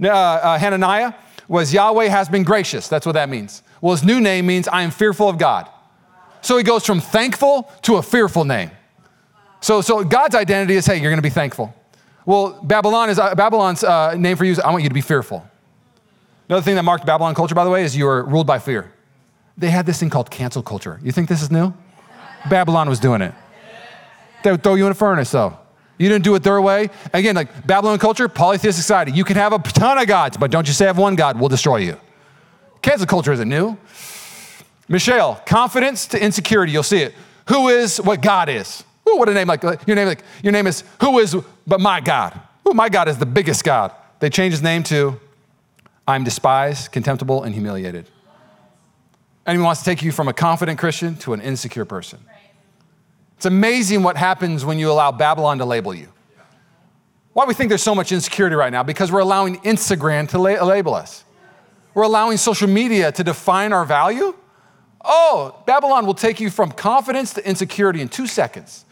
Uh, 0.00 0.08
uh, 0.08 0.58
Hananiah 0.58 1.14
was 1.48 1.72
Yahweh 1.72 2.06
has 2.06 2.28
been 2.28 2.44
gracious. 2.44 2.88
That's 2.88 3.06
what 3.06 3.12
that 3.12 3.28
means. 3.28 3.62
Well, 3.80 3.94
his 3.94 4.04
new 4.04 4.20
name 4.20 4.46
means 4.46 4.68
I 4.68 4.82
am 4.82 4.90
fearful 4.90 5.28
of 5.28 5.38
God. 5.38 5.68
So 6.42 6.56
he 6.56 6.62
goes 6.62 6.84
from 6.84 7.00
thankful 7.00 7.70
to 7.82 7.96
a 7.96 8.02
fearful 8.02 8.44
name. 8.44 8.70
So, 9.60 9.80
so 9.80 10.04
God's 10.04 10.34
identity 10.34 10.74
is, 10.74 10.86
hey, 10.86 10.96
you're 10.96 11.10
going 11.10 11.16
to 11.16 11.22
be 11.22 11.30
thankful. 11.30 11.74
Well, 12.26 12.60
Babylon 12.62 13.10
is 13.10 13.18
uh, 13.18 13.34
Babylon's 13.34 13.82
uh, 13.82 14.14
name 14.14 14.36
for 14.36 14.44
you 14.44 14.52
is 14.52 14.60
I 14.60 14.70
want 14.70 14.82
you 14.82 14.88
to 14.88 14.94
be 14.94 15.00
fearful. 15.00 15.44
Another 16.48 16.62
thing 16.62 16.76
that 16.76 16.82
marked 16.82 17.04
Babylon 17.04 17.34
culture, 17.34 17.54
by 17.54 17.64
the 17.64 17.70
way, 17.70 17.82
is 17.82 17.96
you 17.96 18.04
were 18.04 18.22
ruled 18.24 18.46
by 18.46 18.58
fear. 18.58 18.92
They 19.56 19.70
had 19.70 19.86
this 19.86 19.98
thing 19.98 20.10
called 20.10 20.30
cancel 20.30 20.62
culture. 20.62 21.00
You 21.02 21.10
think 21.10 21.28
this 21.28 21.42
is 21.42 21.50
new? 21.50 21.74
Babylon 22.48 22.88
was 22.88 23.00
doing 23.00 23.22
it. 23.22 23.34
They 24.48 24.52
would 24.52 24.62
throw 24.62 24.76
you 24.76 24.86
in 24.86 24.92
a 24.92 24.94
furnace, 24.94 25.30
though. 25.30 25.58
You 25.98 26.08
didn't 26.08 26.24
do 26.24 26.34
it 26.34 26.42
their 26.42 26.58
way. 26.62 26.88
Again, 27.12 27.34
like 27.34 27.66
Babylon 27.66 27.98
culture, 27.98 28.26
polytheistic 28.28 28.80
society. 28.80 29.12
You 29.12 29.22
can 29.22 29.36
have 29.36 29.52
a 29.52 29.58
ton 29.58 29.98
of 29.98 30.06
gods, 30.06 30.38
but 30.38 30.50
don't 30.50 30.66
you 30.66 30.72
say 30.72 30.86
have 30.86 30.96
one 30.96 31.16
God, 31.16 31.38
we'll 31.38 31.50
destroy 31.50 31.76
you. 31.76 32.00
Cancel 32.80 33.06
culture 33.06 33.30
isn't 33.30 33.46
new. 33.46 33.76
Mishael, 34.88 35.38
confidence 35.44 36.06
to 36.06 36.24
insecurity. 36.24 36.72
You'll 36.72 36.82
see 36.82 37.02
it. 37.02 37.14
Who 37.48 37.68
is 37.68 38.00
what 38.00 38.22
God 38.22 38.48
is? 38.48 38.84
Ooh, 39.06 39.18
what 39.18 39.28
a 39.28 39.34
name 39.34 39.48
like 39.48 39.62
your 39.86 39.96
name 39.96 40.08
like 40.08 40.22
your 40.42 40.54
name 40.54 40.66
is 40.66 40.82
who 41.02 41.18
is 41.18 41.36
but 41.66 41.78
my 41.78 42.00
God. 42.00 42.40
Ooh, 42.66 42.72
my 42.72 42.88
God 42.88 43.06
is 43.06 43.18
the 43.18 43.26
biggest 43.26 43.64
God. 43.64 43.92
They 44.20 44.30
changed 44.30 44.54
his 44.54 44.62
name 44.62 44.82
to 44.84 45.20
I'm 46.06 46.24
despised, 46.24 46.90
contemptible, 46.90 47.42
and 47.42 47.52
humiliated. 47.52 48.06
Anyone 49.46 49.66
wants 49.66 49.82
to 49.82 49.84
take 49.84 50.02
you 50.02 50.10
from 50.10 50.26
a 50.26 50.32
confident 50.32 50.78
Christian 50.78 51.16
to 51.16 51.34
an 51.34 51.42
insecure 51.42 51.84
person. 51.84 52.20
It's 53.38 53.46
amazing 53.46 54.02
what 54.02 54.16
happens 54.16 54.64
when 54.64 54.80
you 54.80 54.90
allow 54.90 55.12
Babylon 55.12 55.58
to 55.58 55.64
label 55.64 55.94
you. 55.94 56.08
Why 57.34 57.44
we 57.44 57.54
think 57.54 57.68
there's 57.68 57.84
so 57.84 57.94
much 57.94 58.10
insecurity 58.10 58.56
right 58.56 58.72
now? 58.72 58.82
Because 58.82 59.12
we're 59.12 59.20
allowing 59.20 59.58
Instagram 59.58 60.28
to 60.30 60.40
la- 60.40 60.64
label 60.64 60.92
us. 60.92 61.22
We're 61.94 62.02
allowing 62.02 62.36
social 62.36 62.66
media 62.66 63.12
to 63.12 63.22
define 63.22 63.72
our 63.72 63.84
value. 63.84 64.34
Oh, 65.04 65.62
Babylon 65.66 66.04
will 66.04 66.14
take 66.14 66.40
you 66.40 66.50
from 66.50 66.72
confidence 66.72 67.32
to 67.34 67.48
insecurity 67.48 68.00
in 68.00 68.08
two 68.08 68.26
seconds. 68.26 68.84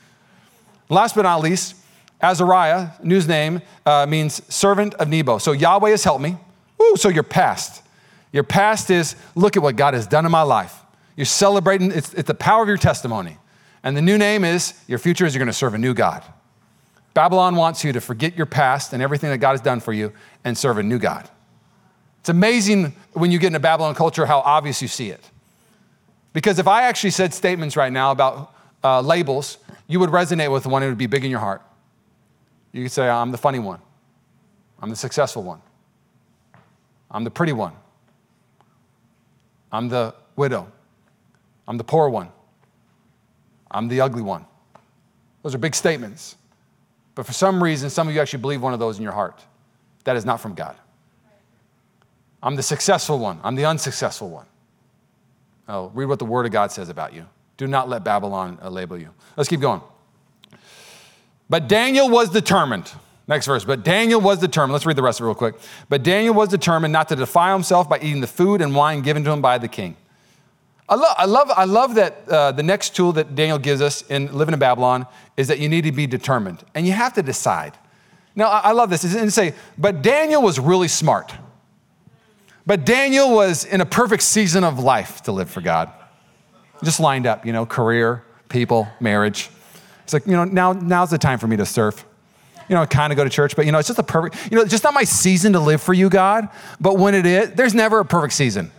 Last 0.89 1.17
but 1.17 1.23
not 1.23 1.41
least, 1.41 1.75
Azariah, 2.21 2.91
news 3.03 3.27
name, 3.27 3.63
uh, 3.85 4.07
means 4.09 4.41
servant 4.55 4.95
of 4.95 5.09
Nebo. 5.09 5.39
So 5.39 5.51
Yahweh 5.51 5.91
has 5.91 6.05
helped 6.05 6.23
me. 6.23 6.37
Ooh, 6.81 6.95
so 6.97 7.09
your 7.09 7.25
past. 7.25 7.83
Your 8.31 8.45
past 8.45 8.91
is 8.91 9.17
look 9.35 9.57
at 9.57 9.63
what 9.65 9.75
God 9.75 9.95
has 9.95 10.07
done 10.07 10.25
in 10.25 10.31
my 10.31 10.43
life. 10.43 10.85
You're 11.17 11.27
celebrating, 11.27 11.91
it's, 11.91 12.15
it's 12.15 12.29
the 12.29 12.35
power 12.35 12.63
of 12.63 12.69
your 12.69 12.77
testimony. 12.77 13.39
And 13.87 13.97
the 13.97 14.03
new 14.03 14.19
name 14.19 14.43
is 14.43 14.75
your 14.89 14.99
future 14.99 15.27
is 15.27 15.33
you're 15.33 15.39
going 15.39 15.47
to 15.47 15.53
serve 15.53 15.75
a 15.75 15.79
new 15.79 15.95
God. 15.95 16.25
Babylon 17.15 17.55
wants 17.55 17.85
you 17.85 17.93
to 17.93 18.01
forget 18.01 18.37
your 18.37 18.45
past 18.45 18.93
and 18.93 19.01
everything 19.01 19.31
that 19.31 19.39
God 19.39 19.53
has 19.53 19.61
done 19.61 19.79
for 19.79 19.93
you 19.93 20.13
and 20.43 20.59
serve 20.59 20.79
a 20.79 20.83
new 20.83 20.99
God. 20.99 21.31
It's 22.19 22.29
amazing 22.29 22.97
when 23.13 23.31
you 23.31 23.39
get 23.39 23.47
into 23.47 23.61
Babylon 23.61 23.95
culture 23.95 24.27
how 24.27 24.41
obvious 24.41 24.83
you 24.83 24.89
see 24.89 25.11
it. 25.11 25.31
Because 26.33 26.59
if 26.59 26.67
I 26.67 26.83
actually 26.83 27.13
said 27.13 27.33
statements 27.33 27.77
right 27.77 27.93
now 27.93 28.11
about 28.11 28.57
uh, 28.83 29.03
labels, 29.03 29.59
you 29.87 30.01
would 30.01 30.11
resonate 30.11 30.51
with 30.51 30.65
the 30.65 30.69
one, 30.69 30.83
it 30.83 30.89
would 30.89 30.99
be 30.99 31.07
big 31.07 31.25
in 31.25 31.31
your 31.31 31.39
heart. 31.39 31.63
You 32.73 32.83
could 32.83 32.93
say, 32.93 33.09
I'm 33.09 33.31
the 33.31 33.39
funny 33.39 33.61
one, 33.61 33.79
I'm 34.83 34.91
the 34.91 34.97
successful 34.97 35.45
one, 35.45 35.63
I'm 37.09 37.23
the 37.23 37.31
pretty 37.31 37.53
one, 37.53 37.75
I'm 39.71 39.89
the 39.89 40.13
widow, 40.35 40.73
I'm 41.69 41.79
the 41.79 41.85
poor 41.85 42.09
one, 42.09 42.31
I'm 43.71 43.89
the 43.89 44.01
ugly 44.01 44.23
one. 44.23 44.47
Those 45.43 45.55
are 45.55 45.59
big 45.59 45.75
statements. 45.75 46.37
But 47.15 47.27
for 47.27 47.33
some 47.33 47.63
reason, 47.63 47.91
some 47.91 48.09
of 48.09 48.15
you 48.15 48.21
actually 48.21 48.41
believe 48.41 48.63
one 48.63 48.73
of 48.73 48.79
those 48.79 48.99
in 48.99 49.03
your 49.03 49.13
heart. 49.13 49.43
That 50.05 50.17
is 50.17 50.25
not 50.25 50.41
from 50.41 50.55
God. 50.55 50.77
I'm 52.43 52.57
the 52.57 52.63
successful 52.63 53.19
one. 53.19 53.41
I'm 53.43 53.55
the 53.57 53.65
unsuccessful 53.65 54.29
one. 54.29 54.47
Oh, 55.69 55.91
read 55.95 56.07
what 56.07 56.19
the 56.19 56.25
Word 56.25 56.47
of 56.47 56.53
God 56.53 56.71
says 56.71 56.89
about 56.89 57.13
you. 57.13 57.27
Do 57.57 57.67
not 57.67 57.89
let 57.89 58.05
Babylon 58.05 58.59
uh, 58.63 58.69
label 58.69 58.99
you. 58.99 59.11
Let's 59.37 59.49
keep 59.49 59.61
going. 59.61 59.81
But 61.49 61.69
Daniel 61.69 62.09
was 62.09 62.31
determined. 62.31 62.93
Next 63.27 63.47
verse. 63.47 63.65
But 63.65 63.83
Daniel 63.83 64.21
was 64.21 64.39
determined. 64.39 64.73
Let's 64.75 64.87
read 64.87 64.97
the 64.97 65.03
rest 65.03 65.21
of 65.21 65.25
it 65.25 65.29
real 65.29 65.35
quick. 65.35 65.57
But 65.89 66.03
Daniel 66.03 66.35
was 66.35 66.49
determined 66.49 66.93
not 66.93 67.09
to 67.09 67.17
defile 67.17 67.55
himself 67.55 67.89
by 67.89 67.99
eating 67.99 68.21
the 68.21 68.27
food 68.27 68.61
and 68.61 68.75
wine 68.75 69.01
given 69.03 69.25
to 69.25 69.33
him 69.33 69.41
by 69.41 69.59
the 69.59 69.69
king. 69.69 69.97
I, 70.89 70.95
lo- 70.95 71.15
I, 71.17 71.25
love, 71.25 71.51
I 71.51 71.65
love 71.65 71.97
that 71.97 72.29
uh, 72.29 72.53
the 72.53 72.63
next 72.63 72.95
tool 72.95 73.13
that 73.13 73.35
Daniel 73.35 73.59
gives 73.59 73.81
us 73.81 74.03
in 74.03 74.33
living 74.37 74.53
in 74.53 74.59
Babylon 74.59 75.07
is 75.37 75.49
that 75.49 75.59
you 75.59 75.69
need 75.69 75.83
to 75.83 75.93
be 75.93 76.07
determined 76.07 76.65
and 76.75 76.87
you 76.87 76.93
have 76.93 77.15
to 77.15 77.23
decide. 77.23 77.77
Now, 78.37 78.49
I, 78.49 78.59
I 78.59 78.73
love 78.73 78.91
this. 78.91 79.03
It's 79.03 79.35
say, 79.35 79.55
but 79.77 80.03
Daniel 80.03 80.43
was 80.43 80.61
really 80.61 80.89
smart. 80.89 81.35
But 82.67 82.85
Daniel 82.85 83.35
was 83.35 83.65
in 83.65 83.81
a 83.81 83.87
perfect 83.87 84.23
season 84.23 84.65
of 84.65 84.79
life 84.79 85.23
to 85.23 85.33
live 85.33 85.49
for 85.49 85.61
God. 85.61 85.91
Just 86.85 87.01
lined 87.01 87.27
up, 87.27 87.47
you 87.47 87.53
know, 87.53 87.65
career, 87.65 88.25
people, 88.49 88.89
marriage. 89.01 89.51
It's 90.05 90.13
like, 90.13 90.27
you 90.27 90.33
know, 90.33 90.45
now, 90.45 90.73
now's 90.73 91.11
the 91.11 91.19
time 91.19 91.39
for 91.39 91.47
me 91.47 91.57
to 91.57 91.67
surf. 91.67 92.05
You 92.69 92.75
know, 92.75 92.85
kind 92.85 93.13
of 93.13 93.17
go 93.17 93.23
to 93.23 93.31
church, 93.31 93.55
but 93.55 93.65
you 93.65 93.71
know, 93.71 93.79
it's 93.79 93.87
just 93.87 94.01
a 94.01 94.03
perfect, 94.03 94.51
you 94.51 94.59
know, 94.59 94.65
just 94.65 94.83
not 94.83 94.93
my 94.93 95.05
season 95.05 95.53
to 95.53 95.61
live 95.61 95.81
for 95.81 95.95
you, 95.95 96.09
God. 96.09 96.49
But 96.81 96.99
when 96.99 97.15
it 97.15 97.25
is, 97.25 97.53
there's 97.53 97.75
never 97.75 98.01
a 98.01 98.05
perfect 98.05 98.35
season. 98.35 98.73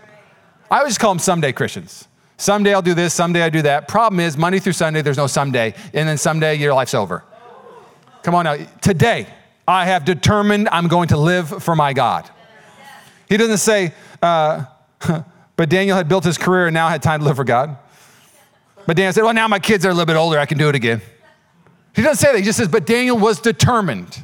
I 0.69 0.79
always 0.79 0.97
call 0.97 1.11
them 1.11 1.19
someday 1.19 1.51
Christians. 1.53 2.07
Someday 2.37 2.73
I'll 2.73 2.81
do 2.81 2.93
this, 2.93 3.13
someday 3.13 3.41
I 3.41 3.49
do 3.49 3.61
that. 3.63 3.87
Problem 3.87 4.19
is, 4.19 4.37
Monday 4.37 4.59
through 4.59 4.73
Sunday, 4.73 5.01
there's 5.01 5.17
no 5.17 5.27
someday. 5.27 5.73
And 5.93 6.07
then 6.07 6.17
someday 6.17 6.55
your 6.55 6.73
life's 6.73 6.93
over. 6.93 7.23
Come 8.21 8.35
on 8.35 8.45
now. 8.45 8.57
Today, 8.81 9.27
I 9.67 9.85
have 9.85 10.05
determined 10.05 10.69
I'm 10.69 10.87
going 10.87 11.07
to 11.09 11.17
live 11.17 11.63
for 11.63 11.75
my 11.75 11.93
God. 11.93 12.29
He 13.27 13.37
doesn't 13.37 13.57
say, 13.57 13.93
uh, 14.21 14.65
but 15.55 15.69
Daniel 15.69 15.97
had 15.97 16.07
built 16.07 16.23
his 16.23 16.37
career 16.37 16.67
and 16.67 16.73
now 16.73 16.89
had 16.89 17.01
time 17.01 17.21
to 17.21 17.25
live 17.25 17.37
for 17.37 17.43
God. 17.43 17.77
But 18.85 18.95
Daniel 18.95 19.13
said, 19.13 19.23
well, 19.23 19.33
now 19.33 19.47
my 19.47 19.59
kids 19.59 19.85
are 19.85 19.89
a 19.89 19.93
little 19.93 20.05
bit 20.05 20.15
older, 20.15 20.39
I 20.39 20.45
can 20.45 20.57
do 20.57 20.69
it 20.69 20.75
again. 20.75 21.01
He 21.95 22.01
doesn't 22.03 22.23
say 22.23 22.31
that. 22.31 22.37
He 22.37 22.45
just 22.45 22.57
says, 22.57 22.67
but 22.67 22.85
Daniel 22.85 23.17
was 23.17 23.41
determined. 23.41 24.23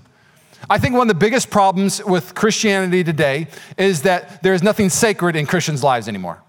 I 0.70 0.78
think 0.78 0.94
one 0.96 1.10
of 1.10 1.16
the 1.16 1.20
biggest 1.20 1.50
problems 1.50 2.04
with 2.04 2.36
Christianity 2.36 3.04
today 3.04 3.48
is 3.78 4.04
that 4.04 4.42
there 4.44 4.54
is 4.54 4.64
nothing 4.64 4.90
sacred 4.90 5.36
in 5.36 5.46
Christians' 5.46 5.84
lives 5.84 6.08
anymore. 6.08 6.42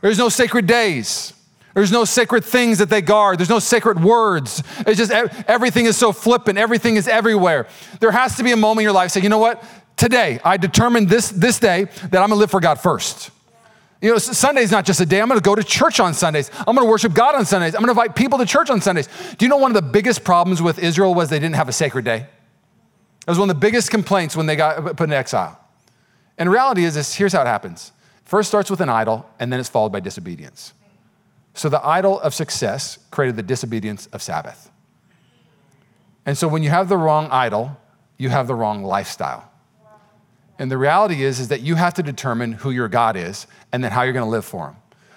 There's 0.00 0.18
no 0.18 0.28
sacred 0.28 0.66
days. 0.66 1.32
There's 1.74 1.92
no 1.92 2.04
sacred 2.04 2.44
things 2.44 2.78
that 2.78 2.90
they 2.90 3.00
guard. 3.00 3.38
There's 3.38 3.48
no 3.48 3.58
sacred 3.58 4.02
words. 4.02 4.62
It's 4.80 4.98
just 4.98 5.10
everything 5.10 5.86
is 5.86 5.96
so 5.96 6.12
flippant. 6.12 6.58
Everything 6.58 6.96
is 6.96 7.08
everywhere. 7.08 7.66
There 8.00 8.10
has 8.10 8.36
to 8.36 8.42
be 8.42 8.52
a 8.52 8.56
moment 8.56 8.80
in 8.80 8.84
your 8.84 8.92
life 8.92 9.10
say, 9.10 9.20
you 9.20 9.28
know 9.28 9.38
what? 9.38 9.64
Today, 9.96 10.40
I 10.44 10.56
determined 10.56 11.08
this, 11.08 11.30
this 11.30 11.58
day 11.58 11.84
that 11.84 12.22
I'm 12.22 12.28
gonna 12.28 12.36
live 12.36 12.50
for 12.50 12.60
God 12.60 12.80
first. 12.80 13.30
You 14.00 14.10
know, 14.10 14.18
Sunday's 14.18 14.72
not 14.72 14.84
just 14.84 15.00
a 15.00 15.06
day. 15.06 15.20
I'm 15.20 15.28
gonna 15.28 15.40
go 15.40 15.54
to 15.54 15.62
church 15.62 16.00
on 16.00 16.12
Sundays. 16.12 16.50
I'm 16.66 16.74
gonna 16.74 16.88
worship 16.88 17.14
God 17.14 17.34
on 17.34 17.46
Sundays. 17.46 17.74
I'm 17.74 17.80
gonna 17.80 17.92
invite 17.92 18.16
people 18.16 18.38
to 18.38 18.46
church 18.46 18.68
on 18.68 18.80
Sundays. 18.80 19.08
Do 19.38 19.44
you 19.44 19.48
know 19.48 19.56
one 19.56 19.70
of 19.70 19.76
the 19.76 19.90
biggest 19.90 20.24
problems 20.24 20.60
with 20.60 20.78
Israel 20.78 21.14
was 21.14 21.30
they 21.30 21.38
didn't 21.38 21.54
have 21.54 21.68
a 21.68 21.72
sacred 21.72 22.04
day? 22.04 22.26
It 23.26 23.30
was 23.30 23.38
one 23.38 23.48
of 23.48 23.56
the 23.56 23.60
biggest 23.60 23.90
complaints 23.90 24.36
when 24.36 24.46
they 24.46 24.56
got 24.56 24.96
put 24.96 25.08
in 25.08 25.12
exile. 25.12 25.58
And 26.38 26.50
reality 26.50 26.84
is 26.84 26.94
this 26.94 27.14
here's 27.14 27.32
how 27.32 27.42
it 27.42 27.46
happens. 27.46 27.92
First 28.24 28.48
starts 28.48 28.70
with 28.70 28.80
an 28.80 28.88
idol, 28.88 29.26
and 29.38 29.52
then 29.52 29.60
it's 29.60 29.68
followed 29.68 29.92
by 29.92 30.00
disobedience. 30.00 30.72
So 31.54 31.68
the 31.68 31.84
idol 31.86 32.18
of 32.20 32.34
success 32.34 32.98
created 33.10 33.36
the 33.36 33.42
disobedience 33.42 34.06
of 34.06 34.22
Sabbath. 34.22 34.70
And 36.24 36.38
so 36.38 36.48
when 36.48 36.62
you 36.62 36.70
have 36.70 36.88
the 36.88 36.96
wrong 36.96 37.28
idol, 37.30 37.76
you 38.16 38.30
have 38.30 38.46
the 38.46 38.54
wrong 38.54 38.84
lifestyle. 38.84 39.50
And 40.58 40.70
the 40.70 40.78
reality 40.78 41.24
is, 41.24 41.40
is 41.40 41.48
that 41.48 41.60
you 41.60 41.74
have 41.74 41.94
to 41.94 42.02
determine 42.02 42.52
who 42.52 42.70
your 42.70 42.88
God 42.88 43.16
is 43.16 43.46
and 43.72 43.82
then 43.82 43.90
how 43.90 44.02
you're 44.02 44.12
going 44.12 44.24
to 44.24 44.30
live 44.30 44.44
for 44.44 44.68
him. 44.68 44.76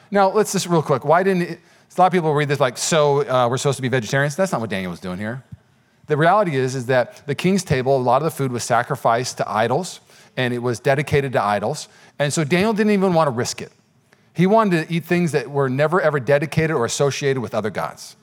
Now, 0.10 0.30
let's 0.30 0.52
just 0.52 0.68
real 0.68 0.82
quick. 0.82 1.06
Why 1.06 1.24
didn't 1.24 1.44
it, 1.44 1.60
a 1.96 2.02
lot 2.02 2.08
of 2.08 2.12
people 2.12 2.34
read 2.34 2.48
this 2.48 2.60
like, 2.60 2.78
so 2.78 3.28
uh, 3.30 3.48
we're 3.48 3.58
supposed 3.58 3.78
to 3.78 3.82
be 3.82 3.90
vegetarians? 3.90 4.36
That's 4.36 4.52
not 4.52 4.62
what 4.62 4.70
Daniel 4.70 4.92
was 4.92 5.00
doing 5.00 5.20
here. 5.20 5.44
The 6.08 6.18
reality 6.18 6.56
is, 6.56 6.76
is 6.76 6.86
that 6.88 7.26
the 7.26 7.36
king's 7.36 7.64
table, 7.64 7.98
a 7.98 8.00
lot 8.00 8.18
of 8.22 8.24
the 8.26 8.32
food 8.32 8.52
was 8.52 8.64
sacrificed 8.64 9.38
to 9.38 9.50
idols 9.50 10.00
and 10.38 10.54
it 10.54 10.60
was 10.60 10.80
dedicated 10.80 11.34
to 11.34 11.42
idols. 11.42 11.88
And 12.20 12.32
so 12.32 12.44
Daniel 12.44 12.74
didn't 12.74 12.92
even 12.92 13.14
want 13.14 13.28
to 13.28 13.32
risk 13.32 13.62
it. 13.62 13.72
He 14.34 14.48
wanted 14.48 14.88
to 14.88 14.94
eat 14.94 15.06
things 15.06 15.32
that 15.32 15.50
were 15.50 15.70
never 15.70 16.02
ever 16.02 16.20
dedicated 16.20 16.76
or 16.76 16.86
associated 16.86 17.42
with 17.42 17.56
other 17.56 17.70
gods. 17.70 18.16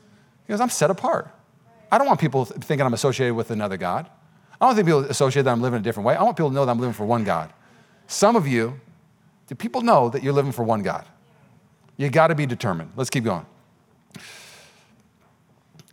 He 0.46 0.52
goes, 0.52 0.60
I'm 0.60 0.68
set 0.68 0.90
apart. 0.90 1.28
I 1.90 1.98
don't 1.98 2.06
want 2.06 2.20
people 2.20 2.44
thinking 2.44 2.86
I'm 2.86 2.94
associated 2.94 3.34
with 3.34 3.50
another 3.50 3.76
God. 3.76 4.08
I 4.60 4.66
don't 4.66 4.74
think 4.74 4.86
people 4.86 5.04
associate 5.04 5.42
that 5.42 5.50
I'm 5.50 5.62
living 5.62 5.80
a 5.80 5.82
different 5.82 6.06
way. 6.06 6.14
I 6.14 6.22
want 6.22 6.36
people 6.36 6.50
to 6.50 6.54
know 6.54 6.64
that 6.64 6.70
I'm 6.70 6.78
living 6.78 6.94
for 6.94 7.04
one 7.04 7.24
God. 7.24 7.52
Some 8.06 8.36
of 8.36 8.46
you, 8.46 8.80
do 9.48 9.54
people 9.54 9.82
know 9.82 10.08
that 10.10 10.22
you're 10.22 10.32
living 10.32 10.52
for 10.52 10.62
one 10.62 10.82
God? 10.82 11.04
You 11.96 12.08
got 12.10 12.28
to 12.28 12.34
be 12.34 12.46
determined. 12.46 12.92
Let's 12.94 13.10
keep 13.10 13.24
going. 13.24 13.46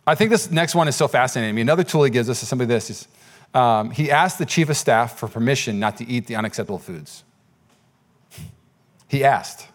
I 0.09 0.15
think 0.15 0.31
this 0.31 0.49
next 0.49 0.75
one 0.75 0.87
is 0.87 0.95
so 0.95 1.07
fascinating. 1.07 1.49
I 1.49 1.53
mean, 1.53 1.67
another 1.67 1.83
tool 1.83 2.03
he 2.03 2.09
gives 2.09 2.29
us 2.29 2.41
is 2.41 2.51
like 2.51 2.67
this. 2.67 2.89
Is, 2.89 3.07
um, 3.53 3.91
he 3.91 4.11
asked 4.11 4.37
the 4.37 4.45
chief 4.45 4.69
of 4.69 4.77
staff 4.77 5.17
for 5.19 5.27
permission 5.27 5.79
not 5.79 5.97
to 5.97 6.07
eat 6.07 6.27
the 6.27 6.35
unacceptable 6.35 6.79
foods. 6.79 7.23
He 9.07 9.23
asked. 9.23 9.67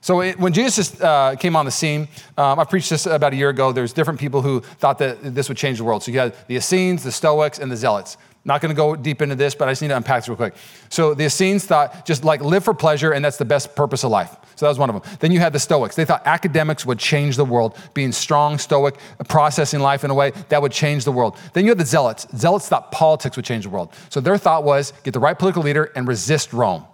So 0.00 0.20
it, 0.20 0.38
when 0.38 0.52
Jesus 0.52 0.98
uh, 1.00 1.34
came 1.36 1.56
on 1.56 1.64
the 1.64 1.70
scene, 1.70 2.08
um, 2.36 2.58
I 2.58 2.64
preached 2.64 2.88
this 2.88 3.04
about 3.06 3.32
a 3.32 3.36
year 3.36 3.50
ago. 3.50 3.72
There's 3.72 3.92
different 3.92 4.20
people 4.20 4.42
who 4.42 4.60
thought 4.60 4.98
that 4.98 5.34
this 5.34 5.48
would 5.48 5.58
change 5.58 5.78
the 5.78 5.84
world. 5.84 6.02
So 6.02 6.12
you 6.12 6.18
had 6.18 6.34
the 6.46 6.56
Essenes, 6.56 7.02
the 7.02 7.12
Stoics, 7.12 7.58
and 7.58 7.70
the 7.70 7.76
Zealots. 7.76 8.16
Not 8.48 8.62
going 8.62 8.70
to 8.70 8.76
go 8.76 8.96
deep 8.96 9.22
into 9.22 9.34
this, 9.34 9.54
but 9.54 9.68
I 9.68 9.72
just 9.72 9.82
need 9.82 9.88
to 9.88 9.96
unpack 9.96 10.22
this 10.22 10.28
real 10.28 10.36
quick. 10.36 10.54
So 10.88 11.12
the 11.12 11.26
Essenes 11.26 11.66
thought 11.66 12.06
just 12.06 12.24
like 12.24 12.40
live 12.40 12.64
for 12.64 12.74
pleasure, 12.74 13.12
and 13.12 13.24
that's 13.24 13.36
the 13.36 13.44
best 13.44 13.76
purpose 13.76 14.02
of 14.04 14.10
life. 14.10 14.34
So 14.56 14.64
that 14.64 14.70
was 14.70 14.78
one 14.78 14.88
of 14.88 15.00
them. 15.00 15.16
Then 15.20 15.30
you 15.32 15.38
had 15.38 15.52
the 15.52 15.60
Stoics. 15.60 15.94
They 15.94 16.04
thought 16.04 16.26
academics 16.26 16.84
would 16.84 16.98
change 16.98 17.36
the 17.36 17.44
world, 17.44 17.76
being 17.94 18.10
strong, 18.10 18.58
stoic, 18.58 18.96
processing 19.28 19.80
life 19.80 20.02
in 20.02 20.10
a 20.10 20.14
way 20.14 20.32
that 20.48 20.60
would 20.60 20.72
change 20.72 21.04
the 21.04 21.12
world. 21.12 21.36
Then 21.52 21.64
you 21.64 21.70
had 21.70 21.78
the 21.78 21.84
Zealots. 21.84 22.26
Zealots 22.34 22.68
thought 22.68 22.90
politics 22.90 23.36
would 23.36 23.44
change 23.44 23.64
the 23.64 23.70
world. 23.70 23.92
So 24.08 24.20
their 24.20 24.38
thought 24.38 24.64
was 24.64 24.92
get 25.04 25.12
the 25.12 25.20
right 25.20 25.38
political 25.38 25.62
leader 25.62 25.92
and 25.94 26.08
resist 26.08 26.52
Rome. 26.52 26.84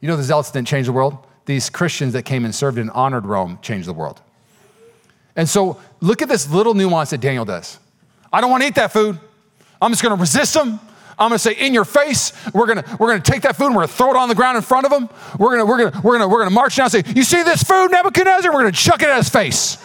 You 0.00 0.08
know 0.08 0.16
the 0.16 0.22
Zealots 0.24 0.50
didn't 0.50 0.68
change 0.68 0.86
the 0.86 0.92
world 0.92 1.24
these 1.48 1.70
Christians 1.70 2.12
that 2.12 2.24
came 2.24 2.44
and 2.44 2.54
served 2.54 2.76
and 2.76 2.90
honored 2.90 3.24
Rome 3.24 3.58
changed 3.62 3.88
the 3.88 3.94
world. 3.94 4.20
And 5.34 5.48
so 5.48 5.80
look 6.00 6.20
at 6.20 6.28
this 6.28 6.48
little 6.50 6.74
nuance 6.74 7.08
that 7.08 7.22
Daniel 7.22 7.46
does. 7.46 7.78
I 8.30 8.42
don't 8.42 8.50
want 8.50 8.62
to 8.62 8.68
eat 8.68 8.74
that 8.74 8.92
food. 8.92 9.18
I'm 9.80 9.90
just 9.90 10.02
going 10.02 10.14
to 10.14 10.20
resist 10.20 10.52
them. 10.52 10.78
I'm 11.18 11.30
to 11.30 11.38
say 11.38 11.52
in 11.52 11.74
your 11.74 11.84
face. 11.84 12.32
We're 12.52 12.74
to 12.74 12.96
we're 12.98 13.18
to 13.18 13.20
take 13.20 13.42
that 13.42 13.56
food 13.56 13.66
and 13.66 13.76
we're 13.76 13.86
to 13.86 13.92
throw 13.92 14.10
it 14.10 14.16
on 14.16 14.28
the 14.28 14.34
ground 14.34 14.56
in 14.56 14.62
front 14.62 14.86
of 14.86 14.92
him. 14.92 15.08
We're 15.38 15.58
to 15.58 15.64
we're 15.64 15.90
to 15.90 16.00
we're 16.02 16.18
to 16.18 16.28
we're 16.28 16.44
to 16.44 16.50
march 16.50 16.76
down 16.76 16.84
and 16.84 16.92
say, 16.92 17.12
"You 17.14 17.22
see 17.22 17.42
this 17.42 17.62
food, 17.62 17.90
Nebuchadnezzar?" 17.90 18.52
We're 18.52 18.70
to 18.70 18.72
chuck 18.72 19.02
it 19.02 19.08
at 19.08 19.16
his 19.16 19.28
face. 19.28 19.78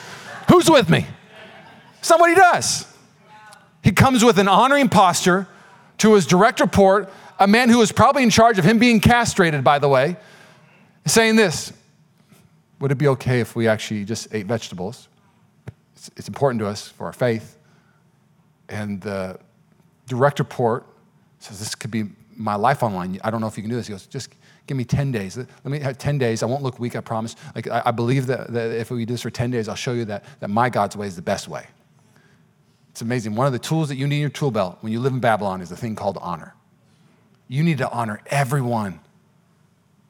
Who's 0.49 0.69
with 0.69 0.89
me? 0.89 1.07
Somebody 2.01 2.35
does. 2.35 2.85
He 3.81 3.91
comes 3.91 4.23
with 4.23 4.37
an 4.37 4.47
honoring 4.47 4.89
posture 4.89 5.47
to 5.99 6.13
his 6.13 6.25
direct 6.25 6.59
report, 6.59 7.11
a 7.39 7.47
man 7.47 7.69
who 7.69 7.79
was 7.79 7.91
probably 7.91 8.23
in 8.23 8.29
charge 8.29 8.59
of 8.59 8.65
him 8.65 8.79
being 8.79 8.99
castrated, 8.99 9.63
by 9.63 9.79
the 9.79 9.89
way 9.89 10.17
saying 11.05 11.35
this 11.35 11.73
Would 12.79 12.91
it 12.91 12.97
be 12.97 13.07
okay 13.09 13.39
if 13.39 13.55
we 13.55 13.67
actually 13.67 14.05
just 14.05 14.33
ate 14.33 14.45
vegetables? 14.45 15.07
It's, 15.95 16.09
it's 16.17 16.27
important 16.27 16.59
to 16.59 16.67
us 16.67 16.87
for 16.87 17.05
our 17.05 17.13
faith. 17.13 17.57
And 18.69 19.01
the 19.01 19.39
direct 20.07 20.39
report 20.39 20.85
says, 21.43 21.59
This 21.59 21.75
could 21.75 21.91
be 21.91 22.05
my 22.35 22.55
life 22.55 22.83
online. 22.83 23.19
I 23.23 23.31
don't 23.31 23.41
know 23.41 23.47
if 23.47 23.57
you 23.57 23.63
can 23.63 23.69
do 23.69 23.75
this. 23.75 23.87
He 23.87 23.93
goes, 23.93 24.07
Just 24.07 24.29
give 24.67 24.77
me 24.77 24.83
10 24.83 25.11
days. 25.11 25.37
Let 25.37 25.65
me 25.65 25.79
have 25.79 25.97
10 25.97 26.17
days. 26.17 26.43
I 26.43 26.45
won't 26.45 26.63
look 26.63 26.79
weak, 26.79 26.95
I 26.95 27.01
promise. 27.01 27.35
Like, 27.55 27.67
I, 27.67 27.83
I 27.85 27.91
believe 27.91 28.27
that, 28.27 28.51
that 28.53 28.71
if 28.71 28.91
we 28.91 29.05
do 29.05 29.13
this 29.13 29.21
for 29.21 29.29
10 29.29 29.51
days, 29.51 29.67
I'll 29.67 29.75
show 29.75 29.93
you 29.93 30.05
that, 30.05 30.25
that 30.39 30.49
my 30.49 30.69
God's 30.69 30.95
way 30.95 31.07
is 31.07 31.15
the 31.15 31.21
best 31.21 31.47
way. 31.47 31.67
It's 32.91 33.01
amazing. 33.01 33.35
One 33.35 33.47
of 33.47 33.53
the 33.53 33.59
tools 33.59 33.89
that 33.89 33.95
you 33.95 34.07
need 34.07 34.17
in 34.17 34.21
your 34.21 34.29
tool 34.29 34.51
belt 34.51 34.77
when 34.81 34.91
you 34.91 34.99
live 34.99 35.13
in 35.13 35.19
Babylon 35.19 35.61
is 35.61 35.71
a 35.71 35.75
thing 35.75 35.95
called 35.95 36.17
honor. 36.21 36.53
You 37.47 37.63
need 37.63 37.79
to 37.79 37.89
honor 37.91 38.21
everyone 38.27 38.99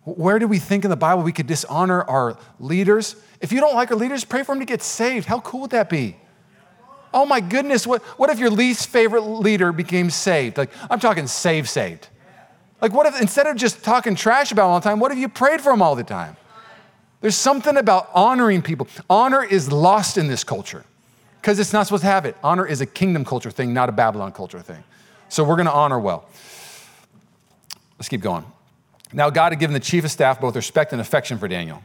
where 0.06 0.38
do 0.38 0.48
we 0.48 0.60
think 0.60 0.84
in 0.84 0.90
the 0.90 0.98
Bible 0.98 1.24
we 1.24 1.32
could 1.32 1.48
dishonor 1.48 2.04
our 2.04 2.38
leaders? 2.60 3.16
If 3.40 3.52
you 3.52 3.62
don't 3.62 3.74
like 3.74 3.90
our 3.92 3.98
leaders, 3.98 4.26
pray 4.26 4.44
for 4.44 4.54
them 4.54 4.60
to 4.60 4.66
get 4.66 4.82
saved. 4.82 5.28
How 5.28 5.40
cool 5.40 5.62
would 5.62 5.70
that 5.72 5.90
be? 5.90 6.18
Oh 7.14 7.26
my 7.26 7.40
goodness, 7.40 7.86
what, 7.86 8.02
what 8.18 8.30
if 8.30 8.40
your 8.40 8.50
least 8.50 8.90
favorite 8.90 9.22
leader 9.22 9.72
became 9.72 10.10
saved? 10.10 10.58
Like, 10.58 10.72
I'm 10.90 11.00
talking 11.00 11.28
save, 11.28 11.70
saved. 11.70 12.08
Like, 12.82 12.92
what 12.92 13.06
if 13.06 13.22
instead 13.22 13.48
of 13.48 13.56
just 13.56 13.84
talking 13.84 14.16
trash 14.16 14.52
about 14.52 14.64
them 14.64 14.72
all 14.72 14.80
the 14.80 14.84
time, 14.84 15.00
what 15.00 15.12
if 15.12 15.18
you 15.18 15.30
prayed 15.30 15.62
for 15.62 15.72
them 15.72 15.82
all 15.82 15.96
the 15.96 16.04
time? 16.04 16.36
There's 17.22 17.36
something 17.36 17.78
about 17.78 18.10
honoring 18.14 18.62
people. 18.62 18.88
Honor 19.10 19.44
is 19.44 19.72
lost 19.72 20.18
in 20.18 20.28
this 20.28 20.44
culture 20.44 20.84
because 21.40 21.60
it's 21.60 21.72
not 21.72 21.88
supposed 21.88 22.02
to 22.02 22.08
have 22.08 22.26
it. 22.26 22.36
Honor 22.44 22.66
is 22.66 22.82
a 22.82 22.86
kingdom 22.86 23.24
culture 23.24 23.52
thing, 23.52 23.74
not 23.74 23.88
a 23.88 23.94
Babylon 23.94 24.34
culture 24.34 24.60
thing. 24.60 24.84
So 25.30 25.44
we're 25.44 25.56
going 25.56 25.68
to 25.68 25.74
honor 25.74 26.00
well. 26.00 26.26
Let's 27.98 28.10
keep 28.10 28.22
going. 28.22 28.46
Now, 29.14 29.30
God 29.30 29.52
had 29.52 29.60
given 29.60 29.74
the 29.74 29.80
chief 29.80 30.04
of 30.04 30.12
staff 30.12 30.42
both 30.42 30.56
respect 30.56 30.92
and 30.92 31.00
affection 31.00 31.38
for 31.38 31.48
Daniel. 31.48 31.84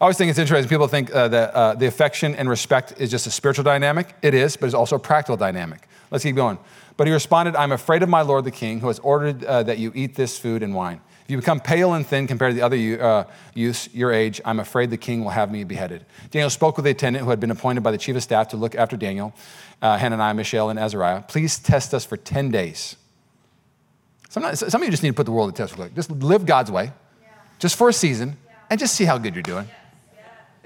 I 0.00 0.04
always 0.04 0.18
think 0.18 0.30
it's 0.30 0.38
interesting. 0.38 0.68
People 0.68 0.88
think 0.88 1.14
uh, 1.14 1.28
that 1.28 1.54
uh, 1.54 1.74
the 1.74 1.86
affection 1.86 2.34
and 2.34 2.48
respect 2.48 2.94
is 2.98 3.10
just 3.10 3.26
a 3.26 3.30
spiritual 3.30 3.64
dynamic. 3.64 4.14
It 4.22 4.34
is, 4.34 4.56
but 4.56 4.66
it's 4.66 4.74
also 4.74 4.96
a 4.96 4.98
practical 4.98 5.36
dynamic. 5.36 5.88
Let's 6.10 6.22
keep 6.22 6.36
going. 6.36 6.58
But 6.96 7.06
he 7.06 7.12
responded, 7.12 7.56
I'm 7.56 7.72
afraid 7.72 8.02
of 8.02 8.08
my 8.08 8.22
lord 8.22 8.44
the 8.44 8.50
king, 8.50 8.80
who 8.80 8.88
has 8.88 8.98
ordered 8.98 9.44
uh, 9.44 9.62
that 9.62 9.78
you 9.78 9.92
eat 9.94 10.14
this 10.14 10.38
food 10.38 10.62
and 10.62 10.74
wine. 10.74 11.00
If 11.24 11.30
you 11.30 11.36
become 11.38 11.60
pale 11.60 11.94
and 11.94 12.06
thin 12.06 12.26
compared 12.26 12.52
to 12.52 12.56
the 12.56 12.62
other 12.62 13.02
uh, 13.02 13.24
youths 13.54 13.88
your 13.92 14.12
age, 14.12 14.40
I'm 14.44 14.60
afraid 14.60 14.90
the 14.90 14.96
king 14.96 15.24
will 15.24 15.30
have 15.30 15.50
me 15.50 15.64
beheaded. 15.64 16.04
Daniel 16.30 16.50
spoke 16.50 16.76
with 16.76 16.84
the 16.84 16.92
attendant 16.92 17.24
who 17.24 17.30
had 17.30 17.40
been 17.40 17.50
appointed 17.50 17.82
by 17.82 17.90
the 17.90 17.98
chief 17.98 18.16
of 18.16 18.22
staff 18.22 18.48
to 18.48 18.56
look 18.56 18.74
after 18.74 18.96
Daniel, 18.96 19.34
uh, 19.82 19.98
Hananiah, 19.98 20.34
Mishael, 20.34 20.70
and 20.70 20.78
Azariah. 20.78 21.22
Please 21.22 21.58
test 21.58 21.92
us 21.94 22.04
for 22.04 22.16
10 22.16 22.50
days 22.50 22.96
Sometimes, 24.36 24.58
some 24.58 24.82
of 24.82 24.84
you 24.84 24.90
just 24.90 25.02
need 25.02 25.08
to 25.08 25.14
put 25.14 25.24
the 25.24 25.32
world 25.32 25.54
to 25.54 25.62
test. 25.62 25.74
Quick. 25.74 25.94
Just 25.94 26.10
live 26.10 26.44
God's 26.44 26.70
way, 26.70 26.92
yeah. 27.22 27.28
just 27.58 27.74
for 27.74 27.88
a 27.88 27.92
season, 27.92 28.36
yeah. 28.44 28.52
and 28.68 28.78
just 28.78 28.94
see 28.94 29.06
how 29.06 29.16
good 29.16 29.34
you're 29.34 29.42
doing. 29.42 29.66
Yeah. 29.66 29.85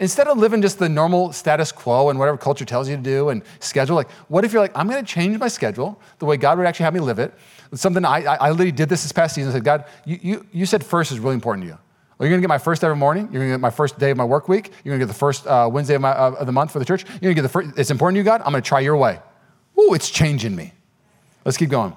Instead 0.01 0.26
of 0.28 0.38
living 0.38 0.62
just 0.62 0.78
the 0.78 0.88
normal 0.88 1.30
status 1.30 1.70
quo 1.70 2.09
and 2.09 2.18
whatever 2.18 2.38
culture 2.38 2.64
tells 2.64 2.88
you 2.88 2.96
to 2.96 3.03
do 3.03 3.28
and 3.28 3.42
schedule, 3.61 3.94
like, 3.94 4.11
what 4.28 4.46
if 4.46 4.53
you're 4.53 4.62
like, 4.62 4.72
I'm 4.74 4.88
going 4.88 5.05
to 5.05 5.07
change 5.07 5.38
my 5.38 5.48
schedule 5.48 6.01
the 6.18 6.24
way 6.24 6.38
God 6.38 6.57
would 6.57 6.66
actually 6.66 6.84
have 6.84 6.94
me 6.94 7.01
live 7.01 7.18
it? 7.18 7.34
It's 7.70 7.82
something 7.82 8.05
I, 8.05 8.24
I, 8.24 8.34
I 8.36 8.51
literally 8.51 8.72
did 8.72 8.88
this 8.88 9.03
this 9.03 9.12
past 9.12 9.34
season. 9.34 9.51
I 9.51 9.55
said, 9.55 9.64
God, 9.64 9.84
you, 10.07 10.18
you, 10.22 10.46
you 10.53 10.66
said 10.66 10.82
first 10.82 11.12
is 11.12 11.18
really 11.18 11.34
important 11.34 11.64
to 11.64 11.68
you. 11.68 11.78
Well, 12.18 12.26
you're 12.26 12.30
going 12.30 12.40
to 12.40 12.42
get 12.42 12.48
my 12.48 12.59
first 12.59 12.82
every 12.82 12.96
morning. 12.96 13.24
You're 13.24 13.40
going 13.40 13.51
to 13.51 13.55
get 13.55 13.61
my 13.61 13.70
first 13.70 13.98
day 13.98 14.11
of 14.11 14.16
my 14.16 14.24
work 14.24 14.48
week. 14.48 14.72
You're 14.84 14.92
going 14.92 15.01
to 15.01 15.07
get 15.07 15.12
the 15.12 15.18
first 15.18 15.46
uh, 15.46 15.68
Wednesday 15.70 15.94
of, 15.94 16.01
my, 16.01 16.11
uh, 16.11 16.32
of 16.32 16.46
the 16.46 16.53
month 16.53 16.72
for 16.72 16.78
the 16.78 16.84
church. 16.84 17.05
You're 17.05 17.32
going 17.32 17.34
to 17.36 17.42
get 17.42 17.42
the 17.42 17.48
first. 17.51 17.78
It's 17.78 17.90
important 17.90 18.16
to 18.16 18.18
you, 18.20 18.24
God. 18.24 18.40
I'm 18.40 18.53
going 18.53 18.62
to 18.62 18.68
try 18.68 18.80
your 18.80 18.96
way. 18.96 19.18
Ooh, 19.78 19.92
it's 19.92 20.11
changing 20.11 20.57
me. 20.57 20.72
Let's 21.44 21.59
keep 21.59 21.70
going. 21.70 21.94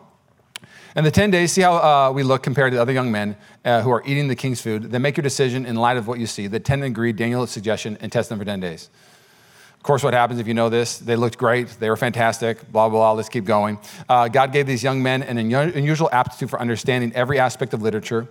And 0.96 1.06
the 1.06 1.12
10 1.12 1.32
days, 1.32 1.52
see 1.52 1.62
how 1.62 1.76
uh, 1.76 2.12
we 2.12 2.22
look 2.22 2.44
compared 2.44 2.72
to 2.72 2.78
the 2.78 2.82
other 2.82 2.94
young 2.94 3.12
men 3.12 3.36
uh, 3.66 3.82
who 3.82 3.92
are 3.92 4.04
eating 4.06 4.28
the 4.28 4.36
king's 4.36 4.62
food. 4.62 4.92
Then 4.92 5.02
make 5.02 5.18
your 5.18 5.24
decision 5.24 5.66
in 5.66 5.76
light 5.76 5.98
of 5.98 6.08
what 6.08 6.20
you 6.20 6.28
see. 6.28 6.48
The 6.48 6.60
10 6.60 6.84
agreed 6.84 7.16
Daniel's 7.16 7.50
suggestion 7.50 7.98
and 8.00 8.12
test 8.12 8.30
them 8.30 8.38
for 8.38 8.46
10 8.46 8.60
days. 8.60 8.90
Of 9.76 9.84
course, 9.84 10.04
what 10.04 10.14
happens 10.14 10.40
if 10.40 10.48
you 10.48 10.54
know 10.54 10.70
this? 10.70 11.00
They 11.00 11.16
looked 11.16 11.38
great. 11.38 11.68
They 11.80 11.90
were 11.90 11.98
fantastic. 11.98 12.72
Blah, 12.72 12.90
blah, 12.90 13.00
blah. 13.00 13.12
Let's 13.14 13.28
keep 13.28 13.44
going. 13.44 13.80
Uh, 14.08 14.28
God 14.30 14.54
gave 14.54 14.66
these 14.66 14.84
young 14.84 15.04
men 15.04 15.24
an 15.24 15.38
unusual 15.38 16.10
aptitude 16.12 16.50
for 16.50 16.62
understanding 16.62 17.12
every 17.14 17.40
aspect 17.40 17.74
of 17.74 17.82
literature 17.82 18.30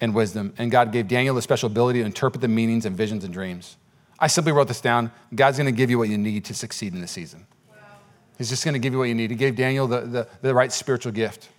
and 0.00 0.14
wisdom. 0.14 0.52
And 0.58 0.70
God 0.70 0.90
gave 0.90 1.06
Daniel 1.06 1.34
the 1.34 1.42
special 1.42 1.68
ability 1.68 2.00
to 2.00 2.06
interpret 2.06 2.40
the 2.40 2.48
meanings 2.48 2.86
and 2.86 2.96
visions 2.96 3.22
and 3.24 3.32
dreams. 3.32 3.76
I 4.18 4.26
simply 4.26 4.52
wrote 4.52 4.68
this 4.68 4.80
down. 4.80 5.12
God's 5.34 5.58
going 5.58 5.66
to 5.66 5.76
give 5.76 5.90
you 5.90 5.98
what 5.98 6.08
you 6.08 6.18
need 6.18 6.44
to 6.46 6.54
succeed 6.54 6.92
in 6.92 7.00
this 7.00 7.10
season. 7.10 7.46
Wow. 7.68 7.76
He's 8.36 8.48
just 8.48 8.64
going 8.64 8.74
to 8.74 8.80
give 8.80 8.92
you 8.92 8.98
what 8.98 9.08
you 9.08 9.14
need. 9.14 9.30
He 9.30 9.36
gave 9.36 9.54
Daniel 9.54 9.86
the, 9.86 10.00
the, 10.00 10.28
the 10.42 10.54
right 10.54 10.72
spiritual 10.72 11.12
gift. 11.12 11.50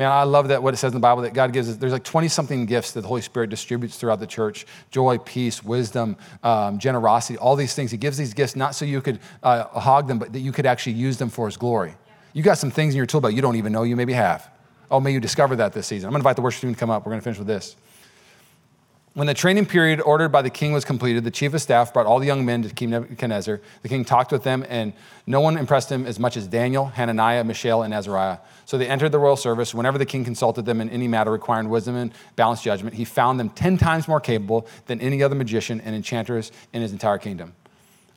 Man, 0.00 0.10
I 0.10 0.22
love 0.22 0.48
that 0.48 0.62
what 0.62 0.72
it 0.72 0.78
says 0.78 0.92
in 0.92 0.96
the 0.96 1.02
Bible 1.02 1.20
that 1.24 1.34
God 1.34 1.52
gives 1.52 1.68
us. 1.68 1.76
There's 1.76 1.92
like 1.92 2.04
20 2.04 2.26
something 2.28 2.64
gifts 2.64 2.92
that 2.92 3.02
the 3.02 3.06
Holy 3.06 3.20
Spirit 3.20 3.50
distributes 3.50 3.98
throughout 3.98 4.18
the 4.18 4.26
church 4.26 4.64
joy, 4.90 5.18
peace, 5.18 5.62
wisdom, 5.62 6.16
um, 6.42 6.78
generosity, 6.78 7.36
all 7.36 7.54
these 7.54 7.74
things. 7.74 7.90
He 7.90 7.98
gives 7.98 8.16
these 8.16 8.32
gifts 8.32 8.56
not 8.56 8.74
so 8.74 8.86
you 8.86 9.02
could 9.02 9.20
uh, 9.42 9.64
hog 9.64 10.08
them, 10.08 10.18
but 10.18 10.32
that 10.32 10.40
you 10.40 10.52
could 10.52 10.64
actually 10.64 10.94
use 10.94 11.18
them 11.18 11.28
for 11.28 11.44
His 11.44 11.58
glory. 11.58 11.96
You 12.32 12.42
got 12.42 12.56
some 12.56 12.70
things 12.70 12.94
in 12.94 12.96
your 12.96 13.04
tool 13.04 13.20
belt 13.20 13.34
you 13.34 13.42
don't 13.42 13.56
even 13.56 13.74
know 13.74 13.82
you 13.82 13.94
maybe 13.94 14.14
have. 14.14 14.50
Oh, 14.90 15.00
may 15.00 15.12
you 15.12 15.20
discover 15.20 15.54
that 15.56 15.74
this 15.74 15.88
season. 15.88 16.06
I'm 16.06 16.12
going 16.12 16.22
to 16.22 16.28
invite 16.28 16.36
the 16.36 16.42
worship 16.42 16.62
team 16.62 16.72
to 16.72 16.80
come 16.80 16.88
up. 16.88 17.04
We're 17.04 17.10
going 17.10 17.20
to 17.20 17.24
finish 17.24 17.38
with 17.38 17.48
this. 17.48 17.76
When 19.20 19.26
the 19.26 19.34
training 19.34 19.66
period 19.66 20.00
ordered 20.00 20.30
by 20.30 20.40
the 20.40 20.48
king 20.48 20.72
was 20.72 20.82
completed, 20.82 21.24
the 21.24 21.30
chief 21.30 21.52
of 21.52 21.60
staff 21.60 21.92
brought 21.92 22.06
all 22.06 22.20
the 22.20 22.24
young 22.24 22.46
men 22.46 22.62
to 22.62 22.70
King 22.70 22.88
Nebuchadnezzar. 22.88 23.60
The 23.82 23.88
king 23.90 24.02
talked 24.02 24.32
with 24.32 24.44
them, 24.44 24.64
and 24.66 24.94
no 25.26 25.42
one 25.42 25.58
impressed 25.58 25.92
him 25.92 26.06
as 26.06 26.18
much 26.18 26.38
as 26.38 26.46
Daniel, 26.46 26.86
Hananiah, 26.86 27.44
Mishael, 27.44 27.82
and 27.82 27.92
Azariah. 27.92 28.38
So 28.64 28.78
they 28.78 28.86
entered 28.86 29.12
the 29.12 29.18
royal 29.18 29.36
service. 29.36 29.74
Whenever 29.74 29.98
the 29.98 30.06
king 30.06 30.24
consulted 30.24 30.64
them 30.64 30.80
in 30.80 30.88
any 30.88 31.06
matter 31.06 31.30
requiring 31.30 31.68
wisdom 31.68 31.96
and 31.96 32.14
balanced 32.34 32.64
judgment, 32.64 32.96
he 32.96 33.04
found 33.04 33.38
them 33.38 33.50
10 33.50 33.76
times 33.76 34.08
more 34.08 34.20
capable 34.20 34.66
than 34.86 35.02
any 35.02 35.22
other 35.22 35.34
magician 35.34 35.82
and 35.82 35.94
enchantress 35.94 36.50
in 36.72 36.80
his 36.80 36.92
entire 36.92 37.18
kingdom. 37.18 37.52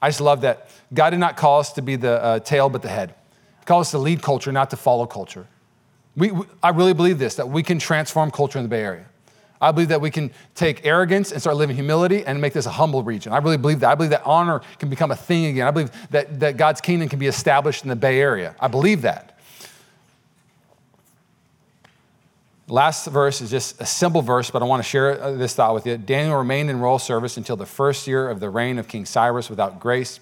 I 0.01 0.07
just 0.07 0.21
love 0.21 0.39
that 0.39 0.69
God 0.93 1.09
did 1.09 1.19
not 1.19 1.35
call 1.35 1.59
us 1.59 1.73
to 1.73 1.81
be 1.81 1.97
the 1.97 2.23
uh, 2.23 2.39
tail, 2.39 2.69
but 2.69 2.81
the 2.81 2.87
head. 2.87 3.13
He 3.59 3.65
called 3.65 3.81
us 3.81 3.91
to 3.91 3.97
lead 3.97 4.21
culture, 4.21 4.53
not 4.53 4.69
to 4.69 4.77
follow 4.77 5.05
culture. 5.05 5.47
We, 6.15 6.31
we, 6.31 6.45
I 6.63 6.69
really 6.69 6.93
believe 6.93 7.19
this 7.19 7.35
that 7.35 7.49
we 7.49 7.61
can 7.61 7.77
transform 7.77 8.31
culture 8.31 8.57
in 8.57 8.63
the 8.63 8.69
Bay 8.69 8.83
Area. 8.83 9.07
I 9.63 9.71
believe 9.71 9.89
that 9.89 10.01
we 10.01 10.11
can 10.11 10.31
take 10.55 10.85
arrogance 10.85 11.31
and 11.31 11.39
start 11.39 11.55
living 11.55 11.75
humility 11.75 12.25
and 12.25 12.41
make 12.41 12.53
this 12.53 12.65
a 12.65 12.71
humble 12.71 13.01
region. 13.01 13.31
I 13.31 13.37
really 13.37 13.57
believe 13.57 13.79
that. 13.79 13.91
I 13.91 13.95
believe 13.95 14.11
that 14.11 14.23
honor 14.25 14.61
can 14.77 14.89
become 14.89 15.11
a 15.11 15.15
thing 15.15 15.45
again. 15.45 15.67
I 15.67 15.71
believe 15.71 15.91
that, 16.11 16.39
that 16.41 16.57
God's 16.57 16.81
kingdom 16.81 17.07
can 17.07 17.17
be 17.17 17.27
established 17.27 17.83
in 17.83 17.89
the 17.89 17.95
Bay 17.95 18.19
Area. 18.19 18.55
I 18.59 18.67
believe 18.67 19.03
that. 19.03 19.39
Last 22.67 23.07
verse 23.07 23.39
is 23.41 23.49
just 23.49 23.79
a 23.81 23.85
simple 23.85 24.21
verse, 24.21 24.49
but 24.49 24.61
I 24.61 24.65
want 24.65 24.83
to 24.83 24.89
share 24.89 25.21
uh, 25.21 25.31
this 25.33 25.53
thought 25.53 25.73
with 25.73 25.85
you. 25.85 25.97
Daniel 25.97 26.37
remained 26.37 26.69
in 26.69 26.79
royal 26.79 26.99
service 26.99 27.37
until 27.37 27.55
the 27.55 27.65
first 27.65 28.07
year 28.07 28.29
of 28.29 28.39
the 28.39 28.49
reign 28.49 28.79
of 28.79 28.87
King 28.87 29.05
Cyrus 29.05 29.49
without 29.49 29.79
grace. 29.79 30.19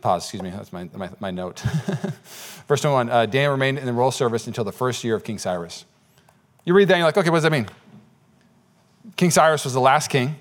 Pause, 0.00 0.24
excuse 0.24 0.42
me, 0.42 0.50
that's 0.50 0.72
my, 0.72 0.88
my, 0.94 1.10
my 1.18 1.30
note. 1.30 1.60
Verse 2.68 2.80
21 2.82 3.10
uh, 3.10 3.26
Daniel 3.26 3.52
remained 3.52 3.78
in 3.78 3.86
the 3.86 3.92
royal 3.92 4.12
service 4.12 4.46
until 4.46 4.62
the 4.64 4.72
first 4.72 5.02
year 5.02 5.16
of 5.16 5.24
King 5.24 5.38
Cyrus. 5.38 5.84
You 6.64 6.74
read 6.74 6.88
that 6.88 6.94
and 6.94 7.00
you're 7.00 7.08
like, 7.08 7.16
okay, 7.16 7.30
what 7.30 7.36
does 7.36 7.42
that 7.44 7.52
mean? 7.52 7.66
King 9.18 9.32
Cyrus 9.32 9.64
was 9.64 9.74
the 9.74 9.80
last 9.80 10.08
king, 10.10 10.36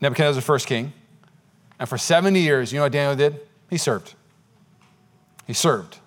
Nebuchadnezzar 0.00 0.30
was 0.30 0.36
the 0.36 0.42
first 0.42 0.66
king. 0.66 0.94
And 1.78 1.86
for 1.86 1.98
70 1.98 2.40
years, 2.40 2.72
you 2.72 2.78
know 2.78 2.84
what 2.84 2.92
Daniel 2.92 3.14
did? 3.14 3.38
He 3.68 3.76
served. 3.76 4.14
He 5.46 5.52
served. 5.52 5.98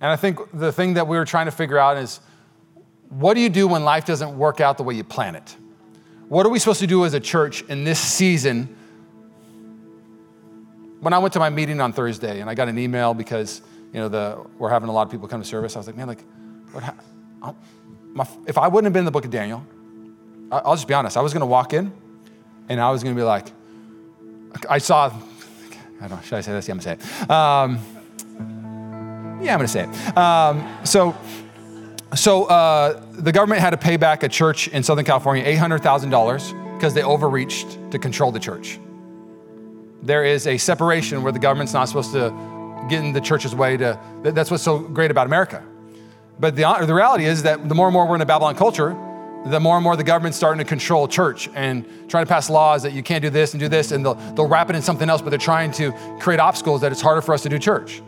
And 0.00 0.10
I 0.10 0.16
think 0.16 0.38
the 0.54 0.72
thing 0.72 0.94
that 0.94 1.06
we 1.06 1.18
were 1.18 1.26
trying 1.26 1.44
to 1.44 1.52
figure 1.52 1.76
out 1.76 1.98
is 1.98 2.20
what 3.10 3.34
do 3.34 3.40
you 3.40 3.50
do 3.50 3.68
when 3.68 3.84
life 3.84 4.06
doesn't 4.06 4.36
work 4.38 4.62
out 4.62 4.78
the 4.78 4.82
way 4.82 4.94
you 4.94 5.04
plan 5.04 5.34
it? 5.34 5.56
What 6.30 6.46
are 6.46 6.48
we 6.48 6.58
supposed 6.58 6.80
to 6.80 6.86
do 6.86 7.04
as 7.04 7.12
a 7.12 7.20
church 7.20 7.60
in 7.62 7.84
this 7.84 7.98
season? 7.98 8.74
When 11.00 11.12
I 11.12 11.18
went 11.18 11.34
to 11.34 11.38
my 11.38 11.50
meeting 11.50 11.82
on 11.82 11.92
Thursday 11.92 12.40
and 12.40 12.48
I 12.48 12.54
got 12.54 12.68
an 12.68 12.78
email 12.78 13.12
because 13.12 13.60
you 13.92 14.00
know 14.00 14.08
the, 14.08 14.42
we're 14.58 14.70
having 14.70 14.88
a 14.88 14.92
lot 14.92 15.02
of 15.02 15.10
people 15.10 15.28
come 15.28 15.42
to 15.42 15.46
service, 15.46 15.76
I 15.76 15.80
was 15.80 15.86
like, 15.86 15.96
man, 15.96 16.08
like, 16.08 16.24
what, 16.72 16.94
my, 18.14 18.26
if 18.46 18.56
I 18.56 18.68
wouldn't 18.68 18.86
have 18.86 18.92
been 18.94 19.00
in 19.00 19.04
the 19.04 19.10
book 19.10 19.26
of 19.26 19.30
Daniel, 19.30 19.66
I'll 20.50 20.74
just 20.74 20.88
be 20.88 20.94
honest. 20.94 21.16
I 21.16 21.20
was 21.20 21.32
going 21.32 21.40
to 21.40 21.46
walk 21.46 21.72
in 21.72 21.92
and 22.68 22.80
I 22.80 22.90
was 22.90 23.02
going 23.02 23.14
to 23.14 23.20
be 23.20 23.24
like, 23.24 23.48
I 24.68 24.78
saw, 24.78 25.06
I 26.00 26.08
don't 26.08 26.10
know, 26.10 26.20
should 26.22 26.34
I 26.34 26.40
say 26.40 26.52
this? 26.52 26.66
Yeah, 26.66 26.74
I'm 26.74 26.80
going 26.80 26.96
to 26.98 27.04
say 27.04 27.24
it. 27.24 27.30
Um, 27.30 27.78
yeah, 29.42 29.54
I'm 29.54 29.58
going 29.58 29.60
to 29.60 29.68
say 29.68 29.88
it. 29.88 30.16
Um, 30.16 30.78
so, 30.84 31.16
so 32.14 32.44
uh, 32.44 33.00
the 33.12 33.32
government 33.32 33.60
had 33.60 33.70
to 33.70 33.76
pay 33.76 33.96
back 33.96 34.22
a 34.22 34.28
church 34.28 34.68
in 34.68 34.82
Southern 34.82 35.04
California 35.04 35.44
$800,000 35.44 36.74
because 36.74 36.94
they 36.94 37.02
overreached 37.02 37.78
to 37.92 37.98
control 37.98 38.32
the 38.32 38.40
church. 38.40 38.80
There 40.02 40.24
is 40.24 40.46
a 40.46 40.56
separation 40.56 41.22
where 41.22 41.32
the 41.32 41.38
government's 41.38 41.74
not 41.74 41.86
supposed 41.86 42.12
to 42.12 42.30
get 42.88 43.04
in 43.04 43.12
the 43.12 43.20
church's 43.20 43.54
way 43.54 43.76
to, 43.76 44.00
that's 44.22 44.50
what's 44.50 44.62
so 44.62 44.78
great 44.78 45.10
about 45.10 45.26
America. 45.26 45.62
But 46.40 46.56
the, 46.56 46.62
the 46.86 46.94
reality 46.94 47.26
is 47.26 47.42
that 47.44 47.68
the 47.68 47.74
more 47.74 47.86
and 47.86 47.92
more 47.92 48.06
we're 48.06 48.14
in 48.14 48.22
a 48.22 48.26
Babylon 48.26 48.56
culture, 48.56 48.96
the 49.46 49.58
more 49.58 49.76
and 49.76 49.84
more 49.84 49.96
the 49.96 50.04
government's 50.04 50.36
starting 50.36 50.58
to 50.58 50.68
control 50.68 51.08
church 51.08 51.48
and 51.54 51.84
trying 52.08 52.24
to 52.24 52.28
pass 52.28 52.50
laws 52.50 52.82
that 52.82 52.92
you 52.92 53.02
can't 53.02 53.22
do 53.22 53.30
this 53.30 53.52
and 53.54 53.60
do 53.60 53.68
this, 53.68 53.90
and 53.92 54.04
they'll, 54.04 54.14
they'll 54.34 54.48
wrap 54.48 54.68
it 54.70 54.76
in 54.76 54.82
something 54.82 55.08
else, 55.08 55.22
but 55.22 55.30
they're 55.30 55.38
trying 55.38 55.70
to 55.72 55.92
create 56.20 56.40
obstacles 56.40 56.82
that 56.82 56.92
it's 56.92 57.00
harder 57.00 57.22
for 57.22 57.34
us 57.34 57.42
to 57.42 57.48
do 57.48 57.58
church. 57.58 58.02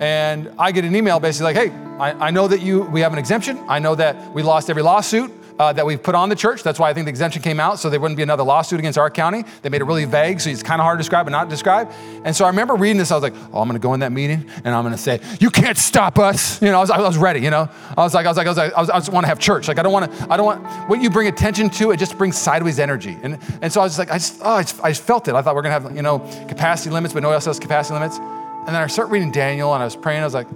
And 0.00 0.50
I 0.58 0.72
get 0.72 0.84
an 0.84 0.94
email 0.94 1.20
basically 1.20 1.54
like, 1.54 1.70
hey, 1.70 1.76
I, 1.98 2.28
I 2.28 2.30
know 2.30 2.48
that 2.48 2.60
you 2.60 2.82
we 2.82 3.00
have 3.00 3.12
an 3.12 3.18
exemption. 3.18 3.58
I 3.68 3.78
know 3.78 3.94
that 3.94 4.32
we 4.32 4.42
lost 4.42 4.70
every 4.70 4.82
lawsuit 4.82 5.32
uh, 5.58 5.72
that 5.72 5.86
we've 5.86 6.02
put 6.02 6.14
on 6.14 6.28
the 6.28 6.36
church. 6.36 6.62
That's 6.62 6.78
why 6.78 6.90
I 6.90 6.94
think 6.94 7.06
the 7.06 7.10
exemption 7.10 7.42
came 7.42 7.60
out, 7.60 7.78
so 7.78 7.90
there 7.90 8.00
wouldn't 8.00 8.16
be 8.16 8.22
another 8.22 8.42
lawsuit 8.42 8.78
against 8.78 8.98
our 8.98 9.10
county. 9.10 9.44
They 9.62 9.68
made 9.68 9.80
it 9.80 9.84
really 9.84 10.04
vague, 10.04 10.40
so 10.40 10.50
it's 10.50 10.62
kind 10.62 10.80
of 10.80 10.84
hard 10.84 10.98
to 10.98 11.00
describe 11.00 11.26
but 11.26 11.30
not 11.30 11.48
describe. 11.48 11.90
And 12.24 12.34
so 12.34 12.44
I 12.44 12.48
remember 12.48 12.74
reading 12.74 12.98
this. 12.98 13.10
I 13.10 13.14
was 13.14 13.22
like, 13.22 13.34
oh, 13.52 13.60
I'm 13.60 13.68
going 13.68 13.72
to 13.72 13.78
go 13.78 13.94
in 13.94 14.00
that 14.00 14.12
meeting 14.12 14.48
and 14.64 14.74
I'm 14.74 14.82
going 14.82 14.94
to 14.94 15.00
say, 15.00 15.20
you 15.40 15.50
can't 15.50 15.78
stop 15.78 16.18
us. 16.18 16.60
You 16.62 16.70
know, 16.70 16.78
I 16.78 16.80
was, 16.80 16.90
I 16.90 16.98
was 16.98 17.16
ready. 17.16 17.40
You 17.40 17.50
know, 17.50 17.68
I 17.96 18.02
was 18.02 18.14
like, 18.14 18.26
I 18.26 18.30
was 18.30 18.36
like, 18.36 18.46
I 18.46 18.50
was 18.50 18.58
like, 18.58 18.72
I, 18.72 18.80
was, 18.80 18.90
I 18.90 18.98
just 18.98 19.10
want 19.10 19.24
to 19.24 19.28
have 19.28 19.38
church. 19.38 19.68
Like, 19.68 19.78
I 19.78 19.82
don't 19.82 19.92
want 19.92 20.10
to. 20.10 20.32
I 20.32 20.36
don't 20.36 20.46
want 20.46 20.88
what 20.88 21.00
you 21.02 21.10
bring 21.10 21.28
attention 21.28 21.70
to. 21.70 21.90
It 21.90 21.98
just 21.98 22.16
brings 22.16 22.36
sideways 22.36 22.78
energy. 22.78 23.16
And 23.22 23.38
and 23.60 23.72
so 23.72 23.80
I 23.80 23.84
was 23.84 23.96
just 23.96 23.98
like, 23.98 24.10
I 24.10 24.18
just, 24.18 24.40
oh, 24.42 24.50
I 24.50 24.62
just, 24.62 24.84
I 24.84 24.90
just 24.90 25.02
felt 25.02 25.28
it. 25.28 25.34
I 25.34 25.42
thought 25.42 25.54
we're 25.54 25.62
going 25.62 25.74
to 25.74 25.88
have 25.88 25.96
you 25.96 26.02
know 26.02 26.20
capacity 26.48 26.90
limits, 26.90 27.14
but 27.14 27.22
no 27.22 27.28
one 27.28 27.34
else 27.34 27.44
has 27.44 27.60
capacity 27.60 27.94
limits. 27.94 28.18
And 28.18 28.68
then 28.68 28.76
I 28.76 28.86
start 28.86 29.10
reading 29.10 29.30
Daniel, 29.30 29.74
and 29.74 29.82
I 29.82 29.84
was 29.84 29.96
praying. 29.96 30.22
I 30.22 30.24
was 30.24 30.34
like, 30.34 30.48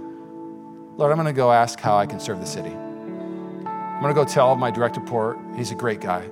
Lord, 0.97 1.11
I'm 1.11 1.17
going 1.17 1.27
to 1.27 1.33
go 1.33 1.51
ask 1.51 1.79
how 1.79 1.95
I 1.95 2.05
can 2.05 2.19
serve 2.19 2.39
the 2.39 2.47
city. 2.47 2.75
I'm 3.99 4.03
gonna 4.03 4.13
go 4.13 4.23
tell 4.23 4.55
my 4.55 4.71
direct 4.71 4.95
report, 4.95 5.37
he's 5.57 5.71
a 5.71 5.75
great 5.75 5.99
guy. 5.99 6.29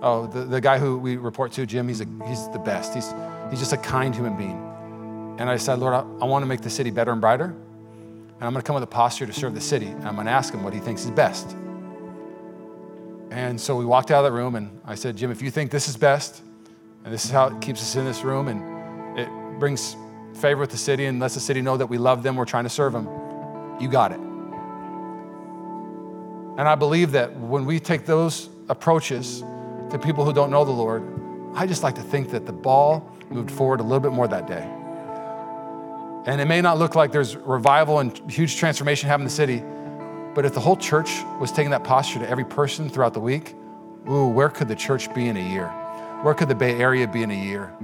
Oh, 0.00 0.26
the, 0.26 0.44
the 0.44 0.62
guy 0.62 0.78
who 0.78 0.96
we 0.96 1.18
report 1.18 1.52
to, 1.52 1.66
Jim, 1.66 1.86
he's, 1.86 2.00
a, 2.00 2.06
he's 2.26 2.48
the 2.48 2.58
best. 2.58 2.94
He's, 2.94 3.12
he's 3.50 3.58
just 3.58 3.74
a 3.74 3.76
kind 3.76 4.14
human 4.14 4.34
being. 4.34 5.36
And 5.38 5.50
I 5.50 5.58
said, 5.58 5.78
Lord, 5.78 5.92
I, 5.92 5.98
I 6.22 6.24
wanna 6.24 6.46
make 6.46 6.62
the 6.62 6.70
city 6.70 6.90
better 6.90 7.12
and 7.12 7.20
brighter. 7.20 7.44
And 7.44 8.42
I'm 8.42 8.54
gonna 8.54 8.62
come 8.62 8.72
with 8.72 8.82
a 8.82 8.86
posture 8.86 9.26
to 9.26 9.32
serve 9.34 9.54
the 9.54 9.60
city. 9.60 9.88
And 9.88 10.08
I'm 10.08 10.16
gonna 10.16 10.30
ask 10.30 10.54
him 10.54 10.62
what 10.62 10.72
he 10.72 10.80
thinks 10.80 11.04
is 11.04 11.10
best. 11.10 11.54
And 13.30 13.60
so 13.60 13.76
we 13.76 13.84
walked 13.84 14.10
out 14.10 14.24
of 14.24 14.32
that 14.32 14.34
room, 14.34 14.54
and 14.54 14.80
I 14.82 14.94
said, 14.94 15.14
Jim, 15.14 15.30
if 15.30 15.42
you 15.42 15.50
think 15.50 15.70
this 15.70 15.88
is 15.88 15.98
best, 15.98 16.40
and 17.04 17.12
this 17.12 17.26
is 17.26 17.30
how 17.30 17.48
it 17.48 17.60
keeps 17.60 17.82
us 17.82 17.94
in 17.94 18.06
this 18.06 18.24
room, 18.24 18.48
and 18.48 19.18
it 19.18 19.28
brings 19.60 19.96
favor 20.32 20.62
with 20.62 20.70
the 20.70 20.78
city 20.78 21.04
and 21.04 21.20
lets 21.20 21.34
the 21.34 21.40
city 21.40 21.60
know 21.60 21.76
that 21.76 21.88
we 21.88 21.98
love 21.98 22.22
them, 22.22 22.36
we're 22.36 22.46
trying 22.46 22.64
to 22.64 22.70
serve 22.70 22.94
them, 22.94 23.06
you 23.78 23.86
got 23.86 24.12
it. 24.12 24.31
And 26.58 26.68
I 26.68 26.74
believe 26.74 27.12
that 27.12 27.34
when 27.38 27.64
we 27.64 27.80
take 27.80 28.04
those 28.04 28.50
approaches 28.68 29.40
to 29.90 29.98
people 29.98 30.24
who 30.24 30.32
don't 30.32 30.50
know 30.50 30.64
the 30.64 30.70
Lord, 30.70 31.02
I 31.54 31.66
just 31.66 31.82
like 31.82 31.94
to 31.96 32.02
think 32.02 32.30
that 32.30 32.46
the 32.46 32.52
ball 32.52 33.10
moved 33.30 33.50
forward 33.50 33.80
a 33.80 33.82
little 33.82 34.00
bit 34.00 34.12
more 34.12 34.28
that 34.28 34.46
day. 34.46 34.68
And 36.24 36.40
it 36.40 36.44
may 36.44 36.60
not 36.60 36.78
look 36.78 36.94
like 36.94 37.10
there's 37.10 37.36
revival 37.36 37.98
and 37.98 38.30
huge 38.30 38.56
transformation 38.56 39.08
happening 39.08 39.24
in 39.24 39.28
the 39.28 39.34
city, 39.34 39.62
but 40.34 40.44
if 40.44 40.54
the 40.54 40.60
whole 40.60 40.76
church 40.76 41.22
was 41.40 41.50
taking 41.50 41.70
that 41.70 41.84
posture 41.84 42.20
to 42.20 42.28
every 42.28 42.44
person 42.44 42.88
throughout 42.88 43.12
the 43.12 43.20
week, 43.20 43.54
ooh, 44.08 44.28
where 44.28 44.48
could 44.48 44.68
the 44.68 44.76
church 44.76 45.12
be 45.14 45.28
in 45.28 45.36
a 45.36 45.50
year? 45.50 45.68
Where 46.22 46.34
could 46.34 46.48
the 46.48 46.54
Bay 46.54 46.78
Area 46.78 47.08
be 47.08 47.22
in 47.22 47.30
a 47.30 47.44
year? 47.44 47.74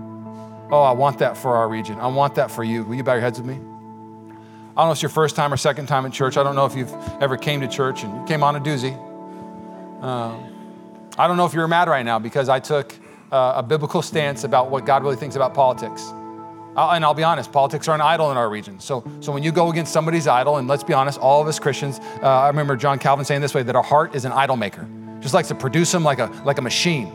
Oh, 0.70 0.82
I 0.82 0.92
want 0.92 1.18
that 1.18 1.36
for 1.36 1.56
our 1.56 1.68
region. 1.68 1.98
I 1.98 2.06
want 2.06 2.34
that 2.36 2.50
for 2.50 2.62
you. 2.62 2.84
Will 2.84 2.94
you 2.94 3.02
bow 3.02 3.14
your 3.14 3.22
heads 3.22 3.40
with 3.40 3.48
me? 3.48 3.77
I 4.78 4.82
don't 4.82 4.90
know 4.90 4.92
if 4.92 4.96
it's 4.98 5.02
your 5.02 5.08
first 5.08 5.34
time 5.34 5.52
or 5.52 5.56
second 5.56 5.86
time 5.86 6.06
at 6.06 6.12
church. 6.12 6.36
I 6.36 6.44
don't 6.44 6.54
know 6.54 6.64
if 6.64 6.76
you've 6.76 6.94
ever 7.20 7.36
came 7.36 7.60
to 7.62 7.66
church 7.66 8.04
and 8.04 8.16
you 8.16 8.24
came 8.26 8.44
on 8.44 8.54
a 8.54 8.60
doozy. 8.60 8.94
Um, 10.00 10.54
I 11.18 11.26
don't 11.26 11.36
know 11.36 11.46
if 11.46 11.52
you're 11.52 11.66
mad 11.66 11.88
right 11.88 12.04
now 12.04 12.20
because 12.20 12.48
I 12.48 12.60
took 12.60 12.94
uh, 13.32 13.54
a 13.56 13.62
biblical 13.64 14.02
stance 14.02 14.44
about 14.44 14.70
what 14.70 14.86
God 14.86 15.02
really 15.02 15.16
thinks 15.16 15.34
about 15.34 15.52
politics. 15.52 16.12
I'll, 16.76 16.92
and 16.92 17.04
I'll 17.04 17.12
be 17.12 17.24
honest, 17.24 17.50
politics 17.50 17.88
are 17.88 17.94
an 17.96 18.00
idol 18.00 18.30
in 18.30 18.36
our 18.36 18.48
region. 18.48 18.78
So, 18.78 19.02
so 19.18 19.32
when 19.32 19.42
you 19.42 19.50
go 19.50 19.68
against 19.68 19.92
somebody's 19.92 20.28
idol, 20.28 20.58
and 20.58 20.68
let's 20.68 20.84
be 20.84 20.92
honest, 20.92 21.18
all 21.18 21.42
of 21.42 21.48
us 21.48 21.58
Christians, 21.58 21.98
uh, 22.22 22.28
I 22.28 22.46
remember 22.46 22.76
John 22.76 23.00
Calvin 23.00 23.24
saying 23.24 23.40
this 23.40 23.54
way 23.54 23.64
that 23.64 23.74
our 23.74 23.82
heart 23.82 24.14
is 24.14 24.24
an 24.26 24.30
idol 24.30 24.56
maker, 24.56 24.86
just 25.18 25.34
likes 25.34 25.48
to 25.48 25.56
produce 25.56 25.90
them 25.90 26.04
like 26.04 26.20
a, 26.20 26.26
like 26.44 26.58
a 26.58 26.62
machine. 26.62 27.12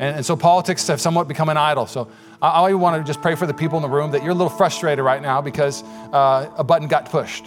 And, 0.00 0.16
and 0.16 0.26
so 0.26 0.34
politics 0.34 0.88
have 0.88 1.00
somewhat 1.00 1.28
become 1.28 1.50
an 1.50 1.56
idol. 1.56 1.86
So 1.86 2.10
I, 2.42 2.48
I 2.48 2.74
want 2.74 3.00
to 3.00 3.06
just 3.06 3.20
pray 3.20 3.34
for 3.34 3.46
the 3.46 3.54
people 3.54 3.78
in 3.78 3.82
the 3.82 3.88
room 3.88 4.10
that 4.12 4.22
you're 4.22 4.32
a 4.32 4.34
little 4.34 4.50
frustrated 4.50 5.04
right 5.04 5.22
now 5.22 5.40
because 5.40 5.82
uh, 6.12 6.50
a 6.56 6.64
button 6.64 6.88
got 6.88 7.10
pushed. 7.10 7.46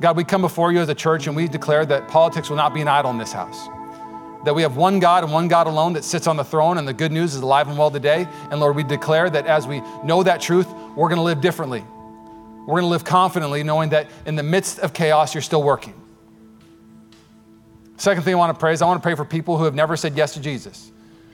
God, 0.00 0.16
we 0.16 0.24
come 0.24 0.42
before 0.42 0.72
you 0.72 0.80
as 0.80 0.88
a 0.88 0.94
church 0.94 1.26
and 1.26 1.34
we 1.34 1.48
declare 1.48 1.86
that 1.86 2.08
politics 2.08 2.50
will 2.50 2.56
not 2.56 2.74
be 2.74 2.82
an 2.82 2.88
idol 2.88 3.10
in 3.10 3.18
this 3.18 3.32
house. 3.32 3.68
That 4.44 4.54
we 4.54 4.62
have 4.62 4.76
one 4.76 5.00
God 5.00 5.24
and 5.24 5.32
one 5.32 5.48
God 5.48 5.66
alone 5.66 5.94
that 5.94 6.04
sits 6.04 6.26
on 6.26 6.36
the 6.36 6.44
throne, 6.44 6.78
and 6.78 6.86
the 6.86 6.92
good 6.92 7.10
news 7.10 7.34
is 7.34 7.40
alive 7.40 7.66
and 7.68 7.76
well 7.76 7.90
today. 7.90 8.28
And 8.50 8.60
Lord, 8.60 8.76
we 8.76 8.84
declare 8.84 9.28
that 9.30 9.46
as 9.46 9.66
we 9.66 9.80
know 10.04 10.22
that 10.22 10.40
truth, 10.40 10.70
we're 10.94 11.08
going 11.08 11.16
to 11.16 11.22
live 11.22 11.40
differently. 11.40 11.82
We're 12.66 12.80
going 12.80 12.82
to 12.82 12.88
live 12.88 13.04
confidently, 13.04 13.62
knowing 13.64 13.90
that 13.90 14.08
in 14.24 14.36
the 14.36 14.42
midst 14.42 14.78
of 14.78 14.92
chaos, 14.92 15.34
you're 15.34 15.42
still 15.42 15.62
working. 15.62 15.94
Second 17.96 18.22
thing 18.22 18.34
I 18.34 18.36
want 18.36 18.54
to 18.54 18.60
pray 18.60 18.72
is 18.72 18.82
I 18.82 18.86
want 18.86 19.02
to 19.02 19.02
pray 19.02 19.14
for 19.14 19.24
people 19.24 19.56
who 19.56 19.64
have 19.64 19.74
never 19.74 19.96
said 19.96 20.16
yes 20.16 20.34
to 20.34 20.40
Jesus. 20.40 20.92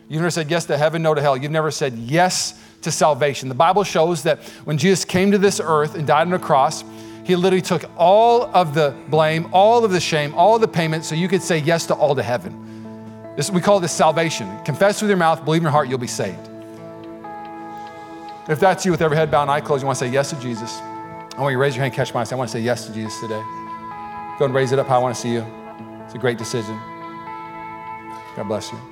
You've 0.09 0.21
never 0.21 0.31
said 0.31 0.51
yes 0.51 0.67
to 0.67 0.77
heaven, 0.77 1.03
no 1.03 1.15
to 1.15 1.21
hell. 1.21 1.37
You've 1.37 1.53
never 1.53 1.71
said 1.71 1.95
yes 1.95 2.61
to 2.83 2.91
salvation. 2.91 3.49
The 3.49 3.55
Bible 3.55 3.85
shows 3.85 4.25
that 4.25 4.43
when 4.65 4.79
Jesus 4.79 5.05
came 5.05 5.31
to 5.31 5.39
this 5.39 5.61
earth 5.63 5.95
and 5.95 6.07
died 6.07 6.27
on 6.27 6.33
a 6.33 6.39
cross, 6.39 6.85
he 7.25 7.37
literally 7.37 7.63
took 7.63 7.85
all 7.97 8.45
of 8.55 8.75
the 8.75 8.95
blame, 9.09 9.49
all 9.53 9.85
of 9.85 9.93
the 9.93 10.01
shame, 10.01 10.35
all 10.35 10.57
of 10.57 10.61
the 10.61 10.69
payment 10.69 11.05
so 11.05 11.15
you 11.15 11.29
could 11.29 11.43
say 11.43 11.59
yes 11.59 11.87
to 11.87 11.95
all 11.95 12.15
to 12.15 12.23
heaven. 12.23 13.35
This, 13.37 13.51
we 13.51 13.61
call 13.61 13.81
this 13.81 13.93
salvation. 13.93 14.49
Confess 14.65 15.01
with 15.01 15.11
your 15.11 15.17
mouth, 15.17 15.45
believe 15.45 15.61
in 15.61 15.65
your 15.65 15.73
heart, 15.73 15.89
you'll 15.89 15.99
be 15.99 16.07
saved. 16.07 16.51
If 18.49 18.59
that's 18.59 18.85
you 18.85 18.91
with 18.91 19.01
every 19.01 19.17
head 19.17 19.31
bowed 19.31 19.43
and 19.43 19.51
eye 19.53 19.61
closed, 19.61 19.83
you 19.83 19.87
want 19.87 19.99
to 19.99 20.05
say 20.05 20.11
yes 20.11 20.31
to 20.31 20.41
Jesus. 20.41 20.79
I 20.81 21.41
want 21.41 21.53
you 21.53 21.57
to 21.57 21.59
raise 21.59 21.77
your 21.77 21.83
hand, 21.83 21.95
catch 21.95 22.13
mine. 22.13 22.27
Say, 22.27 22.35
I 22.35 22.39
want 22.39 22.51
to 22.51 22.53
say 22.53 22.61
yes 22.61 22.87
to 22.87 22.93
Jesus 22.93 23.19
today. 23.21 23.43
Go 24.39 24.47
and 24.47 24.55
raise 24.55 24.73
it 24.73 24.79
up 24.79 24.91
I 24.91 24.99
want 24.99 25.15
to 25.15 25.21
see 25.21 25.33
you. 25.33 25.47
It's 26.05 26.15
a 26.15 26.19
great 26.19 26.37
decision. 26.37 26.77
God 28.37 28.49
bless 28.49 28.73
you. 28.73 28.92